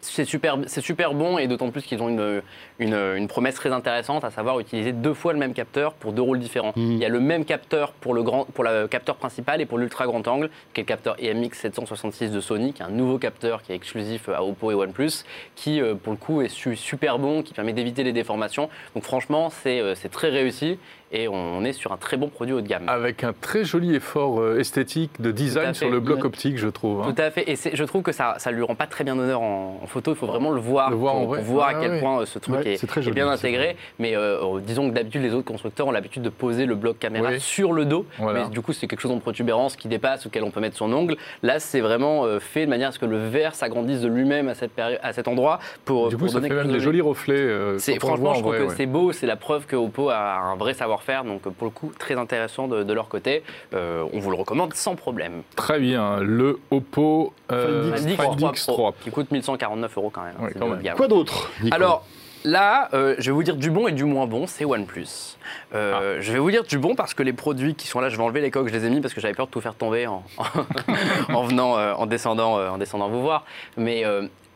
c'est 0.02 0.26
super, 0.26 0.58
super 0.68 1.14
bon 1.14 1.38
et 1.38 1.48
d'autant 1.48 1.70
plus 1.70 1.84
qu'ils 1.84 2.02
ont 2.02 2.10
une, 2.10 2.42
une, 2.80 3.28
promesse 3.28 3.56
très 3.56 3.72
intéressante, 3.72 4.24
à 4.24 4.32
savoir 4.32 4.60
utiliser 4.60 4.92
deux 4.92 5.14
fois 5.14 5.34
le 5.34 5.40
même 5.40 5.54
capteur 5.54 5.94
pour 5.94 6.14
deux 6.14 6.22
rôles 6.22 6.40
différents. 6.40 6.74
Mmh. 6.76 6.92
Il 6.92 6.98
y 6.98 7.06
a 7.06 7.10
le 7.10 7.20
même 7.20 7.46
capteur 7.46 7.92
pour 7.94 8.14
le, 8.14 8.24
grand, 8.24 8.46
pour 8.46 8.64
le 8.64 8.88
capteur 8.88 9.16
principal 9.16 9.62
et 9.62 9.66
pour 9.66 9.78
l'ultra 9.78 10.06
grand 10.06 10.28
angle, 10.28 10.50
qui 10.74 10.82
est 10.82 10.84
le 10.84 10.88
capteur 10.88 11.16
EMX 11.20 11.54
766 11.54 12.32
de 12.32 12.40
Sony, 12.40 12.74
qui 12.74 12.82
est 12.82 12.86
un 12.86 12.90
nouveau 12.90 13.18
capteur 13.18 13.62
qui 13.62 13.72
est 13.72 13.76
exclusif 13.76 14.30
à 14.30 14.44
Oppo 14.44 14.72
et 14.72 14.76
OnePlus, 14.76 15.24
qui 15.56 15.82
euh, 15.82 15.96
pour 15.96 16.14
le 16.14 16.18
coup 16.18 16.42
est 16.42 16.50
super 16.50 17.20
bon, 17.20 17.44
qui 17.44 17.54
permet 17.54 17.74
d'éviter 17.74 18.04
les 18.04 18.14
déformations. 18.14 18.70
Donc 18.96 19.04
franchement, 19.04 19.50
c'est 19.50 19.80
euh, 19.80 19.96
très 20.12 20.30
réussi 20.30 20.78
et 21.12 21.28
on 21.28 21.64
est 21.64 21.74
sur 21.74 21.92
un 21.92 21.98
très 21.98 22.18
bon 22.18 22.28
produit 22.28 22.54
haut 22.54 22.62
de 22.62 22.68
gamme. 22.68 22.90
Avec 22.90 23.24
un 23.24 23.34
très 23.34 23.64
joli 23.64 23.96
effort 23.96 24.42
euh, 24.42 24.60
esthétique 24.60 25.22
de 25.22 25.32
design 25.32 25.74
sur 25.74 25.90
le 25.90 26.00
bloc 26.00 26.26
optique, 26.26 26.58
je 26.58 26.68
trouve. 26.68 27.02
Hein. 27.02 27.14
Tout 27.14 27.22
à 27.22 27.32
fait, 27.32 27.50
et 27.50 27.56
je 27.56 27.84
trouve 27.84 28.02
que 28.02 28.12
ça 28.12 28.38
ne 28.46 28.52
lui 28.52 28.64
rend 28.64 28.76
pas 28.76 28.88
très 28.88 29.04
bien 29.04 29.18
honneur 29.18 29.42
en, 29.42 29.87
photo, 29.88 30.12
il 30.12 30.18
faut 30.18 30.28
vraiment 30.28 30.52
le 30.52 30.60
voir, 30.60 30.90
pour, 30.92 31.36
voir 31.36 31.68
à 31.70 31.74
quel 31.76 32.00
point 32.00 32.22
euh, 32.22 32.26
ce 32.26 32.40
truc 32.40 32.66
est, 32.66 33.12
bien 33.12 33.30
intégré. 33.30 33.76
Mais 34.00 34.16
euh, 34.16 34.60
disons 34.62 34.90
que 34.90 34.94
d'habitude, 34.94 35.22
les 35.22 35.34
autres 35.34 35.48
constructeurs 35.48 35.88
ont 35.88 35.92
l'habitude 35.92 36.22
de 36.24 36.30
poser 36.30 36.66
le 36.66 36.76
bloc 36.76 37.00
caméra 37.00 37.38
sur 37.40 37.74
le 37.74 37.86
dos, 37.86 38.06
mais 38.20 38.50
du 38.50 38.62
coup, 38.62 38.74
c'est 38.74 38.88
quelque 38.88 39.02
chose 39.02 39.12
en 39.12 39.20
protubérance 39.20 39.76
qui 39.76 39.88
dépasse, 39.88 40.26
auquel 40.26 40.44
on 40.44 40.52
peut 40.52 40.60
mettre 40.60 40.78
son 40.78 40.92
ongle. 40.94 41.18
Là, 41.44 41.60
c'est 41.60 41.82
vraiment 41.82 42.26
fait 42.40 42.66
de 42.66 42.70
manière 42.70 42.90
à 42.90 42.92
ce 42.92 43.00
que 43.00 43.06
le 43.06 43.18
verre 43.18 43.56
s'agrandisse 43.56 44.02
de 44.02 44.08
lui-même 44.08 44.50
à, 44.50 44.54
à 45.02 45.14
cet 45.14 45.28
endroit 45.28 45.60
pour, 45.86 46.10
du 46.10 46.18
coup, 46.18 46.28
ça 46.28 46.42
fait 46.42 46.50
même 46.50 46.72
des 46.72 46.80
jolis 46.80 47.02
reflets. 47.02 47.78
franchement, 48.00 48.34
je 48.34 48.42
trouve 48.42 48.58
que 48.58 48.76
c'est 48.76 48.86
beau, 48.86 49.12
c'est 49.12 49.28
la 49.28 49.36
preuve 49.36 49.66
que 49.66 49.76
Oppo 49.76 50.10
a 50.10 50.38
un 50.40 50.56
vrai 50.56 50.74
savoir 50.74 51.04
faire. 51.04 51.24
Donc 51.24 51.42
pour 51.42 51.66
le 51.66 51.72
coup, 51.72 51.92
très 51.98 52.16
intéressant 52.16 52.68
de, 52.68 52.94
leur 52.94 53.10
côté. 53.10 53.44
Euh, 53.74 54.06
on 54.14 54.20
vous 54.20 54.32
le 54.32 54.38
recommande 54.38 54.74
sans 54.74 54.96
problème. 54.96 55.44
Très 55.56 55.80
bien. 55.80 56.20
Le 56.22 56.60
Oppo 56.72 57.34
euh, 57.52 57.96
X3, 57.96 58.94
qui 59.02 59.12
coûte 59.12 59.32
1149 59.78 59.98
euros 59.98 60.10
quand 60.10 60.24
même. 60.24 60.96
Quoi 60.96 61.08
d'autre 61.08 61.52
Alors, 61.72 62.06
Là, 62.44 62.88
euh, 62.94 63.16
je 63.18 63.32
vais 63.32 63.36
vous 63.36 63.44
dire 63.44 63.56
du 63.56 63.72
bon 63.72 63.88
et 63.88 63.92
du 63.92 64.06
moins 64.06 64.28
bon, 64.28 64.46
c'est 64.48 64.64
OnePlus. 64.64 65.38
Euh, 65.74 66.18
ah. 66.18 66.22
Je 66.22 66.32
vais 66.32 66.40
vous 66.40 66.52
dire 66.52 66.64
du 66.64 66.78
bon 66.78 66.96
parce 66.96 67.14
que 67.14 67.24
les 67.24 67.34
produits 67.34 67.76
qui 67.76 67.88
sont 67.88 68.00
là, 68.00 68.10
je 68.10 68.16
vais 68.16 68.24
enlever 68.24 68.42
les 68.42 68.52
coques, 68.52 68.68
je 68.70 68.74
les 68.74 68.86
ai 68.86 68.90
mis 68.90 69.02
parce 69.02 69.14
que 69.14 69.20
j'avais 69.20 69.34
peur 69.34 69.48
de 69.48 69.52
tout 69.52 69.60
faire 69.60 69.74
tomber 69.74 70.08
en, 70.08 70.24
en 71.34 71.44
venant, 71.44 71.74
en 71.74 72.06
descendant, 72.06 72.54
en 72.72 72.78
descendant 72.78 73.10
vous 73.10 73.22
voir. 73.22 73.44
Mais 73.76 74.04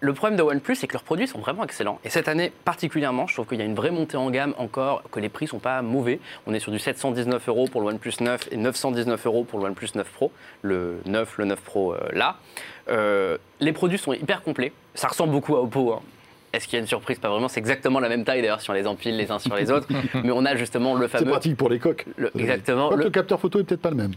le 0.03 0.13
problème 0.13 0.36
de 0.36 0.41
OnePlus, 0.41 0.76
c'est 0.76 0.88
que 0.88 0.93
leurs 0.93 1.03
produits 1.03 1.28
sont 1.28 1.38
vraiment 1.38 1.63
excellents. 1.63 1.99
Et 2.03 2.09
cette 2.09 2.28
année 2.28 2.51
particulièrement, 2.65 3.28
je 3.28 3.36
trouve 3.36 3.45
qu'il 3.45 3.59
y 3.59 3.61
a 3.61 3.65
une 3.65 3.76
vraie 3.76 3.91
montée 3.91 4.17
en 4.17 4.32
gamme 4.32 4.55
encore, 4.57 5.03
que 5.11 5.19
les 5.19 5.30
prix 5.30 5.47
sont 5.47 5.59
pas 5.59 5.84
mauvais. 5.84 6.19
On 6.47 6.55
est 6.55 6.59
sur 6.59 6.72
du 6.72 6.80
719 6.80 7.47
euros 7.47 7.67
pour 7.67 7.82
le 7.82 7.88
OnePlus 7.88 8.13
9 8.19 8.49
et 8.51 8.57
919 8.57 9.26
euros 9.28 9.43
pour 9.43 9.59
le 9.59 9.65
OnePlus 9.65 9.89
9 9.93 10.09
Pro, 10.09 10.32
le 10.63 11.01
9, 11.05 11.38
le 11.38 11.45
9 11.45 11.61
Pro 11.61 11.93
euh, 11.93 11.99
là. 12.13 12.38
Euh, 12.89 13.38
les 13.59 13.74
produits 13.74 13.99
sont 13.99 14.13
hyper 14.13 14.41
complets. 14.41 14.74
Ça 14.94 15.08
ressemble 15.08 15.32
beaucoup 15.32 15.56
à 15.56 15.62
Oppo. 15.62 15.94
Hein. 15.94 16.02
Est-ce 16.54 16.66
qu'il 16.68 16.74
y 16.74 16.78
a 16.78 16.82
une 16.82 16.88
surprise 16.88 17.18
Pas 17.20 17.30
vraiment. 17.30 17.48
C'est 17.48 17.60
exactement 17.60 18.00
la 18.00 18.10
même 18.10 18.26
taille 18.26 18.42
d'ailleurs 18.42 18.62
si 18.62 18.70
on 18.70 18.74
les 18.74 18.86
empile 18.86 19.16
les 19.16 19.32
uns 19.32 19.39
sur 19.39 19.56
les 19.56 19.72
autres. 19.72 19.88
mais 20.24 20.32
on 20.32 20.46
a 20.46 20.56
justement 20.56 20.96
le 20.96 21.08
fameux. 21.08 21.26
C'est 21.26 21.32
pratique 21.32 21.58
pour 21.58 21.70
les 21.70 21.80
coques. 21.80 22.06
exactement. 22.38 22.92
Le... 22.92 23.06
le... 23.06 23.10
capteur 23.10 23.39
photo 23.39 23.60
est 23.60 23.64
peut-être 23.64 23.82
pas 23.82 23.89
le 23.89 23.96
même. 23.96 24.12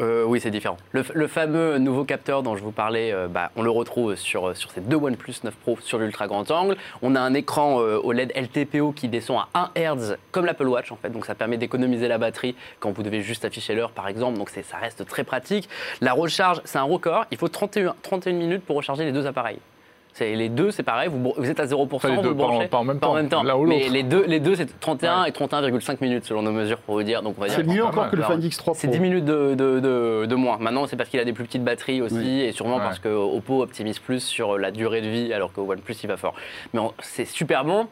Euh, 0.00 0.24
oui, 0.24 0.40
c'est 0.40 0.50
différent. 0.50 0.76
Le, 0.92 1.26
fameux 1.28 1.78
nouveau 1.78 2.04
capteur 2.04 2.42
dont 2.42 2.56
je 2.56 2.62
vous 2.62 2.72
parlais, 2.72 3.12
euh, 3.12 3.28
bah, 3.28 3.52
on 3.54 3.62
le 3.62 3.70
retrouve 3.70 4.16
sur, 4.16 4.56
sur 4.56 4.70
ces 4.72 4.80
deux 4.80 4.96
OnePlus 4.96 5.34
9 5.44 5.54
Pro 5.54 5.78
sur 5.80 5.98
l'ultra 5.98 6.26
grand 6.26 6.50
angle. 6.50 6.76
On 7.02 7.14
a 7.14 7.20
un 7.20 7.34
écran 7.34 7.76
OLED 7.76 8.32
LTPO 8.34 8.92
qui 8.92 9.08
descend 9.08 9.42
à 9.54 9.70
1 9.76 9.94
Hz 9.94 10.16
comme 10.32 10.46
l'Apple 10.46 10.66
Watch 10.66 10.90
en 10.90 10.96
fait. 10.96 11.10
Donc 11.10 11.24
ça 11.24 11.34
permet 11.36 11.56
d'économiser 11.56 12.08
la 12.08 12.18
batterie 12.18 12.56
quand 12.80 12.90
vous 12.90 13.02
devez 13.02 13.22
juste 13.22 13.44
afficher 13.44 13.74
l'heure 13.74 13.92
par 13.92 14.08
exemple. 14.08 14.38
Donc 14.38 14.50
ça 14.50 14.76
reste 14.78 15.06
très 15.06 15.22
pratique. 15.22 15.68
La 16.00 16.12
recharge, 16.12 16.60
c'est 16.64 16.78
un 16.78 16.82
record. 16.82 17.26
Il 17.30 17.38
faut 17.38 17.48
31, 17.48 17.94
31 18.02 18.32
minutes 18.32 18.64
pour 18.64 18.76
recharger 18.76 19.04
les 19.04 19.12
deux 19.12 19.26
appareils. 19.26 19.58
Les 20.18 20.48
deux, 20.48 20.70
c'est 20.70 20.82
pareil, 20.82 21.08
vous, 21.10 21.32
vous, 21.36 21.50
êtes 21.50 21.60
à 21.60 21.66
0%, 21.66 21.88
enfin, 21.92 22.08
vous 22.14 22.34
branchez. 22.34 22.68
Pas, 22.68 22.78
en 22.78 22.84
même 22.84 23.00
temps. 23.00 23.12
En 23.12 23.14
même 23.14 23.28
temps. 23.28 23.42
mais 23.66 23.88
les 23.88 24.02
deux, 24.02 24.24
les 24.26 24.40
deux 24.40 24.54
c'est 24.54 24.80
31 24.80 25.24
et 25.24 25.30
31,5 25.30 25.98
minutes 26.00 26.24
selon 26.24 26.42
nos 26.42 26.52
mesures 26.52 26.78
pour 26.78 26.96
vous 26.96 27.02
dire. 27.02 27.22
Donc 27.22 27.36
c'est 27.48 27.66
mieux 27.66 27.84
encore 27.84 28.10
que 28.10 28.16
le 28.16 28.22
Find 28.22 28.42
X3 28.42 28.62
Pro. 28.62 28.74
C'est 28.74 28.88
10 28.88 29.00
minutes 29.00 29.24
de, 29.24 29.54
de, 29.54 30.26
de, 30.26 30.34
moins. 30.34 30.58
Maintenant, 30.58 30.86
c'est 30.86 30.96
parce 30.96 31.08
qu'il 31.08 31.20
a 31.20 31.24
des 31.24 31.32
plus 31.32 31.44
petites 31.44 31.64
batteries 31.64 32.02
aussi 32.02 32.40
et 32.40 32.52
sûrement 32.52 32.78
parce 32.78 32.98
que 32.98 33.08
Oppo 33.08 33.62
optimise 33.62 33.98
plus 33.98 34.20
sur 34.20 34.58
la 34.58 34.70
durée 34.70 35.00
de 35.00 35.08
vie 35.08 35.32
alors 35.32 35.52
que 35.52 35.60
OnePlus 35.60 35.96
il 36.02 36.08
va 36.08 36.16
fort. 36.16 36.34
Mais 36.72 36.80
c'est 37.00 37.24
super 37.24 37.64
bon. 37.64 37.86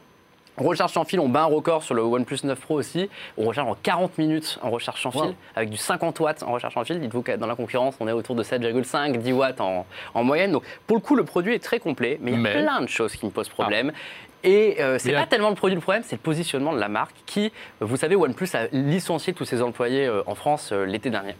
Recharge 0.59 0.92
sans 0.92 1.04
fil, 1.04 1.20
on 1.20 1.28
bat 1.28 1.42
un 1.42 1.46
record 1.46 1.82
sur 1.82 1.94
le 1.94 2.02
OnePlus 2.02 2.38
9 2.44 2.59
Pro 2.61 2.74
aussi. 2.74 3.09
On 3.36 3.46
recharge 3.46 3.68
en 3.68 3.74
40 3.74 4.18
minutes 4.18 4.59
en 4.62 4.70
recharge 4.70 5.00
sans 5.00 5.11
fil, 5.11 5.34
avec 5.54 5.70
du 5.70 5.76
50 5.76 6.18
watts 6.20 6.42
en 6.42 6.52
recharge 6.52 6.74
sans 6.74 6.84
fil. 6.84 7.00
Dites-vous 7.00 7.22
que 7.22 7.32
dans 7.32 7.46
la 7.46 7.54
concurrence, 7.54 7.96
on 8.00 8.09
est 8.09 8.12
autour 8.12 8.34
de 8.34 8.42
7,5, 8.42 9.18
10 9.18 9.32
watts 9.32 9.61
en, 9.61 9.86
moyenne. 10.24 10.52
Donc 10.52 10.64
pour 10.86 10.96
le 10.96 11.02
coup, 11.02 11.16
le 11.16 11.24
produit 11.24 11.54
est 11.54 11.62
très 11.62 11.78
complet, 11.78 12.18
mais 12.20 12.32
il 12.32 12.42
y 12.42 12.46
a 12.46 12.50
plein 12.50 12.80
de 12.80 12.88
choses 12.88 13.14
qui 13.14 13.24
me 13.26 13.30
posent 13.30 13.48
problème. 13.48 13.92
Ah. 13.94 13.98
Et 14.44 14.76
euh, 14.80 14.98
c'est 14.98 15.12
pas 15.12 15.26
tellement 15.26 15.48
le 15.48 15.56
produit 15.56 15.74
le 15.74 15.80
problème, 15.80 16.04
c'est 16.06 16.16
le 16.16 16.22
positionnement 16.22 16.72
de 16.72 16.78
la 16.78 16.88
marque 16.88 17.16
qui, 17.26 17.52
vous 17.80 17.96
savez, 17.96 18.14
OnePlus 18.14 18.48
a 18.54 18.68
licencié 18.70 19.32
tous 19.32 19.44
ses 19.44 19.62
employés 19.62 20.06
euh, 20.06 20.22
en 20.26 20.36
France 20.36 20.70
euh, 20.72 20.84
l'été 20.84 21.11
dernier 21.11 21.34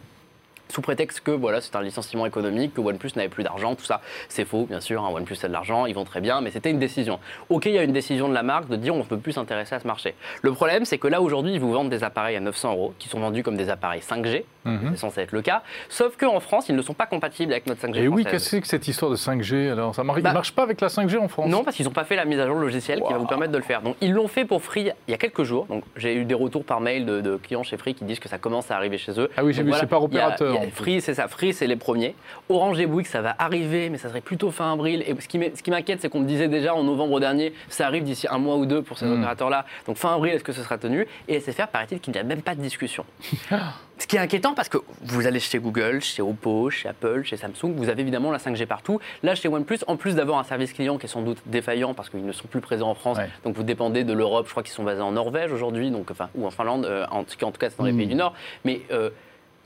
sous 0.69 0.81
prétexte 0.81 1.21
que 1.21 1.31
voilà, 1.31 1.61
c'est 1.61 1.75
un 1.75 1.81
licenciement 1.81 2.25
économique, 2.25 2.73
que 2.73 2.81
OnePlus 2.81 3.11
n'avait 3.15 3.29
plus 3.29 3.43
d'argent, 3.43 3.75
tout 3.75 3.85
ça. 3.85 4.01
C'est 4.27 4.45
faux, 4.45 4.65
bien 4.65 4.79
sûr, 4.79 5.03
hein, 5.03 5.09
OnePlus 5.13 5.37
a 5.43 5.47
de 5.47 5.53
l'argent, 5.53 5.85
ils 5.85 5.95
vont 5.95 6.05
très 6.05 6.21
bien, 6.21 6.41
mais 6.41 6.51
c'était 6.51 6.69
une 6.69 6.79
décision. 6.79 7.19
Ok, 7.49 7.65
il 7.65 7.73
y 7.73 7.77
a 7.77 7.83
une 7.83 7.93
décision 7.93 8.29
de 8.29 8.33
la 8.33 8.43
marque 8.43 8.69
de 8.69 8.75
dire 8.75 8.95
on 8.95 8.99
ne 8.99 9.03
peut 9.03 9.17
plus 9.17 9.33
s'intéresser 9.33 9.75
à 9.75 9.79
ce 9.79 9.87
marché. 9.87 10.15
Le 10.41 10.51
problème, 10.51 10.85
c'est 10.85 10.97
que 10.97 11.07
là, 11.07 11.21
aujourd'hui, 11.21 11.53
ils 11.53 11.59
vous 11.59 11.71
vendent 11.71 11.89
des 11.89 12.03
appareils 12.03 12.35
à 12.35 12.39
900 12.39 12.71
euros, 12.71 12.93
qui 12.99 13.09
sont 13.09 13.19
vendus 13.19 13.43
comme 13.43 13.57
des 13.57 13.69
appareils 13.69 14.01
5G, 14.01 14.43
mhm. 14.65 14.91
c'est 14.91 14.99
censé 14.99 15.21
être 15.21 15.31
le 15.31 15.41
cas, 15.41 15.63
sauf 15.89 16.17
qu'en 16.17 16.39
France, 16.39 16.69
ils 16.69 16.75
ne 16.75 16.81
sont 16.81 16.93
pas 16.93 17.05
compatibles 17.05 17.51
avec 17.51 17.67
notre 17.67 17.85
5G. 17.85 18.03
Et 18.03 18.07
oui, 18.07 18.23
qu'est-ce 18.23 18.45
que 18.45 18.49
c'est 18.49 18.61
que 18.61 18.67
cette 18.67 18.87
histoire 18.87 19.11
de 19.11 19.17
5G 19.17 19.71
alors? 19.71 19.95
Ça 19.95 20.03
ne 20.03 20.21
bah, 20.21 20.33
marche 20.33 20.51
pas 20.53 20.63
avec 20.63 20.81
la 20.81 20.87
5G 20.87 21.17
en 21.17 21.27
France? 21.27 21.49
Non, 21.49 21.63
parce 21.63 21.75
qu'ils 21.75 21.85
n'ont 21.85 21.91
pas 21.91 22.03
fait 22.03 22.15
la 22.15 22.25
mise 22.25 22.39
à 22.39 22.47
jour 22.47 22.57
logicielle 22.57 23.01
qui 23.01 23.11
va 23.11 23.19
vous 23.19 23.27
permettre 23.27 23.51
de 23.51 23.57
le 23.57 23.63
faire. 23.63 23.81
Donc, 23.81 23.95
ils 24.01 24.11
l'ont 24.11 24.27
fait 24.27 24.45
pour 24.45 24.61
Free 24.61 24.91
il 25.07 25.11
y 25.11 25.13
a 25.13 25.17
quelques 25.17 25.43
jours. 25.43 25.65
Donc, 25.65 25.83
j'ai 25.95 26.15
eu 26.15 26.25
des 26.25 26.33
retours 26.33 26.63
par 26.63 26.81
mail 26.81 27.05
de, 27.05 27.37
clients 27.37 27.63
chez 27.63 27.77
Free 27.77 27.93
qui 27.93 28.05
disent 28.05 28.19
que 28.19 28.29
ça 28.29 28.37
commence 28.37 28.71
à 28.71 28.75
arriver 28.75 28.97
chez 28.97 29.19
eux. 29.19 29.29
Ah 29.37 29.43
oui, 29.43 29.53
j'ai 29.53 29.63
vu, 29.63 29.73
c'est 29.73 29.87
par 29.87 30.03
opérateur. 30.03 30.58
Free, 30.73 31.01
c'est 31.01 31.13
ça 31.13 31.27
c'est 31.53 31.67
les 31.67 31.75
premiers. 31.75 32.15
Orange 32.49 32.79
et 32.79 32.85
Bouygues, 32.85 33.07
ça 33.07 33.21
va 33.21 33.35
arriver, 33.39 33.89
mais 33.89 33.97
ça 33.97 34.09
serait 34.09 34.21
plutôt 34.21 34.51
fin 34.51 34.73
avril. 34.73 35.03
Et 35.07 35.15
ce 35.19 35.27
qui 35.27 35.71
m'inquiète, 35.71 36.01
c'est 36.01 36.09
qu'on 36.09 36.19
me 36.19 36.27
disait 36.27 36.47
déjà 36.47 36.75
en 36.75 36.83
novembre 36.83 37.19
dernier, 37.19 37.53
ça 37.69 37.87
arrive 37.87 38.03
d'ici 38.03 38.27
un 38.29 38.37
mois 38.37 38.57
ou 38.57 38.65
deux 38.65 38.81
pour 38.81 38.97
ces 38.97 39.05
hmm. 39.05 39.19
opérateurs-là. 39.19 39.65
Donc 39.87 39.97
fin 39.97 40.13
avril, 40.13 40.33
est-ce 40.33 40.43
que 40.43 40.53
ce 40.53 40.63
sera 40.63 40.77
tenu? 40.77 41.07
Et 41.27 41.39
SFR, 41.39 41.67
paraît-il 41.67 41.99
qu'il 41.99 42.13
n'y 42.13 42.19
a 42.19 42.23
même 42.23 42.41
pas 42.41 42.55
de 42.55 42.61
discussion. 42.61 43.05
Ce 43.99 44.07
qui 44.07 44.15
est 44.15 44.19
inquiétant 44.19 44.53
parce 44.53 44.69
que 44.69 44.77
vous 45.01 45.27
allez 45.27 45.41
chez 45.41 45.59
Google, 45.59 45.99
chez 45.99 46.21
Oppo, 46.21 46.69
chez 46.69 46.87
Apple, 46.87 47.23
chez 47.23 47.35
Samsung, 47.35 47.73
vous 47.75 47.89
avez 47.89 48.01
évidemment 48.01 48.31
la 48.31 48.37
5G 48.37 48.65
partout. 48.65 49.01
Là, 49.23 49.35
chez 49.35 49.49
OnePlus, 49.49 49.79
en 49.87 49.97
plus 49.97 50.15
d'avoir 50.15 50.39
un 50.39 50.45
service 50.45 50.71
client 50.71 50.97
qui 50.97 51.05
est 51.05 51.09
sans 51.09 51.21
doute 51.21 51.39
défaillant 51.47 51.93
parce 51.93 52.09
qu'ils 52.09 52.25
ne 52.25 52.31
sont 52.31 52.47
plus 52.47 52.61
présents 52.61 52.89
en 52.89 52.95
France, 52.95 53.17
donc 53.43 53.57
vous 53.57 53.63
dépendez 53.63 54.05
de 54.05 54.13
l'Europe, 54.13 54.45
je 54.47 54.51
crois 54.51 54.63
qu'ils 54.63 54.71
sont 54.71 54.85
basés 54.85 55.01
en 55.01 55.11
Norvège 55.11 55.51
aujourd'hui, 55.51 55.91
donc 55.91 56.11
enfin 56.11 56.29
ou 56.33 56.47
en 56.47 56.49
Finlande, 56.49 56.85
euh, 56.85 57.05
en, 57.11 57.25
tout 57.25 57.35
cas, 57.37 57.45
en 57.45 57.51
tout 57.51 57.59
cas 57.59 57.69
c'est 57.69 57.77
dans 57.77 57.83
les 57.83 57.91
hmm. 57.91 57.97
pays 57.97 58.07
du 58.07 58.15
Nord. 58.15 58.33
Mais 58.63 58.81
euh, 58.91 59.09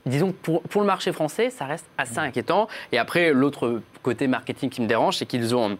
disons 0.06 0.32
que 0.32 0.36
pour, 0.36 0.62
pour, 0.62 0.80
le 0.80 0.86
marché 0.86 1.12
français, 1.12 1.50
ça 1.50 1.66
reste 1.66 1.86
assez 1.98 2.18
inquiétant. 2.18 2.68
Et 2.92 2.98
après, 2.98 3.32
l'autre 3.32 3.80
côté 4.02 4.26
marketing 4.26 4.70
qui 4.70 4.82
me 4.82 4.86
dérange, 4.86 5.16
c'est 5.16 5.26
qu'ils 5.26 5.54
ont 5.54 5.78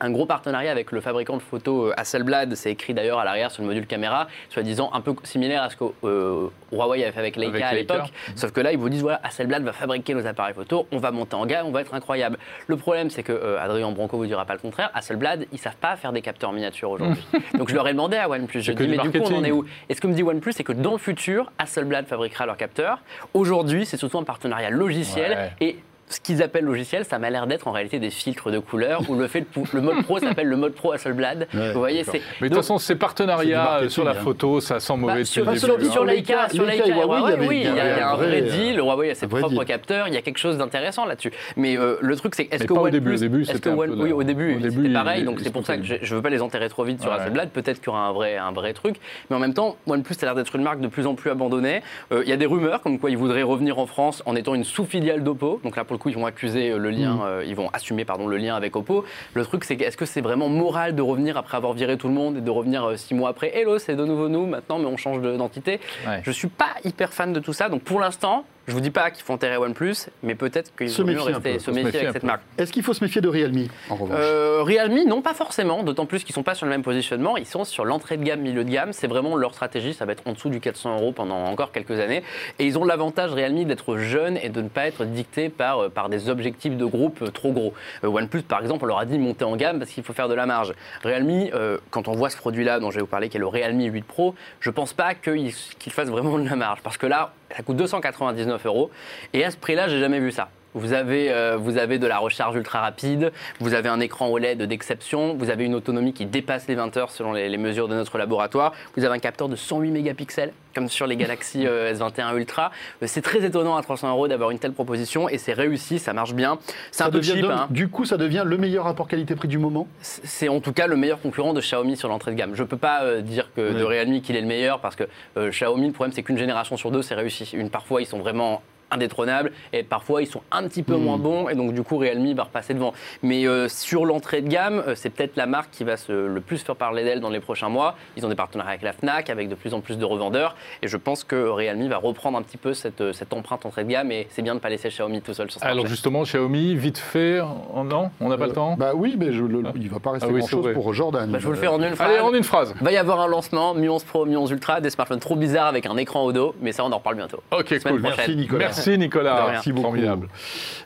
un 0.00 0.10
gros 0.10 0.26
partenariat 0.26 0.70
avec 0.70 0.92
le 0.92 1.00
fabricant 1.00 1.36
de 1.36 1.42
photos 1.42 1.90
euh, 1.90 1.94
Hasselblad, 1.96 2.54
c'est 2.54 2.70
écrit 2.70 2.94
d'ailleurs 2.94 3.18
à 3.18 3.24
l'arrière 3.24 3.50
sur 3.50 3.62
le 3.62 3.68
module 3.68 3.86
caméra, 3.86 4.26
soi-disant 4.50 4.90
un 4.92 5.00
peu 5.00 5.14
similaire 5.22 5.62
à 5.62 5.70
ce 5.70 5.76
que 5.76 5.84
euh, 6.04 6.48
Huawei 6.72 7.02
avait 7.02 7.12
fait 7.12 7.20
avec 7.20 7.36
Leica 7.36 7.68
à 7.68 7.74
l'époque. 7.74 8.12
Sauf 8.34 8.52
que 8.52 8.60
là, 8.60 8.72
ils 8.72 8.78
vous 8.78 8.88
disent 8.88 9.02
voilà, 9.02 9.20
Hasselblad 9.22 9.62
va 9.62 9.72
fabriquer 9.72 10.14
nos 10.14 10.26
appareils 10.26 10.54
photo, 10.54 10.86
on 10.92 10.98
va 10.98 11.10
monter 11.10 11.36
en 11.36 11.46
gamme, 11.46 11.66
on 11.66 11.70
va 11.70 11.80
être 11.80 11.94
incroyable. 11.94 12.38
Le 12.66 12.76
problème, 12.76 13.10
c'est 13.10 13.22
que 13.22 13.32
euh, 13.32 13.62
Adrien 13.62 13.90
Branco 13.90 14.16
vous 14.16 14.26
dira 14.26 14.44
pas 14.44 14.54
le 14.54 14.60
contraire. 14.60 14.90
Hasselblad, 14.94 15.46
ils 15.52 15.58
savent 15.58 15.76
pas 15.76 15.96
faire 15.96 16.12
des 16.12 16.22
capteurs 16.22 16.52
miniatures 16.52 16.90
aujourd'hui. 16.90 17.24
Donc 17.54 17.68
je 17.68 17.74
leur 17.74 17.86
ai 17.88 17.92
demandé 17.92 18.16
à 18.16 18.28
OnePlus, 18.28 18.62
je 18.62 18.72
dis 18.72 18.88
mais 18.88 18.98
du 18.98 19.10
coup, 19.10 19.18
on 19.18 19.36
en 19.36 19.44
est 19.44 19.52
où? 19.52 19.64
Et 19.88 19.94
ce 19.94 20.00
que 20.00 20.06
me 20.06 20.14
dit 20.14 20.22
OnePlus, 20.22 20.52
c'est 20.52 20.64
que 20.64 20.72
dans 20.72 20.92
le 20.92 20.98
futur, 20.98 21.50
Hasselblad 21.58 22.06
fabriquera 22.06 22.46
leurs 22.46 22.56
capteurs. 22.56 22.98
Aujourd'hui, 23.32 23.86
c'est 23.86 23.96
surtout 23.96 24.18
un 24.18 24.24
partenariat 24.24 24.70
logiciel 24.70 25.52
et 25.60 25.78
ce 26.08 26.20
qu'ils 26.20 26.42
appellent 26.42 26.64
logiciel, 26.64 27.04
ça 27.04 27.18
m'a 27.18 27.30
l'air 27.30 27.46
d'être 27.46 27.66
en 27.66 27.72
réalité 27.72 27.98
des 27.98 28.10
filtres 28.10 28.50
de 28.50 28.58
couleurs 28.58 29.08
où 29.08 29.14
le, 29.14 29.26
fait 29.26 29.44
le, 29.72 29.80
mode 29.80 30.02
pro 30.02 30.18
s'appelle 30.18 30.48
le 30.48 30.56
mode 30.56 30.74
pro 30.74 30.92
Hasselblad. 30.92 31.48
Vous 31.52 31.78
voyez, 31.78 32.04
c'est. 32.04 32.20
Mais 32.40 32.48
de 32.48 32.54
toute 32.54 32.62
façon, 32.62 32.78
ces 32.78 32.94
partenariats 32.94 33.88
sur 33.88 34.04
la 34.04 34.12
hein. 34.12 34.14
photo, 34.14 34.60
ça 34.60 34.80
sent 34.80 34.96
mauvais 34.96 35.20
bah, 35.20 35.24
sur, 35.24 35.58
sur, 35.58 35.92
sur, 35.92 36.04
Leica, 36.04 36.48
sur 36.50 36.64
Leica, 36.64 36.86
Huawei, 36.86 37.36
oui, 37.48 37.62
il 37.64 37.74
y, 37.74 37.80
a, 37.80 38.10
un 38.10 38.16
vrai 38.16 38.42
deal. 38.42 38.78
Huawei 38.78 39.10
a 39.10 39.14
ses 39.14 39.26
propres 39.26 39.64
capteurs, 39.64 40.08
il 40.08 40.14
y 40.14 40.16
a 40.16 40.22
quelque 40.22 40.38
chose 40.38 40.58
d'intéressant 40.58 41.06
là-dessus. 41.06 41.32
Mais 41.56 41.78
euh, 41.78 41.96
le 42.00 42.16
truc, 42.16 42.34
c'est 42.34 42.48
est-ce 42.50 42.64
que 42.64 42.72
au 42.72 42.90
début, 42.90 43.16
c'était 43.44 43.70
oui, 43.70 44.12
au 44.12 44.22
début, 44.22 44.58
c'était 44.62 44.92
pareil. 44.92 45.24
Donc 45.24 45.40
c'est 45.40 45.52
pour 45.52 45.64
ça 45.64 45.76
que 45.76 45.84
je 45.84 45.94
ne 45.94 46.16
veux 46.16 46.22
pas 46.22 46.30
les 46.30 46.42
enterrer 46.42 46.68
trop 46.68 46.84
vite 46.84 47.00
sur 47.00 47.12
Hasselblad. 47.12 47.50
Peut-être 47.50 47.78
qu'il 47.78 47.86
y 47.86 47.90
aura 47.90 48.06
un 48.06 48.12
vrai, 48.12 48.36
un 48.36 48.52
vrai 48.52 48.72
truc. 48.72 48.96
Mais 49.30 49.36
en 49.36 49.40
même 49.40 49.54
temps, 49.54 49.76
OnePlus 49.86 50.16
a 50.22 50.24
l'air 50.26 50.34
d'être 50.34 50.56
une 50.56 50.62
marque 50.62 50.80
de 50.80 50.88
plus 50.88 51.06
en 51.06 51.14
plus 51.14 51.30
abandonnée. 51.30 51.82
Euh, 52.12 52.22
il 52.24 52.28
y 52.28 52.32
a 52.32 52.36
des 52.36 52.46
rumeurs 52.46 52.82
comme 52.82 52.98
quoi 52.98 53.10
ils 53.10 53.16
voudraient 53.16 53.42
revenir 53.42 53.78
en 53.78 53.86
France 53.86 54.22
en 54.26 54.36
étant 54.36 54.54
une 54.54 54.64
sous-filiale 54.64 55.22
d'Oppo. 55.22 55.60
Donc 55.62 55.76
là, 55.76 55.84
pour 55.84 55.93
le 55.94 55.98
coup, 55.98 56.10
ils 56.10 56.14
vont 56.14 56.26
accuser 56.26 56.76
le 56.76 56.90
lien, 56.90 57.14
mm. 57.14 57.22
euh, 57.22 57.44
ils 57.46 57.56
vont 57.56 57.70
assumer 57.72 58.04
pardon, 58.04 58.26
le 58.26 58.36
lien 58.36 58.54
avec 58.54 58.76
Oppo. 58.76 59.04
Le 59.32 59.44
truc, 59.44 59.64
c'est 59.64 59.80
est-ce 59.80 59.96
que 59.96 60.06
c'est 60.06 60.20
vraiment 60.20 60.48
moral 60.48 60.94
de 60.94 61.02
revenir 61.02 61.36
après 61.36 61.56
avoir 61.56 61.72
viré 61.72 61.96
tout 61.96 62.08
le 62.08 62.14
monde 62.14 62.36
et 62.36 62.40
de 62.40 62.50
revenir 62.50 62.84
euh, 62.84 62.96
six 62.96 63.14
mois 63.14 63.30
après? 63.30 63.56
Hello, 63.56 63.78
c'est 63.78 63.96
de 63.96 64.04
nouveau 64.04 64.28
nous 64.28 64.46
maintenant, 64.46 64.78
mais 64.78 64.86
on 64.86 64.96
change 64.96 65.20
d'identité. 65.20 65.80
Je 66.22 66.30
suis 66.30 66.48
pas 66.48 66.74
hyper 66.84 67.12
fan 67.12 67.32
de 67.32 67.40
tout 67.40 67.52
ça. 67.52 67.68
Donc 67.68 67.82
pour 67.82 68.00
l'instant, 68.00 68.44
je 68.66 68.72
vous 68.72 68.80
dis 68.80 68.90
pas 68.90 69.10
qu'il 69.10 69.22
faut 69.22 69.34
enterrer 69.34 69.58
OnePlus, 69.58 70.08
mais 70.22 70.34
peut-être 70.34 70.74
qu'il 70.74 70.88
faut 70.88 71.04
mieux 71.04 71.20
rester, 71.20 71.58
se 71.58 71.70
méfier 71.70 72.00
avec 72.00 72.12
cette 72.12 72.22
marque. 72.22 72.42
Est-ce 72.56 72.72
qu'il 72.72 72.82
faut 72.82 72.94
se 72.94 73.04
méfier 73.04 73.20
de 73.20 73.28
Realme 73.28 73.66
en 73.90 73.96
revanche 73.96 74.18
euh, 74.18 74.62
Realme, 74.62 75.06
non, 75.06 75.20
pas 75.20 75.34
forcément. 75.34 75.82
D'autant 75.82 76.06
plus 76.06 76.24
qu'ils 76.24 76.34
sont 76.34 76.42
pas 76.42 76.54
sur 76.54 76.64
le 76.64 76.70
même 76.70 76.82
positionnement. 76.82 77.36
Ils 77.36 77.46
sont 77.46 77.64
sur 77.64 77.84
l'entrée 77.84 78.16
de 78.16 78.24
gamme, 78.24 78.40
milieu 78.40 78.64
de 78.64 78.70
gamme. 78.70 78.92
C'est 78.92 79.06
vraiment 79.06 79.36
leur 79.36 79.52
stratégie. 79.52 79.92
Ça 79.92 80.06
va 80.06 80.12
être 80.12 80.22
en 80.26 80.32
dessous 80.32 80.48
du 80.48 80.60
400 80.60 80.96
euros 80.96 81.12
pendant 81.12 81.44
encore 81.44 81.72
quelques 81.72 81.98
années. 82.00 82.22
Et 82.58 82.66
ils 82.66 82.78
ont 82.78 82.84
l'avantage 82.84 83.32
Realme 83.32 83.64
d'être 83.64 83.98
jeunes 83.98 84.38
et 84.42 84.48
de 84.48 84.62
ne 84.62 84.68
pas 84.68 84.86
être 84.86 85.04
dictés 85.04 85.50
par, 85.50 85.78
euh, 85.80 85.88
par 85.90 86.08
des 86.08 86.30
objectifs 86.30 86.76
de 86.76 86.84
groupe 86.86 87.20
euh, 87.22 87.30
trop 87.30 87.52
gros. 87.52 87.74
OnePlus, 88.02 88.42
par 88.42 88.60
exemple, 88.62 88.84
on 88.84 88.88
leur 88.88 88.98
a 88.98 89.04
dit 89.04 89.18
monter 89.18 89.44
en 89.44 89.56
gamme 89.56 89.78
parce 89.78 89.90
qu'il 89.90 90.04
faut 90.04 90.14
faire 90.14 90.28
de 90.28 90.34
la 90.34 90.46
marge. 90.46 90.72
Realme, 91.02 91.50
quand 91.90 92.08
on 92.08 92.12
voit 92.12 92.30
ce 92.30 92.36
produit-là 92.36 92.80
dont 92.80 92.90
je 92.90 92.96
vais 92.96 93.02
vous 93.02 93.06
parler, 93.06 93.28
qui 93.28 93.36
est 93.36 93.40
le 93.40 93.46
Realme 93.46 93.82
8 93.82 94.04
Pro, 94.04 94.34
je 94.60 94.70
pense 94.70 94.92
pas 94.92 95.14
qu'il 95.14 95.52
fasse 95.90 96.08
vraiment 96.08 96.38
de 96.38 96.48
la 96.48 96.56
marge 96.56 96.80
parce 96.82 96.96
que 96.96 97.06
là, 97.06 97.32
ça 97.56 97.62
coûte 97.62 97.76
299 97.76 98.66
euros. 98.66 98.90
Et 99.32 99.44
à 99.44 99.50
ce 99.50 99.56
prix-là, 99.56 99.88
j'ai 99.88 100.00
jamais 100.00 100.20
vu 100.20 100.32
ça. 100.32 100.48
Vous 100.74 100.92
avez, 100.92 101.30
euh, 101.30 101.56
vous 101.56 101.78
avez 101.78 101.98
de 101.98 102.06
la 102.06 102.18
recharge 102.18 102.56
ultra 102.56 102.80
rapide, 102.80 103.32
vous 103.60 103.74
avez 103.74 103.88
un 103.88 104.00
écran 104.00 104.28
OLED 104.28 104.62
d'exception, 104.62 105.34
vous 105.34 105.48
avez 105.48 105.64
une 105.64 105.74
autonomie 105.74 106.12
qui 106.12 106.26
dépasse 106.26 106.66
les 106.66 106.74
20 106.74 106.96
heures 106.96 107.10
selon 107.10 107.32
les, 107.32 107.56
mesures 107.56 107.86
de 107.86 107.94
notre 107.94 108.18
laboratoire, 108.18 108.72
vous 108.96 109.04
avez 109.04 109.14
un 109.14 109.20
capteur 109.20 109.48
de 109.48 109.54
108 109.54 109.90
mégapixels 109.92 110.52
comme 110.74 110.88
sur 110.88 111.06
les 111.06 111.14
Galaxy 111.14 111.64
euh, 111.68 111.94
S21 111.94 112.36
Ultra. 112.36 112.72
Euh, 113.00 113.06
c'est 113.06 113.22
très 113.22 113.44
étonnant 113.44 113.76
à 113.76 113.82
300 113.82 114.10
euros 114.10 114.26
d'avoir 114.26 114.50
une 114.50 114.58
telle 114.58 114.72
proposition 114.72 115.28
et 115.28 115.38
c'est 115.38 115.52
réussi, 115.52 116.00
ça 116.00 116.12
marche 116.12 116.34
bien. 116.34 116.58
C'est 116.90 117.04
un 117.04 117.10
peu 117.10 117.22
cheap. 117.22 117.44
Hein. 117.44 117.68
Du 117.70 117.86
coup, 117.86 118.04
ça 118.04 118.16
devient 118.16 118.42
le 118.44 118.58
meilleur 118.58 118.84
rapport 118.84 119.06
qualité-prix 119.06 119.46
du 119.46 119.58
moment? 119.58 119.86
C'est 120.00 120.48
en 120.48 120.58
tout 120.58 120.72
cas 120.72 120.88
le 120.88 120.96
meilleur 120.96 121.20
concurrent 121.20 121.52
de 121.52 121.60
Xiaomi 121.60 121.96
sur 121.96 122.08
l'entrée 122.08 122.32
de 122.32 122.36
gamme. 122.36 122.56
Je 122.56 122.62
ne 122.64 122.66
peux 122.66 122.76
pas 122.76 123.20
dire 123.20 123.50
que 123.54 123.72
de 123.72 123.84
Realme 123.84 124.20
qu'il 124.20 124.34
est 124.34 124.40
le 124.40 124.48
meilleur 124.48 124.80
parce 124.80 124.96
que 124.96 125.04
Xiaomi, 125.36 125.86
le 125.86 125.92
problème 125.92 126.12
c'est 126.12 126.24
qu'une 126.24 126.38
génération 126.38 126.76
sur 126.76 126.90
deux, 126.90 127.02
c'est 127.02 127.14
réussi. 127.14 127.48
Une, 127.52 127.70
parfois, 127.70 128.02
ils 128.02 128.06
sont 128.06 128.18
vraiment 128.18 128.62
indétrônables 128.90 129.52
et 129.72 129.82
parfois 129.82 130.22
ils 130.22 130.26
sont 130.26 130.42
un 130.50 130.66
petit 130.68 130.82
peu 130.82 130.96
moins 130.96 131.16
hmm. 131.16 131.22
bons 131.22 131.48
et 131.48 131.54
donc 131.54 131.72
du 131.72 131.82
coup 131.82 131.98
Realme 131.98 132.32
va 132.34 132.44
repasser 132.44 132.74
devant. 132.74 132.92
Mais 133.22 133.46
euh, 133.46 133.68
sur 133.68 134.04
l'entrée 134.04 134.42
de 134.42 134.48
gamme, 134.48 134.82
euh, 134.86 134.94
c'est 134.94 135.10
peut-être 135.10 135.36
la 135.36 135.46
marque 135.46 135.70
qui 135.70 135.84
va 135.84 135.96
se, 135.96 136.12
le 136.12 136.40
plus 136.40 136.58
faire 136.58 136.76
parler 136.76 137.04
d'elle 137.04 137.20
dans 137.20 137.30
les 137.30 137.40
prochains 137.40 137.68
mois. 137.68 137.96
Ils 138.16 138.26
ont 138.26 138.28
des 138.28 138.34
partenariats 138.34 138.72
avec 138.72 138.82
la 138.82 138.92
Fnac, 138.92 139.30
avec 139.30 139.48
de 139.48 139.54
plus 139.54 139.74
en 139.74 139.80
plus 139.80 139.98
de 139.98 140.04
revendeurs 140.04 140.56
et 140.82 140.88
je 140.88 140.96
pense 140.96 141.24
que 141.24 141.48
Realme 141.48 141.88
va 141.88 141.98
reprendre 141.98 142.38
un 142.38 142.42
petit 142.42 142.56
peu 142.56 142.74
cette, 142.74 143.00
euh, 143.00 143.12
cette 143.12 143.32
empreinte 143.32 143.66
entrée 143.66 143.84
de 143.84 143.90
gamme 143.90 144.10
et 144.12 144.26
c'est 144.30 144.42
bien 144.42 144.52
de 144.52 144.58
ne 144.58 144.62
pas 144.62 144.68
laisser 144.68 144.88
Xiaomi 144.88 145.20
tout 145.22 145.34
seul 145.34 145.50
sur 145.50 145.60
ça. 145.60 145.66
Alors 145.66 145.86
justement, 145.86 146.22
Xiaomi, 146.22 146.74
vite 146.74 146.98
fait, 146.98 147.38
non 147.38 148.10
On 148.20 148.28
n'a 148.28 148.36
pas 148.36 148.46
le 148.46 148.52
temps 148.52 148.76
Bah 148.76 148.92
oui, 148.94 149.16
mais 149.18 149.32
je 149.32 149.44
il 149.74 149.84
ne 149.84 149.88
va 149.88 150.00
pas 150.00 150.12
rester 150.12 150.28
ah 150.30 150.32
grand-chose 150.32 150.72
pour 150.72 150.92
Jordan. 150.92 151.30
Bah, 151.30 151.38
je 151.38 151.46
vous 151.46 151.52
le 151.52 151.58
fais 151.58 151.66
en 151.66 151.80
une 151.82 151.94
phrase. 151.94 152.10
Allez, 152.10 152.20
en 152.20 152.32
une 152.32 152.44
phrase. 152.44 152.74
Il 152.80 152.84
va 152.84 152.92
y 152.92 152.96
avoir 152.96 153.20
un 153.20 153.26
lancement, 153.26 153.74
Mi 153.74 153.88
11 153.88 154.04
Pro, 154.04 154.26
Mi 154.26 154.36
11 154.36 154.50
Ultra, 154.50 154.80
des 154.80 154.90
smartphones 154.90 155.20
trop 155.20 155.36
bizarres 155.36 155.66
avec 155.66 155.86
un 155.86 155.96
écran 155.96 156.24
au 156.24 156.32
dos, 156.32 156.54
mais 156.60 156.72
ça 156.72 156.84
on 156.84 156.92
en 156.92 156.98
reparle 156.98 157.16
bientôt. 157.16 157.40
Ok, 157.50 157.78
cool. 157.82 158.00
Merci 158.00 158.36
Nicolas. 158.36 158.66
Merci 158.66 158.73
Nicolas. 158.96 159.46
Merci 159.50 159.72
beaucoup. 159.72 159.88
Formidable. 159.88 160.28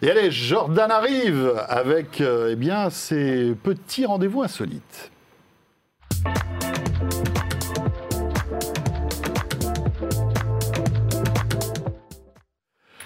Et 0.02 0.10
allez, 0.10 0.30
Jordan 0.30 0.90
arrive 0.90 1.54
avec 1.68 2.20
euh, 2.20 2.50
eh 2.52 2.56
bien, 2.56 2.90
ses 2.90 3.54
petits 3.54 4.06
rendez-vous 4.06 4.42
insolites. 4.42 5.10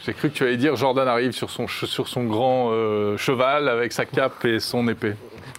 J'ai 0.05 0.15
cru 0.15 0.31
que 0.31 0.35
tu 0.35 0.43
allais 0.43 0.57
dire 0.57 0.75
Jordan 0.75 1.07
arrive 1.07 1.31
sur 1.31 1.49
son, 1.49 1.69
sur 1.69 2.09
son 2.09 2.25
grand 2.25 2.71
euh, 2.73 3.17
cheval 3.17 3.69
avec 3.69 3.93
sa 3.93 4.05
cape 4.05 4.45
et 4.45 4.59
son 4.59 4.89
épée. 4.89 5.15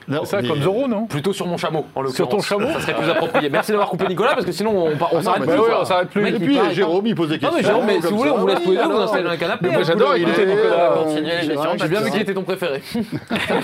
C'est 0.07 0.25
ça, 0.25 0.41
comme 0.41 0.61
Zoro, 0.61 0.87
non 0.87 1.05
Plutôt 1.05 1.33
sur 1.33 1.47
mon 1.47 1.57
chameau, 1.57 1.85
en 1.95 2.07
Sur 2.07 2.29
ton 2.29 2.41
chameau 2.41 2.67
Ça 2.73 2.81
serait 2.81 2.95
plus 2.95 3.09
approprié. 3.09 3.49
Merci 3.49 3.71
d'avoir 3.71 3.89
coupé 3.89 4.07
Nicolas, 4.07 4.33
parce 4.33 4.45
que 4.45 4.51
sinon 4.51 4.71
on, 4.71 4.91
on 4.91 5.17
ah 5.17 5.21
s'arrête 5.21 5.43
plus. 5.43 5.59
on 5.59 5.85
s'arrête 5.85 6.09
plus. 6.09 6.27
Et 6.27 6.39
puis 6.39 6.57
Jérôme, 6.71 7.07
il 7.07 7.15
pose 7.15 7.29
des 7.29 7.39
questions. 7.39 7.51
Non, 7.51 7.57
mais 7.57 7.63
Jérôme, 7.63 7.85
mais 7.85 8.01
si 8.01 8.07
vous 8.07 8.17
voulez, 8.17 8.31
on 8.31 8.37
vous 8.37 8.47
laisse 8.47 8.61
tous 8.63 8.71
les 8.71 8.77
deux, 8.77 8.83
vous 8.83 8.97
installez 8.97 9.23
dans 9.23 9.31
un 9.31 9.37
canapé. 9.37 9.69
Moi, 9.69 9.83
j'adore 9.83 10.15
écouter 10.15 10.45
Nicolas. 10.45 11.77
J'ai 11.77 11.87
bien 11.87 12.01
vu 12.01 12.11
qu'il 12.11 12.21
était 12.21 12.33
ton 12.33 12.43
préféré. 12.43 12.81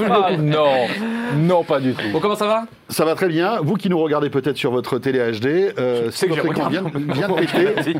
Ah, 0.09 0.31
non, 0.37 0.87
non, 1.35 1.63
pas 1.63 1.79
du 1.79 1.93
tout. 1.93 2.09
Bon, 2.11 2.19
comment 2.19 2.35
ça 2.35 2.47
va? 2.47 2.63
Ça 2.89 3.05
va 3.05 3.15
très 3.15 3.27
bien. 3.27 3.59
Vous 3.61 3.75
qui 3.75 3.89
nous 3.89 3.99
regardez 3.99 4.29
peut-être 4.29 4.57
sur 4.57 4.71
votre 4.71 4.97
télé 4.97 5.19
HD, 5.19 5.73
si 6.11 6.27
votre 6.27 6.45
écran 6.45 6.69
vient 6.69 6.81
de 6.81 6.89
péter, 6.89 7.95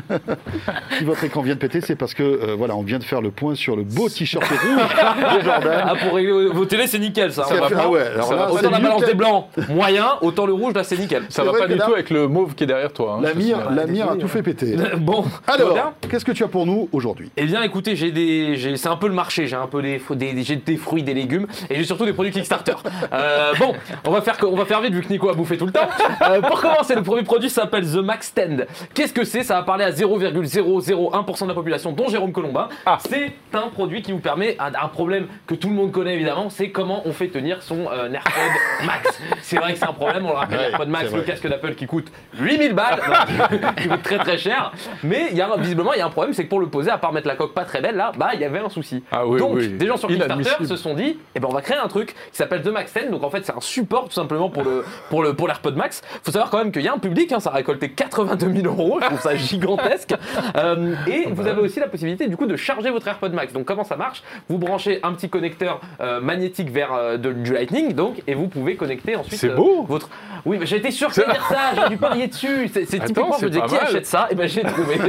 si 0.98 1.04
votre 1.04 1.24
écran 1.24 1.42
vient 1.42 1.54
de 1.54 1.60
péter, 1.60 1.80
c'est 1.80 1.96
parce 1.96 2.14
que 2.14 2.54
voilà, 2.54 2.76
on 2.76 2.82
vient 2.82 2.98
de 2.98 3.04
faire 3.04 3.20
le 3.20 3.30
point 3.30 3.54
sur 3.54 3.76
le 3.76 3.82
beau 3.82 4.08
t-shirt 4.08 4.44
rouge 4.44 5.38
de 5.38 5.44
Jordan. 5.44 5.84
Ah, 5.84 5.94
pour 5.94 6.14
régler 6.14 6.48
vos 6.48 6.64
télés, 6.64 6.86
c'est 6.86 6.98
nickel 6.98 7.32
ça. 7.32 7.46
Ah 7.50 7.88
ouais, 7.88 8.00
alors 8.00 8.34
là, 8.34 8.52
autant 8.52 8.70
la 8.70 8.80
balance 8.80 9.04
des 9.04 9.14
blancs, 9.14 9.46
moyen, 9.68 10.06
autant 10.20 10.46
le 10.46 10.52
rouge, 10.52 10.74
là 10.74 10.84
c'est 10.84 10.96
nickel. 10.96 11.24
Ça 11.28 11.44
va 11.44 11.52
pas 11.52 11.66
du 11.66 11.76
tout 11.76 11.92
avec 11.92 12.10
le 12.10 12.28
mauve 12.28 12.54
qui 12.54 12.64
est 12.64 12.66
derrière 12.66 12.92
toi. 12.92 13.16
Hein, 13.18 13.22
la 13.22 13.34
mire, 13.34 13.70
la 13.70 13.86
mire 13.86 14.10
a 14.10 14.16
tout 14.16 14.28
fait 14.28 14.42
péter. 14.42 14.76
Bon, 15.00 15.24
alors, 15.46 15.94
qu'est-ce 16.10 16.24
que 16.24 16.32
tu 16.32 16.44
as 16.44 16.48
pour 16.48 16.66
nous 16.66 16.88
aujourd'hui? 16.92 17.30
Eh 17.36 17.44
bien, 17.44 17.62
écoutez, 17.62 17.96
j'ai 17.96 18.10
des, 18.10 18.76
c'est 18.76 18.88
un 18.88 18.96
peu 18.96 19.08
le 19.08 19.14
marché. 19.14 19.46
J'ai 19.46 19.56
un 19.56 19.66
peu 19.66 19.82
des, 19.82 20.00
des, 20.14 20.56
des 20.56 20.76
fruits, 20.76 21.02
des 21.02 21.14
légumes, 21.14 21.46
et 21.70 21.76
j'ai 21.76 21.84
surtout 21.84 22.04
des 22.04 22.12
produits 22.12 22.32
Kickstarter. 22.32 22.74
Euh, 23.12 23.52
bon, 23.58 23.72
on 24.06 24.10
va 24.10 24.20
faire, 24.20 24.36
on 24.42 24.56
va 24.56 24.64
faire 24.66 24.79
vu 24.88 25.02
que 25.02 25.08
Nico 25.08 25.28
a 25.28 25.34
bouffé 25.34 25.58
tout 25.58 25.66
le 25.66 25.72
temps. 25.72 25.80
Euh, 26.22 26.40
pour 26.42 26.60
commencer, 26.60 26.94
le 26.94 27.02
premier 27.02 27.22
produit 27.22 27.48
s'appelle 27.48 27.84
The 27.84 27.96
Max 27.96 28.28
Stand. 28.28 28.66
Qu'est-ce 28.94 29.12
que 29.12 29.24
c'est? 29.24 29.42
Ça 29.42 29.54
va 29.54 29.62
parler 29.62 29.84
à 29.84 29.90
0,001% 29.90 31.42
de 31.42 31.48
la 31.48 31.54
population, 31.54 31.92
dont 31.92 32.08
Jérôme 32.08 32.32
Colombin. 32.32 32.68
Ah. 32.84 32.98
C'est 33.00 33.32
un 33.54 33.68
produit 33.68 34.02
qui 34.02 34.12
vous 34.12 34.18
permet 34.18 34.56
un, 34.58 34.88
problème 34.88 35.26
que 35.46 35.54
tout 35.54 35.68
le 35.68 35.74
monde 35.74 35.92
connaît 35.92 36.14
évidemment, 36.14 36.50
c'est 36.50 36.70
comment 36.70 37.02
on 37.06 37.12
fait 37.12 37.28
tenir 37.28 37.62
son 37.62 37.86
euh, 37.90 38.12
AirPod 38.12 38.52
Max. 38.86 39.20
C'est 39.40 39.56
vrai 39.56 39.72
que 39.72 39.78
c'est 39.78 39.88
un 39.88 39.94
problème, 39.94 40.26
on 40.26 40.30
le 40.30 40.36
rappelle, 40.36 40.60
l'AirPod 40.60 40.88
Max, 40.88 41.12
le 41.12 41.22
casque 41.22 41.48
d'Apple 41.48 41.74
qui 41.74 41.86
coûte 41.86 42.12
8000 42.38 42.74
balles, 42.74 43.00
qui 43.76 43.88
coûte 43.88 44.02
très 44.02 44.18
très 44.18 44.38
cher. 44.38 44.72
Mais 45.02 45.28
il 45.30 45.36
y 45.36 45.40
a, 45.40 45.48
visiblement, 45.56 45.94
il 45.94 45.98
y 45.98 46.02
a 46.02 46.06
un 46.06 46.10
problème, 46.10 46.34
c'est 46.34 46.44
que 46.44 46.50
pour 46.50 46.60
le 46.60 46.68
poser, 46.68 46.90
à 46.90 46.98
part 46.98 47.12
mettre 47.12 47.28
la 47.28 47.36
coque 47.36 47.54
pas 47.54 47.64
très 47.64 47.80
belle, 47.80 47.96
là, 47.96 48.12
bah 48.16 48.30
il 48.34 48.40
y 48.40 48.44
avait 48.44 48.58
un 48.58 48.68
souci. 48.68 49.02
Ah 49.10 49.22
donc, 49.24 49.58
des 49.58 49.86
gens 49.86 49.96
sur 49.96 50.08
Kickstarter 50.08 50.66
se 50.66 50.76
sont 50.76 50.94
dit, 50.94 51.18
eh 51.34 51.40
ben 51.40 51.48
on 51.50 51.54
va 51.54 51.62
créer 51.62 51.78
un 51.78 51.88
truc 51.88 52.14
qui 52.30 52.36
s'appelle 52.36 52.62
The 52.62 52.68
Max 52.68 52.92
10. 52.92 53.10
Donc 53.10 53.24
en 53.24 53.30
fait, 53.30 53.44
c'est 53.44 53.54
un 53.54 53.60
support 53.60 54.04
tout 54.04 54.14
simplement 54.14 54.50
pour 54.50 54.62
le 54.62 54.69
pour 55.08 55.22
le 55.22 55.34
pour 55.34 55.48
l'AirPod 55.48 55.76
Max. 55.76 56.02
Faut 56.22 56.32
savoir 56.32 56.50
quand 56.50 56.58
même 56.58 56.72
qu'il 56.72 56.82
y 56.82 56.88
a 56.88 56.92
un 56.92 56.98
public, 56.98 57.32
hein, 57.32 57.40
ça 57.40 57.50
a 57.50 57.54
récolté 57.54 57.90
82 57.90 58.52
000 58.62 58.66
euros, 58.66 58.98
je 59.00 59.06
trouve 59.06 59.20
ça 59.20 59.36
gigantesque. 59.50 60.14
Euh, 60.56 60.94
et 61.06 61.28
vous 61.30 61.46
avez 61.46 61.60
aussi 61.60 61.80
la 61.80 61.88
possibilité 61.88 62.28
du 62.28 62.36
coup 62.36 62.46
de 62.46 62.56
charger 62.56 62.90
votre 62.90 63.06
AirPod 63.08 63.32
Max. 63.32 63.52
Donc 63.52 63.66
comment 63.66 63.84
ça 63.84 63.96
marche? 63.96 64.22
Vous 64.48 64.58
branchez 64.58 65.00
un 65.02 65.12
petit 65.12 65.28
connecteur 65.28 65.80
euh, 66.00 66.20
magnétique 66.20 66.70
vers 66.70 66.92
euh, 66.92 67.16
du 67.16 67.52
Lightning, 67.52 67.92
donc, 67.92 68.22
et 68.26 68.34
vous 68.34 68.48
pouvez 68.48 68.76
connecter 68.76 69.16
ensuite 69.16 69.38
c'est 69.38 69.48
beau. 69.48 69.84
votre. 69.88 70.08
Oui, 70.46 70.56
mais 70.58 70.66
j'ai 70.66 70.76
été 70.76 70.90
sûr 70.90 71.08
que 71.08 71.14
dire 71.14 71.46
ça, 71.48 71.82
j'ai 71.82 71.88
dû 71.90 71.96
parier 71.98 72.26
dessus. 72.28 72.70
C'est 72.72 72.86
typiquement, 72.86 73.36
je 73.38 73.46
me 73.46 73.50
disais 73.50 73.64
qui 73.66 73.76
achète 73.76 74.06
ça? 74.06 74.28
Et 74.30 74.34
ben 74.34 74.48
j'ai 74.48 74.62
trouvé. 74.62 74.96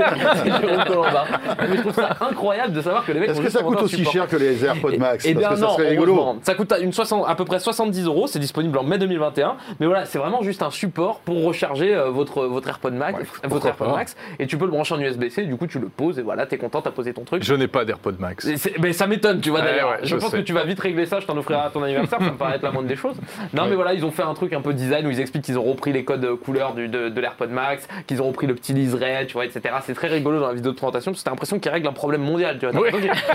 Mais 1.62 1.78
je 1.78 1.82
trouve 1.82 1.94
ça 1.94 2.18
incroyable 2.22 2.74
de 2.74 2.82
savoir 2.82 3.06
que 3.06 3.12
les 3.12 3.20
mecs. 3.20 3.30
Est-ce 3.30 3.42
que 3.42 3.50
ça 3.50 3.64
coûte 3.64 3.82
aussi 3.82 4.04
cher 4.06 4.28
que 4.28 4.36
les 4.36 4.64
AirPods 4.64 4.98
Max? 4.98 5.26
Eh 5.26 5.34
bien 5.34 5.52
non, 5.52 5.56
ça 5.56 5.76
serait 5.76 5.90
rigolo. 5.90 6.38
Ça 6.44 6.56
coûte 6.56 6.74
une 6.82 6.94
60, 6.94 7.26
à 7.28 7.36
peu 7.36 7.46
près 7.46 7.60
70 7.60 8.06
euros. 8.06 8.28
C'est 8.28 8.40
disponible 8.40 8.78
en 8.78 8.84
mai 8.84 8.98
2021. 8.98 9.51
Mais 9.80 9.86
voilà, 9.86 10.06
c'est 10.06 10.20
vraiment 10.20 10.42
juste 10.42 10.62
un 10.62 10.72
support 10.72 11.20
pour 11.20 11.44
recharger 11.44 11.96
votre 12.10 12.46
votre 12.46 12.68
AirPod 12.68 12.94
Max, 12.94 13.20
votre 13.44 13.68
AirPod 13.68 13.92
Max, 13.92 14.16
et 14.40 14.48
tu 14.48 14.58
peux 14.58 14.66
le 14.66 14.72
brancher 14.72 14.96
en 14.96 15.00
USB-C. 15.00 15.44
Du 15.44 15.56
coup, 15.56 15.68
tu 15.68 15.80
le 15.80 15.90
poses 15.90 16.20
et 16.20 16.22
voilà, 16.22 16.46
t'es 16.46 16.58
content, 16.58 16.82
t'as 16.82 16.92
posé 16.92 17.14
ton 17.14 17.24
truc. 17.24 17.44
Je 17.44 17.54
n'ai 17.54 17.68
pas 17.68 17.86
d'AirPod 17.86 18.20
Max. 18.20 18.48
Mais 18.80 18.94
ça 18.94 19.08
m'étonne, 19.08 19.42
tu 19.42 19.50
vois 19.50 19.62
d'ailleurs. 19.62 19.98
je, 20.04 20.16
pense 20.16 20.32
que 20.32 20.38
tu 20.38 20.54
vas 20.54 20.64
vite 20.64 20.80
régler 20.80 21.06
ça. 21.06 21.20
Je 21.20 21.26
t'en 21.26 21.38
offrirai 21.38 21.62
à 21.62 21.70
ton 21.70 21.84
anniversaire. 21.84 22.20
Ça 22.20 22.32
me 22.32 22.38
paraît 22.38 22.56
être 22.56 22.64
la 22.64 22.72
moindre 22.72 22.88
des 22.88 22.96
choses. 22.96 23.16
Non, 23.54 23.66
mais 23.68 23.76
voilà, 23.76 23.94
ils 23.94 24.06
ont 24.06 24.12
fait 24.12 24.24
un 24.24 24.34
truc 24.34 24.54
un 24.54 24.62
peu 24.62 24.74
design 24.74 25.06
où 25.08 25.12
ils 25.12 25.20
expliquent 25.20 25.46
qu'ils 25.46 25.58
ont 25.58 25.64
repris 25.64 25.92
les 25.92 26.04
codes 26.04 26.36
couleurs 26.36 26.74
de, 26.74 26.88
de 26.88 27.22
l'AirPod 27.22 27.50
Max, 27.50 27.88
qu'ils 28.08 28.22
ont 28.22 28.28
repris 28.28 28.48
le 28.48 28.56
petit 28.56 28.74
liseré, 28.74 29.26
tu 29.28 29.34
vois, 29.34 29.46
etc. 29.46 29.76
C'est 29.86 29.94
très 29.94 30.08
rigolo 30.08 30.40
dans 30.40 30.48
la 30.48 30.54
vidéo 30.54 30.72
de 30.72 30.78
présentation 30.78 31.12
parce 31.12 31.22
que 31.22 31.26
t'as 31.26 31.32
l'impression 31.32 31.60
qu'ils 31.60 31.72
règlent 31.72 31.88
un 31.88 31.94
problème 31.94 32.22
mondial, 32.22 32.58
tu 32.60 32.68
vois. 32.68 32.90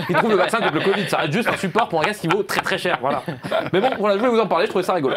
Ils, 0.09 0.15
trouvent 0.15 0.31
le 0.31 0.37
vaccin 0.37 0.59
contre 0.59 0.73
le 0.73 0.81
Covid, 0.81 1.09
ça 1.09 1.17
reste 1.17 1.33
juste 1.33 1.49
un 1.49 1.57
support 1.57 1.89
pour 1.89 2.01
un 2.01 2.05
gars 2.05 2.13
qui 2.13 2.27
vaut 2.27 2.43
très 2.43 2.61
très 2.61 2.77
cher, 2.77 2.97
voilà. 3.01 3.23
Mais 3.73 3.81
bon, 3.81 3.89
voilà, 3.99 4.17
je 4.17 4.21
vais 4.21 4.29
vous 4.29 4.39
en 4.39 4.47
parler, 4.47 4.65
je 4.65 4.71
trouvais 4.71 4.83
ça 4.83 4.93
rigolo. 4.93 5.15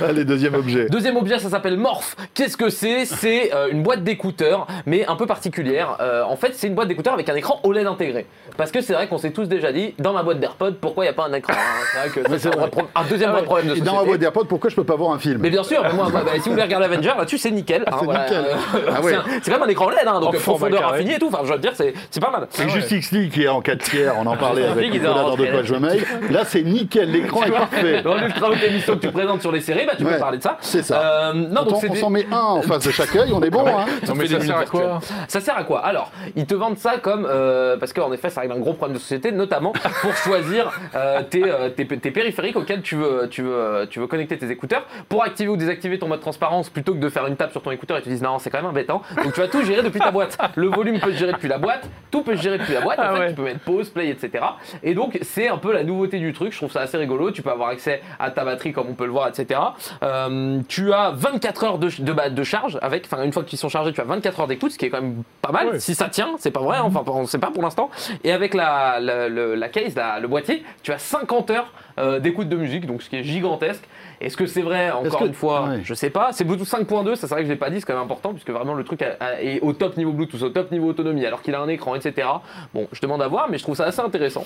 Allez, 0.00 0.21
deuxième 0.24 0.54
objet. 0.54 0.86
Deuxième 0.86 1.16
objet, 1.16 1.38
ça 1.38 1.50
s'appelle 1.50 1.76
Morph. 1.76 2.16
Qu'est-ce 2.34 2.56
que 2.56 2.70
c'est? 2.70 3.04
C'est 3.04 3.54
euh, 3.54 3.68
une 3.70 3.82
boîte 3.82 4.04
d'écouteurs, 4.04 4.66
mais 4.86 5.06
un 5.06 5.16
peu 5.16 5.26
particulière. 5.26 5.96
Euh, 6.00 6.22
en 6.22 6.36
fait, 6.36 6.52
c'est 6.54 6.66
une 6.66 6.74
boîte 6.74 6.88
d'écouteurs 6.88 7.14
avec 7.14 7.28
un 7.28 7.34
écran 7.34 7.60
OLED 7.62 7.86
intégré. 7.86 8.26
Parce 8.56 8.70
que 8.70 8.80
c'est 8.80 8.92
vrai 8.92 9.08
qu'on 9.08 9.18
s'est 9.18 9.30
tous 9.30 9.48
déjà 9.48 9.72
dit, 9.72 9.94
dans 9.98 10.12
ma 10.12 10.22
boîte 10.22 10.40
d'AirPod, 10.40 10.76
pourquoi 10.76 11.04
il 11.04 11.08
n'y 11.08 11.10
a 11.10 11.14
pas 11.14 11.26
un 11.26 11.32
écran 11.32 11.54
C'est 11.92 11.98
vrai 11.98 12.08
que 12.08 12.38
c'est 12.38 12.48
un 12.94 13.04
deuxième 13.08 13.32
ah 13.34 13.42
problème 13.42 13.66
de 13.66 13.70
société. 13.70 13.90
Dans 13.90 13.96
ma 13.96 14.04
boîte 14.04 14.20
d'AirPod, 14.20 14.48
pourquoi 14.48 14.70
je 14.70 14.76
peux 14.76 14.84
pas 14.84 14.96
voir 14.96 15.12
un 15.12 15.18
film? 15.18 15.38
Mais 15.40 15.50
bien 15.50 15.62
sûr, 15.62 15.82
moi, 15.94 16.08
bah, 16.12 16.22
si 16.34 16.40
vous 16.40 16.50
voulez 16.50 16.62
regarder 16.62 16.86
Avenger, 16.86 17.12
là-dessus, 17.16 17.38
c'est 17.38 17.50
nickel. 17.50 17.84
Ah, 17.86 17.98
c'est 18.00 18.06
nickel. 18.06 18.44
Ah 18.88 19.00
c'est 19.42 19.50
quand 19.50 19.58
même 19.58 19.68
un 19.68 19.70
écran 19.70 19.90
LED, 19.90 20.06
hein, 20.06 20.20
donc 20.20 20.36
profondeur 20.38 20.92
infinie 20.92 21.14
et 21.14 21.18
tout. 21.18 21.28
Enfin, 21.28 21.44
je 21.44 21.52
veux 21.52 21.58
dire, 21.58 21.72
c'est 21.76 22.20
pas 22.20 22.30
mal. 22.30 22.46
C'est 22.50 22.68
juste 22.68 22.92
XLI 22.92 23.28
qui 23.30 23.44
est 23.44 23.48
en 23.48 23.60
4 23.60 23.78
tiers, 23.78 24.14
on 24.18 24.26
en 24.26 24.36
parlait 24.36 24.64
avec 24.64 24.90
Nicolas 24.90 25.22
dans 25.22 25.36
deux 25.36 25.50
pages 25.50 25.72
mail. 25.72 26.04
Là, 26.30 26.44
c'est 26.44 26.62
nickel, 26.62 27.10
l'écran 27.10 27.44
est 27.44 27.50
parfait. 27.50 28.02
Dans 28.02 28.16
l'ultra 28.16 28.50
haute 28.50 28.62
émission 28.62 28.94
que 28.94 29.06
tu 29.06 29.12
présentes 29.12 29.40
sur 29.40 29.52
les 29.52 29.60
séries, 29.60 29.86
bah, 29.86 29.94
tu 29.96 30.04
peux 30.04 30.11
parler 30.18 30.38
de 30.38 30.42
ça. 30.42 30.56
C'est 30.60 30.82
ça. 30.82 31.00
Euh, 31.00 31.32
non, 31.32 31.64
donc 31.64 31.82
on 31.88 31.94
s'en 31.94 32.10
met 32.10 32.26
un 32.30 32.36
en 32.36 32.62
face 32.62 32.84
de 32.84 32.90
chaque 32.90 33.14
œil, 33.16 33.32
on 33.32 33.42
est 33.42 33.50
bon. 33.50 33.66
Hein. 33.66 33.86
mais 34.16 34.26
ça 34.26 34.40
sert 34.40 34.58
à 34.58 34.64
quoi 34.64 35.00
Ça 35.28 35.40
sert 35.40 35.56
à 35.56 35.64
quoi? 35.64 35.84
Alors, 35.84 36.10
ils 36.36 36.46
te 36.46 36.54
vendent 36.54 36.78
ça 36.78 36.98
comme. 36.98 37.26
Euh, 37.28 37.76
parce 37.76 37.92
qu'en 37.92 38.12
effet, 38.12 38.30
ça 38.30 38.42
règle 38.42 38.54
un 38.54 38.58
gros 38.58 38.74
problème 38.74 38.96
de 38.96 39.00
société, 39.00 39.32
notamment 39.32 39.72
pour 40.00 40.14
choisir 40.24 40.72
euh, 40.94 41.22
tes 41.22 42.10
périphériques 42.10 42.56
auxquels 42.56 42.82
tu 42.82 42.96
veux 42.96 44.06
connecter 44.08 44.38
tes 44.38 44.50
écouteurs. 44.50 44.84
Pour 45.08 45.24
activer 45.24 45.48
ou 45.48 45.56
désactiver 45.56 45.98
ton 45.98 46.08
mode 46.08 46.20
transparence, 46.20 46.70
plutôt 46.70 46.94
que 46.94 46.98
de 46.98 47.08
faire 47.08 47.26
une 47.26 47.36
tape 47.36 47.52
sur 47.52 47.62
ton 47.62 47.70
écouteur 47.70 47.98
et 47.98 48.02
te 48.02 48.08
disent 48.08 48.22
non, 48.22 48.38
c'est 48.38 48.50
quand 48.50 48.58
même 48.58 48.70
embêtant. 48.70 49.02
Donc 49.22 49.32
tu 49.32 49.40
vas 49.40 49.48
tout 49.48 49.62
gérer 49.64 49.82
depuis 49.82 50.00
ta 50.00 50.10
boîte. 50.10 50.38
Le 50.56 50.68
volume 50.68 50.98
peut 50.98 51.12
se 51.12 51.18
gérer 51.18 51.32
depuis 51.32 51.48
la 51.48 51.58
boîte, 51.58 51.88
tout 52.10 52.22
peut 52.22 52.36
se 52.36 52.42
gérer 52.42 52.58
depuis 52.58 52.74
la 52.74 52.80
boîte. 52.80 52.98
En 52.98 53.02
ah 53.04 53.16
fait, 53.16 53.28
tu 53.28 53.34
peux 53.34 53.42
mettre 53.42 53.60
pause, 53.60 53.90
play, 53.90 54.08
etc. 54.08 54.44
Et 54.82 54.94
donc 54.94 55.18
c'est 55.22 55.48
un 55.48 55.58
peu 55.58 55.72
la 55.72 55.84
nouveauté 55.84 56.18
du 56.18 56.32
truc. 56.32 56.52
Je 56.52 56.58
trouve 56.58 56.70
ça 56.70 56.80
assez 56.80 56.96
rigolo. 56.96 57.30
Tu 57.30 57.42
peux 57.42 57.50
avoir 57.50 57.70
accès 57.70 58.02
à 58.18 58.30
ta 58.30 58.44
batterie 58.44 58.72
comme 58.72 58.88
on 58.88 58.94
peut 58.94 59.06
le 59.06 59.12
voir, 59.12 59.28
etc. 59.28 59.60
Euh, 60.02 60.60
tu 60.68 60.92
as 60.92 61.10
24 61.10 61.64
heures 61.64 61.78
de, 61.78 61.88
de, 61.88 62.28
de 62.30 62.42
charge 62.42 62.78
avec, 62.82 63.04
enfin 63.06 63.22
une 63.22 63.32
fois 63.32 63.44
qu'ils 63.44 63.58
sont 63.58 63.68
chargés, 63.68 63.92
tu 63.92 64.00
as 64.00 64.04
24 64.04 64.40
heures 64.40 64.46
d'écoute, 64.48 64.72
ce 64.72 64.78
qui 64.78 64.86
est 64.86 64.90
quand 64.90 65.00
même 65.00 65.22
pas 65.40 65.52
mal. 65.52 65.80
Si 65.80 65.94
ça 65.94 66.08
tient, 66.08 66.34
c'est 66.38 66.50
pas 66.50 66.60
vrai. 66.60 66.78
Hein. 66.78 66.84
Enfin, 66.86 67.04
on 67.06 67.26
sait 67.26 67.38
pas 67.38 67.50
pour 67.50 67.62
l'instant. 67.62 67.90
Et 68.24 68.32
avec 68.32 68.54
la, 68.54 68.98
la, 69.00 69.68
case, 69.68 69.94
le 70.20 70.26
boîtier, 70.26 70.64
tu 70.82 70.92
as 70.92 70.98
50 70.98 71.50
heures 71.50 71.72
euh, 71.98 72.18
d'écoute 72.18 72.48
de 72.48 72.56
musique, 72.56 72.86
donc 72.86 73.02
ce 73.02 73.10
qui 73.10 73.16
est 73.16 73.22
gigantesque. 73.22 73.84
Est-ce 74.20 74.36
que 74.36 74.46
c'est 74.46 74.62
vrai 74.62 74.90
Encore 74.90 75.26
une 75.26 75.34
fois, 75.34 75.70
je 75.82 75.94
sais 75.94 76.10
pas. 76.10 76.30
C'est 76.32 76.44
Bluetooth 76.44 76.68
5.2, 76.68 77.14
ça 77.14 77.26
c'est 77.26 77.34
vrai 77.34 77.42
que 77.42 77.48
je 77.48 77.52
l'ai 77.52 77.58
pas 77.58 77.70
dit, 77.70 77.80
c'est 77.80 77.86
quand 77.86 77.94
même 77.94 78.04
important 78.04 78.32
puisque 78.32 78.50
vraiment 78.50 78.74
le 78.74 78.84
truc 78.84 79.02
est 79.02 79.60
au 79.60 79.72
top 79.72 79.96
niveau 79.96 80.12
Bluetooth, 80.12 80.42
au 80.42 80.48
top 80.48 80.70
niveau 80.70 80.88
autonomie, 80.88 81.26
alors 81.26 81.42
qu'il 81.42 81.54
a 81.54 81.60
un 81.60 81.68
écran, 81.68 81.94
etc. 81.94 82.28
Bon, 82.72 82.88
je 82.92 83.00
demande 83.00 83.22
à 83.22 83.28
voir, 83.28 83.48
mais 83.50 83.58
je 83.58 83.62
trouve 83.62 83.76
ça 83.76 83.84
assez 83.84 84.00
intéressant. 84.00 84.44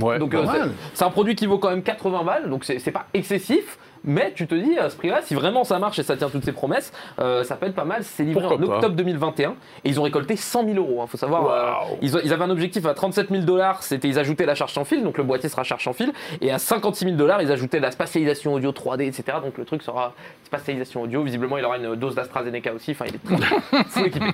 Ouais, 0.00 0.18
donc 0.18 0.34
euh, 0.34 0.46
c'est 0.94 1.04
un 1.04 1.10
produit 1.10 1.34
qui 1.34 1.46
vaut 1.46 1.58
quand 1.58 1.70
même 1.70 1.82
80 1.82 2.24
balles, 2.24 2.50
donc 2.50 2.64
c'est 2.64 2.90
pas 2.90 3.06
excessif. 3.12 3.78
Mais 4.04 4.32
tu 4.34 4.46
te 4.46 4.54
dis, 4.54 4.78
à 4.78 4.90
ce 4.90 4.96
prix-là, 4.96 5.20
si 5.22 5.34
vraiment 5.34 5.64
ça 5.64 5.78
marche 5.78 5.98
et 5.98 6.02
ça 6.02 6.16
tient 6.16 6.28
toutes 6.28 6.44
ses 6.44 6.52
promesses, 6.52 6.92
euh, 7.20 7.44
ça 7.44 7.56
peut 7.56 7.66
être 7.66 7.74
pas 7.74 7.84
mal. 7.84 8.02
C'est 8.02 8.24
livré 8.24 8.44
en 8.46 8.62
octobre 8.62 8.94
2021 8.96 9.50
et 9.50 9.54
ils 9.84 10.00
ont 10.00 10.02
récolté 10.02 10.36
100 10.36 10.64
000 10.64 10.76
euros. 10.76 10.96
Il 10.96 11.00
hein. 11.02 11.06
faut 11.06 11.16
savoir, 11.16 11.86
euh, 11.90 11.96
ils, 12.02 12.32
avaient 12.32 12.44
un 12.44 12.50
objectif 12.50 12.84
à 12.86 12.94
37 12.94 13.28
000 13.30 13.42
dollars, 13.42 13.82
c'était 13.82 14.08
ils 14.08 14.18
ajoutaient 14.18 14.46
la 14.46 14.54
charge 14.54 14.72
sans 14.72 14.84
fil, 14.84 15.02
donc 15.02 15.18
le 15.18 15.24
boîtier 15.24 15.48
sera 15.48 15.62
charge 15.62 15.84
sans 15.84 15.92
fil. 15.92 16.12
Et 16.40 16.50
à 16.50 16.58
56 16.58 17.04
000 17.04 17.16
dollars, 17.16 17.42
ils 17.42 17.52
ajoutaient 17.52 17.80
la 17.80 17.90
spatialisation 17.90 18.54
audio 18.54 18.72
3D, 18.72 19.02
etc. 19.02 19.38
Donc 19.42 19.58
le 19.58 19.64
truc 19.64 19.82
sera 19.82 20.14
spatialisation 20.44 21.02
audio. 21.02 21.22
Visiblement, 21.22 21.58
il 21.58 21.64
aura 21.64 21.78
une 21.78 21.94
dose 21.94 22.14
d'AstraZeneca 22.14 22.72
aussi. 22.72 22.92
Enfin, 22.92 23.04
il 23.08 23.14
est 23.14 23.84
très 23.88 24.06
équipé. 24.06 24.26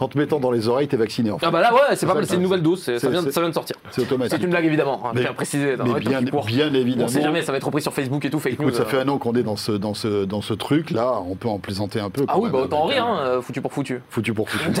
en 0.00 0.08
te 0.08 0.18
mettant 0.18 0.40
dans 0.40 0.50
les 0.50 0.68
oreilles, 0.68 0.88
t'es 0.88 0.96
vacciné. 0.96 1.30
En 1.30 1.38
fait. 1.38 1.46
Ah 1.46 1.50
bah 1.50 1.60
là, 1.60 1.72
ouais, 1.72 1.94
c'est 1.94 2.06
pas 2.06 2.14
mal. 2.14 2.26
C'est 2.26 2.36
une 2.36 2.42
nouvelle 2.42 2.62
dose. 2.62 2.82
Ça 2.82 3.08
vient, 3.08 3.22
ça 3.22 3.40
vient, 3.40 3.48
de 3.48 3.54
sortir. 3.54 3.76
C'est 3.90 4.02
automatique. 4.02 4.36
C'est 4.38 4.44
une 4.44 4.50
blague 4.50 4.64
évidemment. 4.64 5.02
Hein, 5.06 5.12
je 5.14 5.26
préciser. 5.32 5.76
Mais 5.76 6.00
bien, 6.00 6.22
bien, 6.22 6.74
évidemment. 6.74 7.04
On 7.04 7.08
sait 7.08 7.22
jamais, 7.22 7.42
ça 7.42 7.52
va 7.52 7.58
être 7.58 7.64
repris 7.64 7.82
sur 7.82 7.92
Facebook 7.92 8.24
et 8.24 8.30
tout. 8.30 8.40
Fake 8.40 8.55
Écoute, 8.60 8.74
ça 8.74 8.84
fait 8.84 8.98
un 8.98 9.08
an 9.08 9.18
qu'on 9.18 9.32
dans 9.32 9.56
ce, 9.56 9.72
dans 9.72 9.94
ce, 9.94 10.24
dans 10.24 10.40
ce 10.40 10.54
truc-là, 10.54 11.20
on 11.28 11.34
peut 11.34 11.48
en 11.48 11.58
plaisanter 11.58 12.00
un 12.00 12.10
peu. 12.10 12.24
Ah 12.28 12.38
oui, 12.38 12.50
bah 12.50 12.60
autant 12.60 12.84
en 12.84 12.86
rire, 12.86 13.06
hein, 13.06 13.40
foutu 13.42 13.60
pour 13.60 13.72
foutu. 13.72 14.02
Foutu 14.10 14.32
pour 14.32 14.48
foutu. 14.48 14.80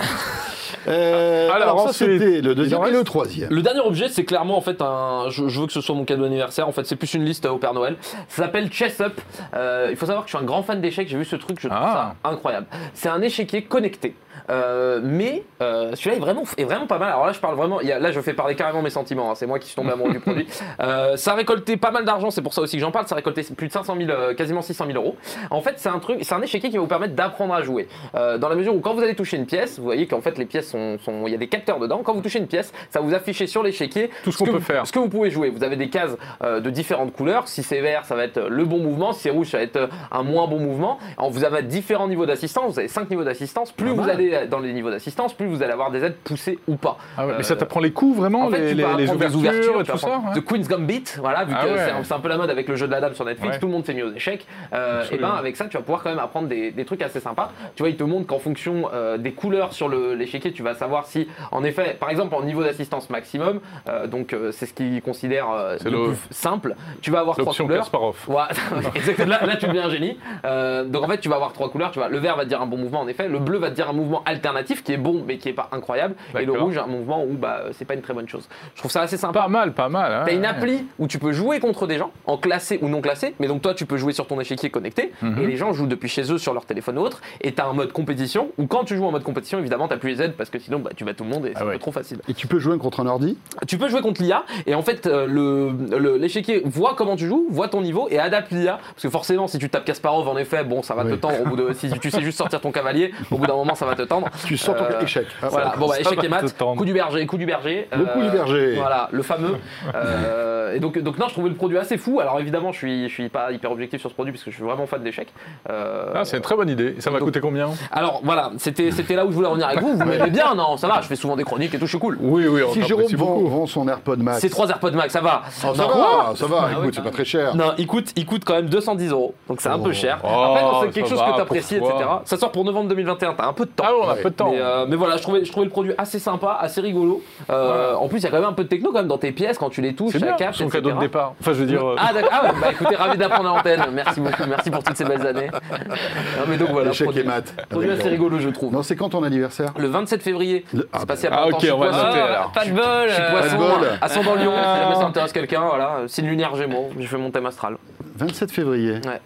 Euh, 0.88 1.50
alors, 1.50 1.88
ça, 1.88 1.92
c'était 1.92 2.40
le 2.40 2.54
deuxième 2.54 2.84
et 2.84 2.90
le 2.90 3.02
troisième. 3.02 3.50
Le 3.50 3.62
dernier 3.62 3.80
objet, 3.80 4.08
c'est 4.08 4.24
clairement 4.24 4.56
en 4.56 4.60
fait 4.60 4.80
un. 4.80 5.26
Je, 5.30 5.42
veux 5.42 5.66
que 5.66 5.72
ce 5.72 5.80
soit 5.80 5.94
mon 5.94 6.04
cadeau 6.04 6.24
d'anniversaire. 6.24 6.68
En 6.68 6.72
fait, 6.72 6.86
c'est 6.86 6.96
plus 6.96 7.14
une 7.14 7.24
liste 7.24 7.46
au 7.46 7.58
Père 7.58 7.74
Noël. 7.74 7.96
Ça 8.28 8.44
s'appelle 8.44 8.72
Chess 8.72 9.00
Up. 9.00 9.20
Euh, 9.54 9.88
il 9.90 9.96
faut 9.96 10.06
savoir 10.06 10.24
que 10.24 10.30
je 10.30 10.36
suis 10.36 10.42
un 10.42 10.46
grand 10.46 10.62
fan 10.62 10.80
d'échecs. 10.80 11.08
J'ai 11.08 11.18
vu 11.18 11.24
ce 11.24 11.36
truc, 11.36 11.58
je 11.60 11.68
trouve 11.68 11.80
ah. 11.82 12.14
ça 12.22 12.30
incroyable. 12.30 12.66
C'est 12.94 13.08
un 13.08 13.20
échiquier 13.22 13.62
connecté. 13.62 14.14
Euh, 14.50 15.00
mais 15.02 15.42
euh, 15.60 15.94
celui-là 15.94 16.16
est 16.16 16.20
vraiment, 16.20 16.44
est 16.56 16.64
vraiment 16.64 16.86
pas 16.86 16.98
mal. 16.98 17.08
Alors 17.08 17.26
là, 17.26 17.32
je 17.32 17.40
parle 17.40 17.56
vraiment. 17.56 17.80
là, 17.80 18.12
je 18.12 18.20
fais 18.20 18.32
parler 18.32 18.54
carrément 18.54 18.82
mes 18.82 18.90
sentiments. 18.90 19.30
Hein. 19.30 19.34
C'est 19.34 19.46
moi 19.46 19.58
qui 19.58 19.66
suis 19.66 19.76
tombé 19.76 19.92
amoureux 19.92 20.12
du 20.12 20.20
produit. 20.20 20.46
Euh, 20.80 21.16
ça 21.16 21.32
a 21.32 21.34
récolté 21.34 21.76
pas 21.76 21.90
mal 21.90 22.04
d'argent. 22.04 22.30
C'est 22.30 22.42
pour 22.42 22.54
ça 22.54 22.60
aussi 22.60 22.76
que 22.76 22.82
j'en 22.82 22.90
parle. 22.90 23.06
Ça 23.06 23.14
a 23.14 23.16
récolté 23.16 23.42
plus 23.56 23.65
de 23.66 23.72
500 23.72 23.96
000, 23.98 24.34
quasiment 24.36 24.62
600 24.62 24.86
000 24.86 24.98
euros. 24.98 25.16
En 25.50 25.60
fait, 25.60 25.74
c'est 25.76 25.88
un 25.88 25.98
truc, 25.98 26.18
c'est 26.22 26.34
un 26.34 26.42
échiquier 26.42 26.70
qui 26.70 26.76
va 26.76 26.82
vous 26.82 26.88
permettre 26.88 27.14
d'apprendre 27.14 27.54
à 27.54 27.62
jouer. 27.62 27.88
dans 28.14 28.48
la 28.48 28.54
mesure 28.54 28.74
où 28.74 28.80
quand 28.80 28.94
vous 28.94 29.02
allez 29.02 29.14
toucher 29.14 29.36
une 29.36 29.46
pièce, 29.46 29.78
vous 29.78 29.84
voyez 29.84 30.06
qu'en 30.06 30.20
fait 30.20 30.38
les 30.38 30.46
pièces 30.46 30.70
sont, 30.70 30.98
il 31.26 31.32
y 31.32 31.34
a 31.34 31.38
des 31.38 31.48
capteurs 31.48 31.78
dedans. 31.78 32.02
Quand 32.04 32.14
vous 32.14 32.20
touchez 32.20 32.38
une 32.38 32.46
pièce, 32.46 32.72
ça 32.90 33.00
vous 33.00 33.14
affiche 33.14 33.44
sur 33.46 33.62
l'échiquier 33.62 34.10
tout 34.24 34.32
ce, 34.32 34.38
qu'on 34.38 34.46
peut 34.46 34.60
faire, 34.60 34.86
ce 34.86 34.92
que 34.92 34.98
vous 34.98 35.08
pouvez 35.08 35.30
jouer. 35.30 35.50
Vous 35.50 35.64
avez 35.64 35.76
des 35.76 35.88
cases 35.88 36.16
de 36.42 36.70
différentes 36.70 37.12
couleurs. 37.12 37.48
Si 37.48 37.62
c'est 37.62 37.80
vert, 37.80 38.04
ça 38.04 38.14
va 38.14 38.24
être 38.24 38.40
le 38.48 38.64
bon 38.64 38.78
mouvement. 38.78 39.12
Si 39.12 39.22
c'est 39.22 39.30
rouge, 39.30 39.48
ça 39.48 39.58
va 39.58 39.64
être 39.64 39.88
un 40.10 40.22
moins 40.22 40.46
bon 40.46 40.58
mouvement. 40.58 40.98
Alors, 41.18 41.30
vous 41.30 41.44
avez 41.44 41.62
différents 41.62 42.08
niveaux 42.08 42.26
d'assistance. 42.26 42.74
Vous 42.74 42.78
avez 42.78 42.88
5 42.88 43.10
niveaux 43.10 43.24
d'assistance. 43.24 43.72
Plus 43.72 43.90
vous 43.90 44.08
allez 44.08 44.46
dans 44.46 44.58
les 44.58 44.72
niveaux 44.72 44.90
d'assistance 44.90 45.06
plus 45.36 45.46
vous 45.46 45.62
allez 45.62 45.72
avoir 45.72 45.90
des 45.90 46.04
aides 46.04 46.16
poussées 46.16 46.58
ou 46.66 46.76
pas. 46.76 46.98
Ah 47.16 47.26
mais 47.36 47.42
ça 47.42 47.54
euh, 47.54 47.56
t'apprend 47.56 47.80
les 47.80 47.92
coups 47.92 48.16
vraiment, 48.16 48.48
les, 48.48 48.74
les, 48.74 49.10
ouvertures, 49.10 49.80
et 49.80 49.84
tout 49.84 49.98
ça 49.98 50.22
The 50.34 50.44
Queen's 50.44 50.68
Gambit, 50.68 51.04
voilà, 51.18 51.44
vu 51.44 51.54
ah 51.56 51.64
que 51.64 52.04
c'est 52.04 52.14
un, 52.14 52.18
peu 52.18 52.28
la 52.28 52.36
mode 52.36 52.50
avec 52.50 52.68
le 52.68 52.76
jeu 52.76 52.86
de 52.86 52.92
la 52.92 53.00
dame 53.00 53.14
sur 53.14 53.24
Netflix, 53.24 53.55
tout 53.60 53.66
le 53.66 53.72
monde 53.72 53.84
fait 53.84 53.94
mieux 53.94 54.06
aux 54.06 54.14
échecs. 54.14 54.46
Euh, 54.72 55.04
et 55.10 55.18
ben 55.18 55.30
avec 55.30 55.56
ça, 55.56 55.66
tu 55.66 55.76
vas 55.76 55.82
pouvoir 55.82 56.02
quand 56.02 56.10
même 56.10 56.18
apprendre 56.18 56.48
des, 56.48 56.84
trucs 56.86 57.02
assez 57.02 57.20
sympas. 57.20 57.52
Tu 57.74 57.82
vois, 57.82 57.90
il 57.90 57.96
te 57.96 58.04
montre 58.04 58.26
qu'en 58.26 58.38
fonction 58.38 58.88
euh, 58.92 59.18
des 59.18 59.32
couleurs 59.32 59.72
sur 59.72 59.88
l'échiquier, 59.88 60.52
tu 60.52 60.62
vas 60.62 60.74
savoir 60.74 61.06
si, 61.06 61.28
en 61.50 61.64
effet, 61.64 61.96
par 61.98 62.10
exemple, 62.10 62.34
en 62.34 62.42
niveau 62.42 62.62
d'assistance 62.62 63.10
maximum, 63.10 63.60
donc 64.08 64.34
c'est 64.52 64.66
ce 64.66 64.74
qu'il 64.74 65.02
considère 65.02 65.46
le, 65.84 66.08
plus 66.08 66.16
simple, 66.30 66.74
tu 67.00 67.10
vas 67.10 67.20
avoir 67.20 67.36
trois 67.36 67.54
couleurs. 67.54 67.80
Kasparov. 67.80 68.16
là, 68.28 69.46
là, 69.46 69.56
tu 69.56 69.66
deviens 69.66 69.86
un 69.86 69.90
génie. 69.90 70.18
donc 70.44 71.02
en 71.02 71.08
fait, 71.08 71.18
tu 71.18 71.28
vas 71.28 71.36
avoir 71.36 71.52
trois 71.52 71.70
couleurs. 71.70 71.90
Tu 71.90 71.98
vois, 71.98 72.08
le 72.08 72.18
vert 72.18 72.36
va 72.36 72.44
te 72.44 72.48
dire 72.48 72.60
un 72.60 72.66
bon 72.66 72.76
mouvement, 72.76 73.00
en 73.00 73.08
effet. 73.08 73.28
Le 73.28 73.38
bleu 73.38 73.58
va 73.58 73.70
te 73.70 73.74
dire 73.74 73.88
un 73.88 73.92
mouvement 73.92 74.22
alternatif 74.24 74.82
qui 74.82 74.92
est 74.92 74.96
bon 74.96 75.24
mais 75.26 75.38
qui 75.38 75.48
est 75.48 75.52
pas 75.52 75.68
incroyable. 75.72 76.14
Et 76.38 76.44
le 76.44 76.52
rouge, 76.52 76.78
un 76.78 76.86
mouvement 76.86 77.24
où 77.24 77.34
bah, 77.34 77.64
c'est 77.72 77.84
pas 77.84 77.94
une 77.94 78.02
très 78.02 78.14
bonne 78.14 78.28
chose. 78.28 78.48
Je 78.74 78.80
trouve 78.80 78.90
ça 78.90 79.02
assez 79.02 79.16
sympa. 79.16 79.40
Pas 79.40 79.48
mal, 79.48 79.72
pas 79.72 79.88
mal. 79.88 80.12
Hein. 80.12 80.22
T'as 80.26 80.34
une 80.34 80.44
appli 80.44 80.86
où 80.98 81.06
tu 81.06 81.18
peux 81.18 81.32
jouer 81.32 81.60
contre 81.60 81.86
des 81.86 81.98
gens, 81.98 82.10
en 82.26 82.36
classé 82.36 82.78
ou 82.82 82.88
non 82.88 83.00
classé, 83.00 83.34
mais 83.38 83.45
donc 83.48 83.62
toi 83.62 83.74
tu 83.74 83.86
peux 83.86 83.96
jouer 83.96 84.12
sur 84.12 84.26
ton 84.26 84.40
échiquier 84.40 84.70
connecté, 84.70 85.12
mhm. 85.22 85.42
et 85.42 85.46
les 85.46 85.56
gens 85.56 85.72
jouent 85.72 85.86
depuis 85.86 86.08
chez 86.08 86.32
eux 86.32 86.38
sur 86.38 86.52
leur 86.52 86.66
téléphone 86.66 86.98
ou 86.98 87.02
autre, 87.02 87.20
et 87.40 87.52
t'as 87.52 87.66
un 87.66 87.72
mode 87.72 87.92
compétition, 87.92 88.50
où 88.58 88.66
quand 88.66 88.84
tu 88.84 88.96
joues 88.96 89.04
en 89.04 89.12
mode 89.12 89.24
compétition, 89.24 89.58
évidemment 89.58 89.88
t'as 89.88 89.96
plus 89.96 90.10
les 90.10 90.22
aides 90.22 90.34
parce 90.36 90.50
que 90.50 90.58
sinon 90.58 90.78
bah, 90.78 90.90
tu 90.96 91.04
bats 91.04 91.14
tout 91.14 91.24
le 91.24 91.30
monde 91.30 91.46
et 91.46 91.52
ah 91.54 91.62
c'est 91.72 91.78
trop 91.78 91.92
facile. 91.92 92.18
Et 92.28 92.34
tu 92.34 92.46
peux 92.46 92.58
jouer 92.58 92.78
contre 92.78 93.00
un 93.00 93.06
ordi? 93.06 93.38
Tu 93.66 93.78
peux 93.78 93.88
jouer 93.88 94.00
contre 94.00 94.22
l'IA, 94.22 94.44
et 94.66 94.74
en 94.74 94.82
fait 94.82 95.06
euh, 95.06 96.18
l'échiquier 96.18 96.62
voit 96.64 96.94
comment 96.96 97.16
tu 97.16 97.26
joues, 97.26 97.46
voit 97.50 97.68
ton 97.68 97.80
niveau 97.80 98.08
et 98.10 98.18
adapte 98.18 98.50
l'IA, 98.52 98.78
parce 98.78 99.02
que 99.02 99.10
forcément 99.10 99.46
si 99.46 99.58
tu 99.58 99.68
tapes 99.68 99.84
Kasparov 99.84 100.28
en 100.28 100.36
effet, 100.36 100.64
bon 100.64 100.82
ça 100.82 100.94
va 100.94 101.04
te 101.04 101.14
tendre 101.14 101.40
au 101.42 101.44
bout 101.44 101.56
de. 101.56 101.72
Si 101.72 101.90
tu 102.00 102.10
sais 102.10 102.22
juste 102.22 102.38
sortir 102.38 102.60
ton 102.60 102.72
cavalier, 102.72 103.12
au 103.30 103.38
bout 103.38 103.46
d'un 103.46 103.54
moment 103.54 103.74
ça 103.74 103.86
va 103.86 103.94
te 103.94 104.02
tendre. 104.02 104.28
Tu 104.46 104.56
sors 104.56 104.76
ton 104.76 104.84
euh, 104.84 105.00
échec. 105.00 105.26
Ah, 105.42 105.48
voilà, 105.48 105.74
bon 105.76 105.88
bah 105.88 106.00
échec 106.00 106.22
et 106.22 106.28
mat, 106.28 106.56
coup 106.56 106.84
du 106.84 106.92
berger, 106.92 107.26
coup 107.26 107.36
du 107.36 107.46
berger. 107.46 107.88
Le 107.92 108.04
coup 108.04 108.20
du 108.20 108.28
euh, 108.28 108.30
berger. 108.30 108.74
Voilà, 108.74 109.08
le 109.12 109.22
fameux. 109.22 109.56
Euh, 109.94 110.74
et 110.74 110.80
donc, 110.80 110.98
donc 110.98 111.18
non, 111.18 111.28
je 111.28 111.32
trouvais 111.32 111.48
le 111.48 111.54
produit 111.54 111.78
assez 111.78 111.98
fou. 111.98 112.20
Alors 112.20 112.38
évidemment, 112.40 112.72
je 112.72 112.78
suis, 112.78 113.08
je 113.08 113.12
suis 113.14 113.28
pas 113.36 113.52
hyper 113.52 113.70
objectif 113.70 114.00
sur 114.00 114.08
ce 114.08 114.14
produit 114.14 114.32
parce 114.32 114.44
que 114.44 114.50
je 114.50 114.56
suis 114.56 114.64
vraiment 114.64 114.86
fan 114.86 115.02
d'échecs. 115.02 115.28
Euh, 115.68 116.12
ah, 116.14 116.24
c'est 116.24 116.38
une 116.38 116.42
très 116.42 116.56
bonne 116.56 116.70
idée. 116.70 116.96
Ça 117.00 117.10
m'a 117.10 117.18
coûté 117.18 117.40
combien 117.40 117.68
Alors 117.92 118.20
voilà, 118.24 118.52
c'était 118.56 118.90
là 119.14 119.26
où 119.26 119.30
je 119.30 119.34
voulais 119.34 119.48
revenir 119.48 119.68
avec 119.68 119.80
vous. 119.80 119.96
Vous 119.96 120.04
m'aimez 120.04 120.30
bien, 120.30 120.54
non 120.54 120.76
Ça 120.76 120.88
va, 120.88 121.00
je 121.02 121.06
fais 121.06 121.16
souvent 121.16 121.36
des 121.36 121.44
chroniques 121.44 121.74
et 121.74 121.78
tout, 121.78 121.84
je 121.84 121.90
suis 121.90 121.98
cool. 121.98 122.16
Oui, 122.20 122.46
oui. 122.46 122.62
Si 122.72 122.82
Jérôme 122.82 123.06
vend, 123.14 123.66
son 123.66 123.88
AirPod 123.88 124.22
Max. 124.22 124.40
C'est 124.40 124.48
trois 124.48 124.68
AirPod 124.68 124.94
Max, 124.94 125.12
ça 125.12 125.20
va. 125.20 125.42
ça, 125.50 125.72
va, 125.72 126.32
ça 126.34 126.46
va. 126.46 126.70
Écoute, 126.72 126.94
c'est 126.94 127.02
pas 127.02 127.10
très 127.10 127.24
cher. 127.24 127.54
Non, 127.54 127.72
il 127.76 127.86
coûte, 127.86 128.12
il 128.16 128.24
coûte 128.24 128.44
quand 128.44 128.54
même 128.54 128.68
210 128.68 129.10
euros. 129.10 129.34
Donc 129.48 129.60
c'est 129.60 129.68
un 129.68 129.78
peu 129.78 129.90
oh. 129.90 129.94
cher. 129.94 130.18
Après, 130.24 130.64
c'est 130.82 130.92
quelque 130.92 131.08
chose 131.08 131.20
que 131.20 131.34
tu 131.34 131.40
apprécies, 131.40 131.76
etc. 131.76 131.92
Ça 132.24 132.36
sort 132.36 132.52
pour 132.52 132.64
novembre 132.64 132.88
2021. 132.88 133.34
T'as 133.34 133.48
un 133.48 133.52
peu 133.52 133.66
de 133.66 133.70
temps. 133.70 133.84
Ah, 133.86 133.92
on 134.02 134.08
a 134.08 134.14
peu 134.14 134.30
de 134.30 134.34
temps. 134.34 134.52
Mais 134.88 134.96
voilà, 134.96 135.16
je 135.16 135.22
trouvais 135.22 135.40
le 135.40 135.70
produit 135.70 135.92
assez 135.98 136.18
sympa, 136.18 136.56
assez 136.60 136.80
rigolo. 136.80 137.22
Euh, 137.50 137.94
en 137.94 138.08
plus, 138.08 138.18
il 138.18 138.24
y 138.24 138.26
a 138.26 138.30
quand 138.30 138.40
même 138.40 138.48
un 138.48 138.52
peu 138.52 138.64
de 138.64 138.68
techno 138.68 138.90
quand 138.92 138.98
même 138.98 139.08
dans 139.08 139.18
tes 139.18 139.32
pièces 139.32 139.58
quand 139.58 139.70
tu 139.70 139.82
les 139.82 139.94
touches, 139.94 140.14
la 140.14 140.32
cap. 140.32 140.54
Son 140.54 140.68
cadeau 140.68 140.92
de 140.92 141.00
départ. 141.00 141.34
Enfin, 141.40 141.52
je 141.52 141.60
veux 141.60 141.66
dire. 141.66 141.82
Ah, 141.98 142.12
d'accord. 142.12 142.30
Ah, 142.32 142.52
bah 142.60 142.68
écoutez, 142.70 142.96
ravi 142.96 143.18
d'apprendre 143.28 143.50
à 143.50 143.56
l'antenne. 143.56 143.82
Merci 143.92 144.20
beaucoup. 144.20 144.44
Merci 144.48 144.70
pour 144.70 144.82
toutes 144.82 144.96
ces 144.96 145.04
belles 145.04 145.26
années. 145.26 145.48
Non, 145.52 146.44
mais 146.48 146.56
donc 146.56 146.70
voilà. 146.70 146.90
Échec 146.90 147.08
et 147.16 147.22
mat. 147.22 147.54
Produit 147.68 147.90
assez 147.90 148.08
rigolo, 148.08 148.38
je 148.38 148.48
trouve. 148.50 148.72
Non, 148.72 148.82
c'est 148.82 148.96
quand 148.96 149.08
ton 149.10 149.22
anniversaire 149.22 149.72
Le 149.78 149.88
27 149.88 150.22
février. 150.22 150.64
C'est 150.72 151.06
passé 151.06 151.26
à 151.28 151.30
Ah, 151.34 151.46
ok, 151.48 151.66
on 151.74 151.78
va 151.78 151.86
noter 151.86 152.20
alors. 152.20 152.52
Pas 152.52 152.64
de 152.64 152.70
bol. 152.72 153.08
Je 153.08 153.14
suis 153.14 153.22
poisson, 153.30 153.58
ascendant 154.00 154.34
Lyon. 154.34 154.52
Si 154.56 154.80
jamais 154.80 154.94
ça 154.94 155.06
intéresse 155.06 155.32
quelqu'un, 155.32 155.60
voilà. 155.60 155.98
Signe 156.06 156.26
lunaire 156.26 156.54
Gémeaux. 156.56 156.90
J'ai 156.98 157.06
fait 157.06 157.16
mon 157.18 157.30
thème 157.30 157.46
astral. 157.46 157.76
27 158.16 158.50
février. 158.50 158.92
Ouais. 159.04 159.20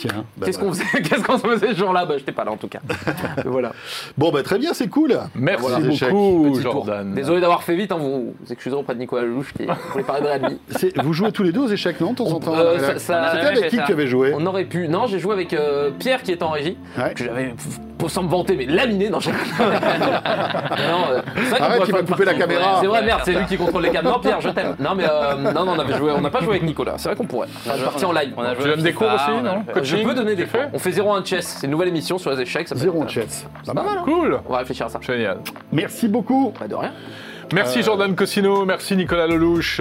Tiens. 0.00 0.24
Bah 0.34 0.46
Qu'est-ce 0.46 0.58
qu'on 0.58 0.72
faisait, 0.72 1.02
Qu'est-ce 1.02 1.22
qu'on 1.22 1.36
faisait 1.36 1.74
ce 1.74 1.78
jour-là 1.78 2.06
bah, 2.06 2.14
J'étais 2.16 2.32
pas 2.32 2.44
là 2.44 2.52
en 2.52 2.56
tout 2.56 2.68
cas. 2.68 2.80
voilà. 3.44 3.72
Bon, 4.16 4.32
bah, 4.32 4.42
très 4.42 4.58
bien, 4.58 4.72
c'est 4.72 4.88
cool. 4.88 5.18
Merci 5.34 5.66
beaucoup, 6.10 6.58
Jordan. 6.58 7.12
Désolé 7.14 7.42
d'avoir 7.42 7.62
fait 7.62 7.76
vite, 7.76 7.92
hein, 7.92 7.98
vous, 8.00 8.34
vous 8.40 8.52
excusez 8.52 8.74
auprès 8.74 8.94
de 8.94 9.00
Nicolas 9.00 9.24
Lelouch 9.24 9.52
qui 9.52 9.66
voulait 9.92 10.04
parler 10.04 10.22
de 10.22 10.28
Redmi. 10.28 10.58
Vous 11.04 11.12
jouez 11.12 11.32
tous 11.32 11.42
les 11.42 11.52
deux 11.52 11.60
aux 11.60 11.68
échecs, 11.68 12.00
non, 12.00 12.12
de 12.12 12.16
temps 12.16 12.32
en 12.32 12.40
temps 12.40 12.54
euh, 12.56 12.96
C'était 12.96 13.12
avec 13.12 13.68
qui 13.68 13.76
tu 13.76 13.92
avais 13.92 14.06
joué 14.06 14.32
On 14.34 14.46
aurait 14.46 14.64
pu. 14.64 14.88
Non, 14.88 15.06
j'ai 15.06 15.18
joué 15.18 15.34
avec 15.34 15.52
euh, 15.52 15.90
Pierre 15.98 16.22
qui 16.22 16.32
est 16.32 16.42
en 16.42 16.50
régie, 16.50 16.78
que 17.14 17.24
j'avais 17.24 17.54
sans 18.08 18.22
me 18.22 18.28
vanter, 18.28 18.56
mais 18.56 18.66
laminé. 18.66 19.10
Non, 19.10 19.20
j'ai. 19.20 19.30
non, 19.32 19.36
euh, 21.10 21.20
c'est 21.48 21.60
Arrête, 21.60 21.82
il 21.86 21.92
va 21.92 22.02
couper 22.02 22.24
la 22.24 22.34
caméra. 22.34 22.78
C'est 22.80 22.86
vrai, 22.86 23.02
merde, 23.02 23.20
c'est 23.24 23.34
lui 23.34 23.46
qui 23.46 23.56
contrôle 23.56 23.82
les 23.82 23.90
caméras. 23.90 24.16
Non, 24.16 24.20
Pierre, 24.20 24.40
je 24.40 24.48
t'aime. 24.50 24.76
Non, 24.78 24.94
mais 24.94 25.04
euh, 25.08 25.52
non, 25.52 25.64
non, 25.64 25.72
on 25.76 25.78
avait 25.78 25.96
joué. 25.96 26.12
On 26.12 26.20
n'a 26.20 26.30
pas 26.30 26.40
joué 26.40 26.50
avec 26.50 26.62
Nicolas. 26.62 26.94
C'est 26.96 27.08
vrai 27.08 27.16
qu'on 27.16 27.26
pourrait. 27.26 27.48
On 27.66 27.78
est 27.78 27.82
parti 27.82 28.04
en 28.04 28.12
live. 28.12 28.32
On 28.36 28.54
tu 28.54 28.68
donnes 28.68 28.82
des 28.82 28.92
cours 28.92 29.12
aussi, 29.12 29.30
non 29.42 29.64
Je 29.96 30.04
peux 30.04 30.14
donner 30.14 30.36
des 30.36 30.46
cours. 30.46 30.60
On 30.72 30.78
fait 30.78 30.90
0-1 30.90 31.24
chess. 31.24 31.56
C'est 31.58 31.66
une 31.66 31.72
nouvelle 31.72 31.88
émission 31.88 32.18
sur 32.18 32.30
les 32.30 32.40
échecs. 32.40 32.68
0-1 32.68 33.08
chess. 33.08 33.46
Ça 33.64 33.72
va 33.72 33.82
mal. 33.82 33.98
Cool. 34.04 34.40
On 34.48 34.52
va 34.52 34.58
réfléchir 34.58 34.86
à 34.86 34.88
ça. 34.88 35.00
Génial. 35.00 35.38
Merci 35.72 36.08
beaucoup. 36.08 36.50
Pas 36.58 36.68
de 36.68 36.74
rien. 36.74 36.92
Merci 37.52 37.82
Jordan 37.82 38.14
Cosino, 38.14 38.64
merci 38.64 38.94
Nicolas 38.96 39.26
Lelouch. 39.26 39.80